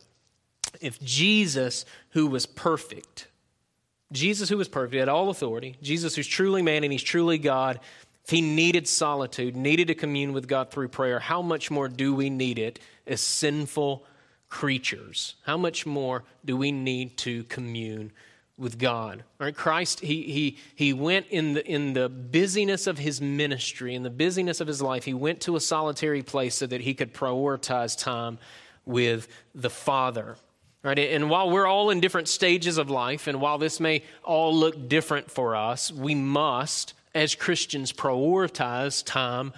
If 0.81 1.01
Jesus, 1.01 1.85
who 2.11 2.29
was 2.29 2.47
perfect, 2.47 3.27
Jesus, 4.13 4.49
who 4.49 4.57
was 4.57 4.69
perfect, 4.69 5.01
had 5.01 5.09
all 5.09 5.31
authority, 5.31 5.77
Jesus, 5.83 6.15
who's 6.15 6.29
truly 6.29 6.63
man 6.63 6.85
and 6.85 6.93
he's 6.93 7.03
truly 7.03 7.37
God, 7.37 7.81
if 8.25 8.31
he 8.31 8.41
needed 8.41 8.87
solitude, 8.87 9.57
needed 9.57 9.89
to 9.89 9.95
commune 9.97 10.33
with 10.33 10.47
God 10.47 10.71
through 10.71 10.89
prayer, 10.89 11.19
how 11.19 11.43
much 11.43 11.69
more 11.69 11.89
do 11.89 12.15
we 12.15 12.31
need 12.31 12.61
it 12.61 12.79
as 13.09 13.21
sinful 13.21 14.05
creatures? 14.51 15.37
How 15.45 15.57
much 15.57 15.87
more 15.87 16.25
do 16.45 16.57
we 16.57 16.73
need 16.73 17.17
to 17.19 17.45
commune 17.45 18.13
with 18.59 18.79
God? 18.79 19.25
All 19.41 19.47
right, 19.47 19.57
Christ, 19.57 20.01
he, 20.01 20.25
he, 20.25 20.59
he 20.75 20.93
went 20.93 21.27
in 21.29 21.55
the, 21.55 21.67
in 21.67 21.95
the 21.95 22.11
busyness 22.11 22.87
of 22.87 22.99
his 22.99 23.21
ministry, 23.23 23.95
in 23.95 24.03
the 24.03 24.11
busyness 24.11 24.61
of 24.61 24.67
his 24.67 24.83
life, 24.83 25.05
he 25.05 25.15
went 25.15 25.41
to 25.43 25.57
a 25.57 25.61
solitary 25.61 26.23
place 26.23 26.57
so 26.57 26.67
that 26.67 26.83
he 26.83 26.93
could 26.93 27.15
prioritize 27.15 27.97
time 27.97 28.39
with 28.85 29.29
the 29.55 29.71
Father. 29.71 30.37
Right? 30.83 30.99
And 30.99 31.31
while 31.31 31.51
we're 31.51 31.67
all 31.67 31.91
in 31.91 32.01
different 32.01 32.29
stages 32.29 32.79
of 32.79 32.91
life, 32.91 33.27
and 33.27 33.41
while 33.41 33.59
this 33.59 33.81
may 33.81 34.03
all 34.25 34.55
look 34.55 34.89
different 34.89 35.31
for 35.31 35.55
us, 35.55 35.93
we 35.93 36.15
must, 36.15 36.95
as 37.15 37.35
Christians, 37.35 37.93
prioritize 37.93 39.05
time 39.05 39.53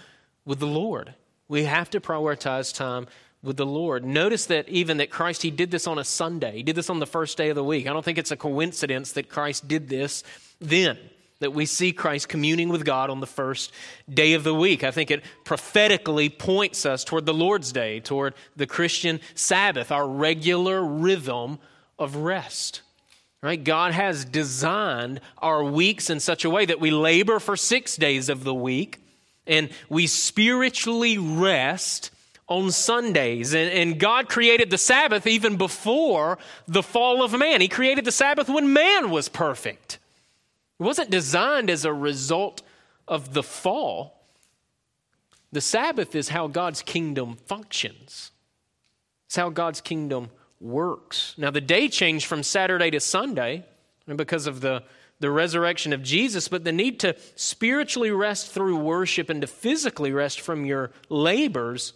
with 0.44 0.58
the 0.58 0.66
Lord. 0.66 1.14
We 1.48 1.64
have 1.64 1.90
to 1.90 2.00
prioritize 2.00 2.74
time 2.74 3.06
with 3.42 3.56
the 3.56 3.66
Lord. 3.66 4.04
Notice 4.04 4.46
that 4.46 4.68
even 4.68 4.98
that 4.98 5.10
Christ, 5.10 5.42
he 5.42 5.50
did 5.50 5.70
this 5.70 5.86
on 5.86 5.98
a 5.98 6.04
Sunday. 6.04 6.56
He 6.56 6.62
did 6.62 6.76
this 6.76 6.90
on 6.90 7.00
the 7.00 7.06
first 7.06 7.36
day 7.36 7.48
of 7.48 7.56
the 7.56 7.64
week. 7.64 7.86
I 7.86 7.92
don't 7.92 8.04
think 8.04 8.18
it's 8.18 8.30
a 8.30 8.36
coincidence 8.36 9.12
that 9.12 9.28
Christ 9.28 9.66
did 9.66 9.88
this 9.88 10.22
then 10.60 10.98
that 11.42 11.52
we 11.52 11.66
see 11.66 11.92
Christ 11.92 12.28
communing 12.28 12.68
with 12.68 12.84
God 12.84 13.10
on 13.10 13.18
the 13.18 13.26
first 13.26 13.72
day 14.08 14.34
of 14.34 14.44
the 14.44 14.54
week. 14.54 14.84
I 14.84 14.92
think 14.92 15.10
it 15.10 15.24
prophetically 15.44 16.28
points 16.28 16.86
us 16.86 17.02
toward 17.02 17.26
the 17.26 17.34
Lord's 17.34 17.72
Day, 17.72 17.98
toward 17.98 18.34
the 18.54 18.66
Christian 18.66 19.18
Sabbath, 19.34 19.90
our 19.90 20.06
regular 20.06 20.84
rhythm 20.84 21.58
of 21.98 22.14
rest. 22.14 22.82
Right? 23.42 23.62
God 23.62 23.92
has 23.92 24.24
designed 24.24 25.20
our 25.38 25.64
weeks 25.64 26.10
in 26.10 26.20
such 26.20 26.44
a 26.44 26.50
way 26.50 26.64
that 26.64 26.78
we 26.78 26.92
labor 26.92 27.40
for 27.40 27.56
six 27.56 27.96
days 27.96 28.28
of 28.28 28.44
the 28.44 28.54
week 28.54 29.00
and 29.44 29.68
we 29.88 30.06
spiritually 30.06 31.18
rest 31.18 32.12
on 32.48 32.70
Sundays. 32.70 33.54
And, 33.54 33.70
and, 33.70 33.98
God 33.98 34.28
created 34.28 34.70
the 34.70 34.78
Sabbath 34.78 35.26
even 35.26 35.56
before 35.56 36.38
the 36.66 36.82
fall 36.82 37.22
of 37.22 37.38
man. 37.38 37.60
He 37.60 37.68
created 37.68 38.04
the 38.04 38.12
Sabbath 38.12 38.48
when 38.48 38.72
man 38.72 39.10
was 39.10 39.28
perfect. 39.28 39.98
It 40.78 40.82
wasn't 40.82 41.10
designed 41.10 41.70
as 41.70 41.84
a 41.84 41.92
result 41.92 42.62
of 43.06 43.34
the 43.34 43.42
fall. 43.42 44.22
The 45.52 45.60
Sabbath 45.60 46.14
is 46.14 46.30
how 46.30 46.46
God's 46.48 46.82
kingdom 46.82 47.36
functions, 47.46 48.32
it's 49.26 49.36
how 49.36 49.50
God's 49.50 49.80
kingdom 49.80 50.30
works. 50.60 51.34
Now, 51.36 51.50
the 51.50 51.60
day 51.60 51.88
changed 51.88 52.26
from 52.26 52.42
Saturday 52.42 52.90
to 52.90 53.00
Sunday 53.00 53.64
because 54.06 54.46
of 54.46 54.60
the, 54.60 54.82
the 55.20 55.30
resurrection 55.30 55.92
of 55.92 56.02
Jesus, 56.02 56.48
but 56.48 56.64
the 56.64 56.72
need 56.72 57.00
to 57.00 57.16
spiritually 57.34 58.10
rest 58.10 58.50
through 58.50 58.76
worship 58.76 59.28
and 59.28 59.40
to 59.40 59.46
physically 59.46 60.12
rest 60.12 60.40
from 60.40 60.64
your 60.64 60.90
labors 61.08 61.92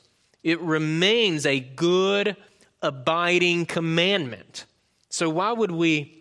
it 0.46 0.60
remains 0.60 1.44
a 1.44 1.58
good, 1.58 2.36
abiding 2.80 3.66
commandment. 3.66 4.64
So, 5.08 5.28
why 5.28 5.50
would 5.50 5.72
we 5.72 6.12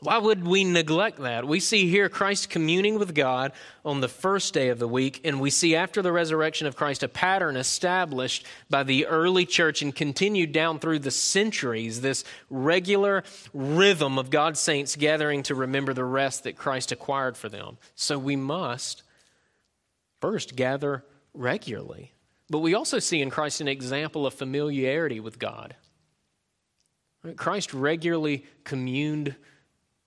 why 0.00 0.18
would 0.18 0.46
we 0.46 0.62
neglect 0.62 1.20
that? 1.20 1.46
We 1.46 1.58
see 1.58 1.88
here 1.88 2.10
Christ 2.10 2.50
communing 2.50 2.98
with 2.98 3.14
God 3.14 3.52
on 3.82 4.02
the 4.02 4.08
first 4.08 4.52
day 4.52 4.68
of 4.68 4.78
the 4.78 4.86
week, 4.86 5.22
and 5.24 5.40
we 5.40 5.48
see 5.48 5.74
after 5.74 6.02
the 6.02 6.12
resurrection 6.12 6.66
of 6.66 6.76
Christ 6.76 7.02
a 7.02 7.08
pattern 7.08 7.56
established 7.56 8.44
by 8.68 8.82
the 8.82 9.06
early 9.06 9.46
church 9.46 9.80
and 9.80 9.96
continued 9.96 10.52
down 10.52 10.78
through 10.78 10.98
the 10.98 11.10
centuries 11.10 12.02
this 12.02 12.24
regular 12.50 13.24
rhythm 13.54 14.18
of 14.18 14.28
God's 14.28 14.60
saints 14.60 14.96
gathering 14.96 15.42
to 15.44 15.54
remember 15.54 15.94
the 15.94 16.04
rest 16.04 16.44
that 16.44 16.58
Christ 16.58 16.92
acquired 16.92 17.38
for 17.38 17.48
them. 17.48 17.78
So 17.94 18.18
we 18.18 18.36
must 18.36 19.02
first 20.20 20.56
gather 20.56 21.06
regularly. 21.32 22.12
But 22.48 22.58
we 22.60 22.74
also 22.74 22.98
see 22.98 23.20
in 23.20 23.30
Christ 23.30 23.60
an 23.60 23.68
example 23.68 24.26
of 24.26 24.34
familiarity 24.34 25.20
with 25.20 25.38
God. 25.38 25.74
Christ 27.36 27.74
regularly 27.74 28.44
communed 28.62 29.34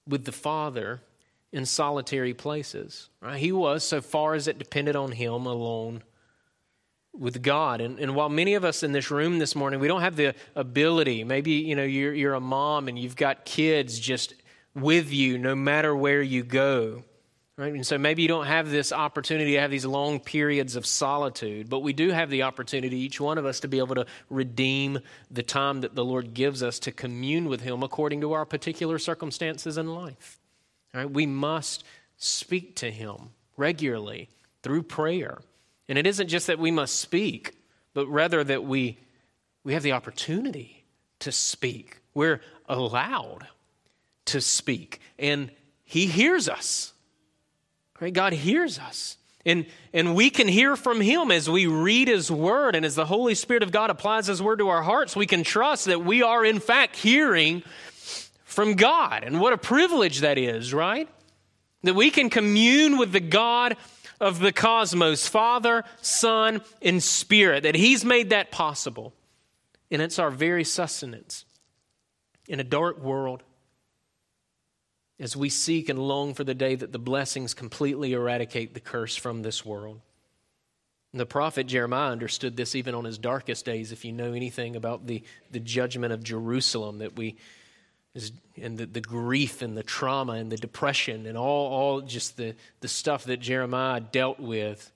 with 0.08 0.24
the 0.24 0.32
Father 0.32 1.02
in 1.52 1.66
solitary 1.66 2.34
places. 2.34 3.10
Right? 3.22 3.38
He 3.38 3.52
was, 3.52 3.84
so 3.84 4.02
far 4.02 4.36
as 4.36 4.48
it 4.48 4.58
depended 4.58 4.96
on 4.96 5.12
him 5.12 5.46
alone 5.46 6.04
with 7.14 7.42
God. 7.42 7.82
And, 7.82 8.00
and 8.00 8.16
while 8.16 8.30
many 8.30 8.54
of 8.54 8.64
us 8.64 8.84
in 8.84 8.92
this 8.92 9.12
room 9.12 9.40
this 9.40 9.56
morning, 9.56 9.80
we 9.80 9.88
don't 9.88 10.02
have 10.02 10.16
the 10.16 10.36
ability, 10.56 11.24
maybe 11.24 11.52
you 11.52 11.76
know 11.76 11.84
you're, 11.84 12.14
you're 12.14 12.36
a 12.36 12.40
mom 12.40 12.88
and 12.88 12.98
you've 12.98 13.16
got 13.16 13.46
kids 13.46 14.00
just 14.00 14.34
with 14.74 15.12
you 15.12 15.38
no 15.38 15.56
matter 15.56 15.96
where 15.96 16.22
you 16.22 16.44
go. 16.44 17.04
Right? 17.60 17.74
And 17.74 17.86
so 17.86 17.98
maybe 17.98 18.22
you 18.22 18.30
don't 18.30 18.46
have 18.46 18.72
this 18.72 18.94
opportunity 18.94 19.52
to 19.52 19.60
have 19.60 19.70
these 19.70 19.86
long 19.86 20.22
periods 20.22 20.78
of 20.78 20.86
solitude, 20.86 21.70
but 21.70 21.80
we 21.80 21.92
do 21.92 22.12
have 22.12 22.30
the 22.30 22.44
opportunity, 22.44 23.00
each 23.00 23.20
one 23.20 23.38
of 23.38 23.46
us, 23.46 23.60
to 23.60 23.68
be 23.68 23.80
able 23.80 23.96
to 23.96 24.06
redeem 24.30 25.00
the 25.30 25.44
time 25.44 25.82
that 25.82 25.94
the 25.94 26.06
Lord 26.06 26.34
gives 26.34 26.64
us 26.64 26.80
to 26.80 26.94
commune 26.94 27.50
with 27.50 27.60
Him 27.60 27.84
according 27.84 28.22
to 28.22 28.32
our 28.32 28.46
particular 28.46 28.98
circumstances 28.98 29.78
in 29.78 29.94
life. 29.94 30.40
Right? 30.94 31.12
We 31.12 31.26
must 31.26 31.84
speak 32.16 32.78
to 32.78 32.90
Him 32.90 33.32
regularly 33.58 34.30
through 34.64 34.84
prayer. 34.84 35.40
And 35.90 35.98
it 35.98 36.08
isn't 36.08 36.30
just 36.30 36.48
that 36.48 36.60
we 36.60 36.72
must 36.72 36.96
speak, 36.96 37.58
but 37.94 38.08
rather 38.08 38.42
that 38.42 38.64
we, 38.64 39.00
we 39.66 39.74
have 39.74 39.84
the 39.84 39.92
opportunity 39.92 40.86
to 41.20 41.34
speak. 41.34 41.98
We're 42.14 42.40
allowed 42.70 43.48
to 44.28 44.40
speak, 44.40 45.02
and 45.18 45.52
He 45.84 46.06
hears 46.06 46.48
us. 46.48 46.94
Right? 48.00 48.14
God 48.14 48.34
hears 48.34 48.80
us. 48.80 49.18
And, 49.46 49.66
and 49.94 50.16
we 50.16 50.30
can 50.30 50.48
hear 50.48 50.76
from 50.76 51.02
Him 51.02 51.32
as 51.32 51.50
we 51.50 51.66
read 51.66 52.08
His 52.08 52.30
Word, 52.30 52.76
and 52.76 52.86
as 52.86 52.96
the 52.96 53.06
Holy 53.06 53.36
Spirit 53.36 53.64
of 53.64 53.72
God 53.72 53.90
applies 53.90 54.28
His 54.28 54.42
Word 54.42 54.60
to 54.60 54.70
our 54.70 54.84
hearts, 54.84 55.16
we 55.16 55.26
can 55.26 55.44
trust 55.44 55.86
that 55.86 56.04
we 56.04 56.22
are, 56.22 56.44
in 56.44 56.60
fact, 56.60 56.96
hearing 56.98 57.64
from 58.44 58.74
God. 58.74 59.24
And 59.24 59.40
what 59.40 59.54
a 59.54 59.58
privilege 59.58 60.20
that 60.20 60.38
is, 60.38 60.74
right? 60.74 61.08
That 61.84 61.96
we 61.96 62.12
can 62.12 62.30
commune 62.30 62.98
with 62.98 63.12
the 63.12 63.22
God 63.22 63.78
of 64.20 64.40
the 64.40 64.52
cosmos, 64.52 65.28
Father, 65.28 65.86
Son, 66.02 66.62
and 66.82 67.02
Spirit, 67.02 67.64
that 67.64 67.76
He's 67.76 68.04
made 68.04 68.32
that 68.32 68.52
possible. 68.52 69.14
And 69.90 70.02
it's 70.02 70.20
our 70.20 70.30
very 70.30 70.66
sustenance 70.66 71.46
in 72.48 72.60
a 72.60 72.64
dark 72.64 73.02
world 73.02 73.44
as 75.20 75.36
we 75.36 75.50
seek 75.50 75.90
and 75.90 76.00
long 76.00 76.34
for 76.34 76.44
the 76.44 76.54
day 76.54 76.76
that 76.76 76.92
the 76.92 77.00
blessings 77.00 77.54
completely 77.54 78.14
eradicate 78.14 78.74
the 78.74 78.80
curse 78.80 79.16
from 79.16 79.42
this 79.42 79.66
world. 79.66 80.00
And 81.12 81.20
the 81.20 81.26
prophet 81.26 81.68
Jeremiah 81.68 82.12
understood 82.12 82.56
this 82.56 82.76
even 82.76 82.94
on 82.94 83.04
his 83.04 83.18
darkest 83.18 83.66
days, 83.66 83.92
if 83.92 84.06
you 84.06 84.12
know 84.12 84.34
anything 84.34 84.76
about 84.76 85.08
the, 85.08 85.24
the 85.52 85.60
judgment 85.60 86.14
of 86.14 86.24
Jerusalem 86.24 87.00
that 87.00 87.16
we 87.16 87.36
and 88.62 88.78
the, 88.78 88.86
the 88.86 89.02
grief 89.02 89.62
and 89.62 89.78
the 89.78 89.84
trauma 89.84 90.34
and 90.34 90.52
the 90.52 90.58
depression 90.58 91.26
and 91.26 91.38
all, 91.38 91.72
all 91.72 92.02
just 92.02 92.38
the, 92.38 92.56
the 92.82 92.88
stuff 92.88 93.26
that 93.26 93.40
Jeremiah 93.40 94.00
dealt 94.00 94.40
with. 94.40 94.92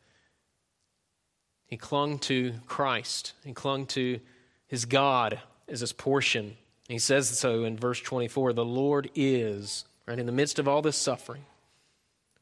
He 1.67 1.77
clung 1.77 2.19
to 2.19 2.53
Christ. 2.67 3.33
He 3.43 3.53
clung 3.53 3.85
to 3.87 4.19
his 4.67 4.85
God 4.85 5.39
as 5.67 5.79
his 5.79 5.93
portion. 5.93 6.57
He 6.87 6.99
says 6.99 7.29
so 7.29 7.63
in 7.63 7.77
verse 7.77 8.01
24 8.01 8.53
The 8.53 8.65
Lord 8.65 9.09
is 9.15 9.85
right? 10.05 10.19
In 10.19 10.25
the 10.25 10.31
midst 10.31 10.59
of 10.59 10.67
all 10.67 10.81
this 10.81 10.97
suffering, 10.97 11.45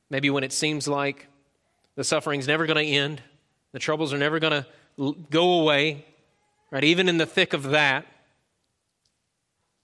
maybe 0.09 0.29
when 0.29 0.43
it 0.43 0.53
seems 0.53 0.87
like 0.87 1.27
the 1.95 2.03
suffering's 2.03 2.47
never 2.47 2.65
going 2.65 2.85
to 2.85 2.91
end, 2.91 3.21
the 3.71 3.79
troubles 3.79 4.13
are 4.13 4.17
never 4.17 4.39
going 4.39 4.63
to 4.97 5.15
go 5.29 5.59
away, 5.61 6.05
right? 6.69 6.83
Even 6.83 7.07
in 7.07 7.17
the 7.17 7.25
thick 7.25 7.53
of 7.53 7.63
that, 7.71 8.05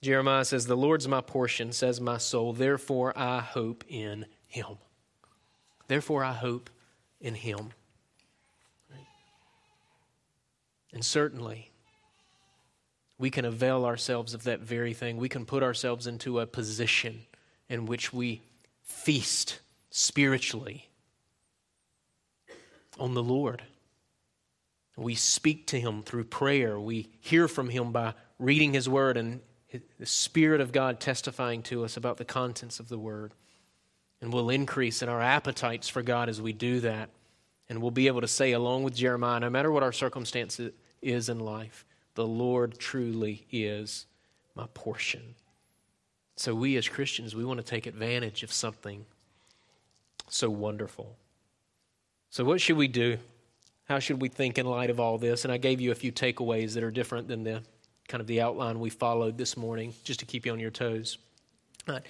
Jeremiah 0.02 0.44
says, 0.44 0.66
The 0.66 0.76
Lord's 0.76 1.08
my 1.08 1.20
portion, 1.20 1.72
says 1.72 2.00
my 2.00 2.18
soul, 2.18 2.52
therefore 2.52 3.16
I 3.16 3.40
hope 3.40 3.84
in 3.88 4.26
him. 4.46 4.78
Therefore 5.88 6.22
I 6.22 6.32
hope 6.32 6.70
in 7.20 7.34
him. 7.34 7.70
And 10.92 11.04
certainly, 11.04 11.70
we 13.18 13.30
can 13.30 13.44
avail 13.44 13.84
ourselves 13.84 14.32
of 14.32 14.44
that 14.44 14.60
very 14.60 14.94
thing. 14.94 15.16
We 15.16 15.28
can 15.28 15.44
put 15.44 15.62
ourselves 15.62 16.06
into 16.06 16.40
a 16.40 16.46
position 16.46 17.26
in 17.68 17.86
which 17.86 18.12
we 18.12 18.42
feast 18.82 19.60
spiritually 19.90 20.88
on 22.98 23.14
the 23.14 23.22
Lord. 23.22 23.62
We 24.96 25.14
speak 25.14 25.66
to 25.68 25.80
Him 25.80 26.02
through 26.02 26.24
prayer. 26.24 26.78
We 26.78 27.08
hear 27.20 27.46
from 27.46 27.68
Him 27.68 27.92
by 27.92 28.14
reading 28.38 28.72
His 28.72 28.88
Word 28.88 29.16
and 29.16 29.40
the 29.98 30.06
Spirit 30.06 30.60
of 30.60 30.72
God 30.72 30.98
testifying 30.98 31.62
to 31.64 31.84
us 31.84 31.96
about 31.96 32.16
the 32.16 32.24
contents 32.24 32.80
of 32.80 32.88
the 32.88 32.98
Word. 32.98 33.32
And 34.20 34.32
we'll 34.32 34.50
increase 34.50 35.02
in 35.02 35.08
our 35.08 35.22
appetites 35.22 35.88
for 35.88 36.02
God 36.02 36.28
as 36.28 36.42
we 36.42 36.52
do 36.52 36.80
that. 36.80 37.10
And 37.68 37.80
we'll 37.80 37.92
be 37.92 38.08
able 38.08 38.22
to 38.22 38.28
say, 38.28 38.52
along 38.52 38.82
with 38.82 38.96
Jeremiah, 38.96 39.40
no 39.40 39.50
matter 39.50 39.70
what 39.70 39.82
our 39.82 39.92
circumstance 39.92 40.58
is 41.02 41.28
in 41.28 41.38
life, 41.38 41.84
the 42.14 42.26
Lord 42.26 42.78
truly 42.78 43.46
is 43.52 44.06
my 44.56 44.66
portion. 44.74 45.34
So, 46.38 46.54
we 46.54 46.76
as 46.76 46.88
Christians, 46.88 47.34
we 47.34 47.44
want 47.44 47.58
to 47.58 47.66
take 47.66 47.86
advantage 47.86 48.44
of 48.44 48.52
something 48.52 49.04
so 50.28 50.48
wonderful. 50.48 51.16
So, 52.30 52.44
what 52.44 52.60
should 52.60 52.76
we 52.76 52.86
do? 52.86 53.18
How 53.88 53.98
should 53.98 54.22
we 54.22 54.28
think 54.28 54.56
in 54.56 54.64
light 54.64 54.88
of 54.88 55.00
all 55.00 55.18
this? 55.18 55.44
And 55.44 55.52
I 55.52 55.56
gave 55.56 55.80
you 55.80 55.90
a 55.90 55.96
few 55.96 56.12
takeaways 56.12 56.74
that 56.74 56.84
are 56.84 56.92
different 56.92 57.26
than 57.26 57.42
the 57.42 57.62
kind 58.06 58.20
of 58.20 58.28
the 58.28 58.40
outline 58.40 58.78
we 58.78 58.88
followed 58.88 59.36
this 59.36 59.56
morning, 59.56 59.94
just 60.04 60.20
to 60.20 60.26
keep 60.26 60.46
you 60.46 60.52
on 60.52 60.60
your 60.60 60.70
toes. 60.70 61.18
Right. 61.88 62.02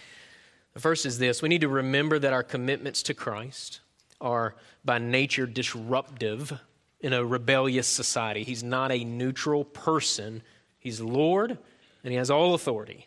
The 0.74 0.80
first 0.80 1.06
is 1.06 1.18
this 1.18 1.40
we 1.40 1.48
need 1.48 1.62
to 1.62 1.68
remember 1.68 2.18
that 2.18 2.34
our 2.34 2.42
commitments 2.42 3.02
to 3.04 3.14
Christ 3.14 3.80
are 4.20 4.56
by 4.84 4.98
nature 4.98 5.46
disruptive 5.46 6.52
in 7.00 7.14
a 7.14 7.24
rebellious 7.24 7.86
society. 7.86 8.44
He's 8.44 8.62
not 8.62 8.92
a 8.92 9.04
neutral 9.04 9.64
person, 9.64 10.42
He's 10.78 11.00
Lord, 11.00 11.56
and 12.04 12.12
He 12.12 12.18
has 12.18 12.30
all 12.30 12.52
authority. 12.52 13.06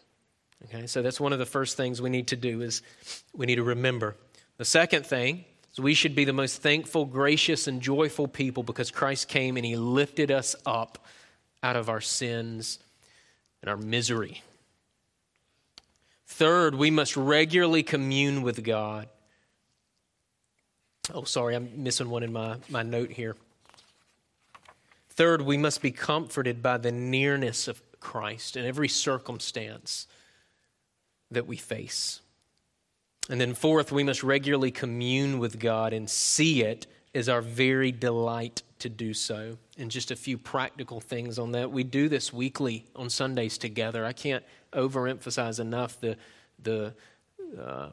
Okay, 0.65 0.87
so 0.87 1.01
that's 1.01 1.19
one 1.19 1.33
of 1.33 1.39
the 1.39 1.45
first 1.45 1.75
things 1.75 2.01
we 2.01 2.09
need 2.09 2.27
to 2.27 2.35
do 2.35 2.61
is 2.61 2.81
we 3.35 3.45
need 3.45 3.55
to 3.55 3.63
remember. 3.63 4.15
The 4.57 4.65
second 4.65 5.05
thing 5.05 5.45
is 5.71 5.79
we 5.79 5.93
should 5.93 6.15
be 6.15 6.25
the 6.25 6.33
most 6.33 6.61
thankful, 6.61 7.05
gracious, 7.05 7.67
and 7.67 7.81
joyful 7.81 8.27
people 8.27 8.63
because 8.63 8.91
Christ 8.91 9.27
came 9.27 9.57
and 9.57 9.65
he 9.65 9.75
lifted 9.75 10.31
us 10.31 10.55
up 10.65 11.05
out 11.63 11.75
of 11.75 11.89
our 11.89 12.01
sins 12.01 12.79
and 13.61 13.69
our 13.69 13.77
misery. 13.77 14.43
Third, 16.27 16.75
we 16.75 16.91
must 16.91 17.17
regularly 17.17 17.83
commune 17.83 18.41
with 18.41 18.63
God. 18.63 19.09
Oh, 21.13 21.23
sorry, 21.23 21.55
I'm 21.55 21.83
missing 21.83 22.09
one 22.09 22.23
in 22.23 22.31
my, 22.31 22.57
my 22.69 22.83
note 22.83 23.11
here. 23.11 23.35
Third, 25.09 25.41
we 25.41 25.57
must 25.57 25.81
be 25.81 25.91
comforted 25.91 26.63
by 26.63 26.77
the 26.77 26.91
nearness 26.91 27.67
of 27.67 27.81
Christ 27.99 28.55
in 28.55 28.65
every 28.65 28.87
circumstance 28.87 30.07
that 31.31 31.47
we 31.47 31.55
face. 31.55 32.21
And 33.29 33.39
then, 33.39 33.53
fourth, 33.53 33.91
we 33.91 34.03
must 34.03 34.23
regularly 34.23 34.71
commune 34.71 35.39
with 35.39 35.59
God 35.59 35.93
and 35.93 36.09
see 36.09 36.63
it 36.63 36.87
as 37.13 37.29
our 37.29 37.41
very 37.41 37.91
delight 37.91 38.63
to 38.79 38.89
do 38.89 39.13
so. 39.13 39.57
And 39.77 39.91
just 39.91 40.11
a 40.11 40.15
few 40.15 40.37
practical 40.37 40.99
things 40.99 41.39
on 41.39 41.51
that. 41.53 41.71
We 41.71 41.83
do 41.83 42.09
this 42.09 42.33
weekly 42.33 42.85
on 42.95 43.09
Sundays 43.09 43.57
together. 43.57 44.05
I 44.05 44.13
can't 44.13 44.43
overemphasize 44.73 45.59
enough 45.59 45.99
the, 45.99 46.17
the 46.61 46.93
uh, 47.59 47.89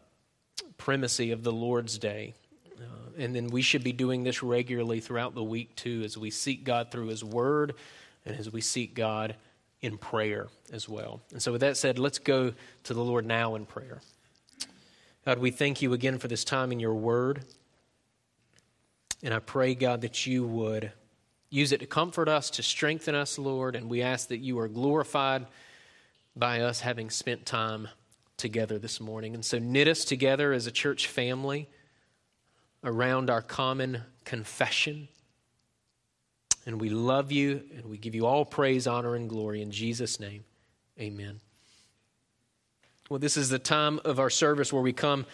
primacy 0.76 1.30
of 1.30 1.42
the 1.42 1.52
Lord's 1.52 1.98
Day. 1.98 2.34
Uh, 2.78 2.82
and 3.18 3.34
then 3.34 3.48
we 3.48 3.62
should 3.62 3.84
be 3.84 3.92
doing 3.92 4.22
this 4.22 4.42
regularly 4.42 5.00
throughout 5.00 5.34
the 5.34 5.42
week 5.42 5.74
too, 5.76 6.02
as 6.04 6.16
we 6.16 6.30
seek 6.30 6.64
God 6.64 6.90
through 6.90 7.08
His 7.08 7.24
Word 7.24 7.74
and 8.24 8.36
as 8.36 8.50
we 8.50 8.60
seek 8.60 8.94
God 8.94 9.34
in 9.80 9.98
prayer 9.98 10.48
as 10.72 10.88
well. 10.88 11.20
And 11.32 11.42
so, 11.42 11.52
with 11.52 11.60
that 11.60 11.76
said, 11.76 11.98
let's 11.98 12.18
go 12.18 12.52
to 12.84 12.94
the 12.94 13.02
Lord 13.02 13.26
now 13.26 13.54
in 13.54 13.66
prayer. 13.66 14.00
God, 15.24 15.38
we 15.38 15.50
thank 15.50 15.82
you 15.82 15.92
again 15.92 16.18
for 16.18 16.28
this 16.28 16.44
time 16.44 16.72
in 16.72 16.80
your 16.80 16.94
word. 16.94 17.44
And 19.22 19.34
I 19.34 19.40
pray, 19.40 19.74
God, 19.74 20.00
that 20.02 20.26
you 20.26 20.46
would 20.46 20.92
Use 21.50 21.72
it 21.72 21.80
to 21.80 21.86
comfort 21.86 22.28
us, 22.28 22.50
to 22.50 22.62
strengthen 22.62 23.14
us, 23.14 23.38
Lord, 23.38 23.74
and 23.74 23.88
we 23.88 24.02
ask 24.02 24.28
that 24.28 24.38
you 24.38 24.58
are 24.58 24.68
glorified 24.68 25.46
by 26.36 26.60
us 26.60 26.80
having 26.80 27.08
spent 27.08 27.46
time 27.46 27.88
together 28.36 28.78
this 28.78 29.00
morning. 29.00 29.34
And 29.34 29.44
so 29.44 29.58
knit 29.58 29.88
us 29.88 30.04
together 30.04 30.52
as 30.52 30.66
a 30.66 30.70
church 30.70 31.06
family 31.06 31.68
around 32.84 33.30
our 33.30 33.40
common 33.40 34.02
confession. 34.24 35.08
And 36.68 36.78
we 36.78 36.90
love 36.90 37.32
you 37.32 37.62
and 37.74 37.86
we 37.86 37.96
give 37.96 38.14
you 38.14 38.26
all 38.26 38.44
praise, 38.44 38.86
honor, 38.86 39.14
and 39.14 39.26
glory 39.26 39.62
in 39.62 39.70
Jesus' 39.70 40.20
name. 40.20 40.44
Amen. 41.00 41.40
Well, 43.08 43.18
this 43.18 43.38
is 43.38 43.48
the 43.48 43.58
time 43.58 44.00
of 44.04 44.20
our 44.20 44.28
service 44.28 44.70
where 44.70 44.82
we 44.82 44.92
come 44.92 45.24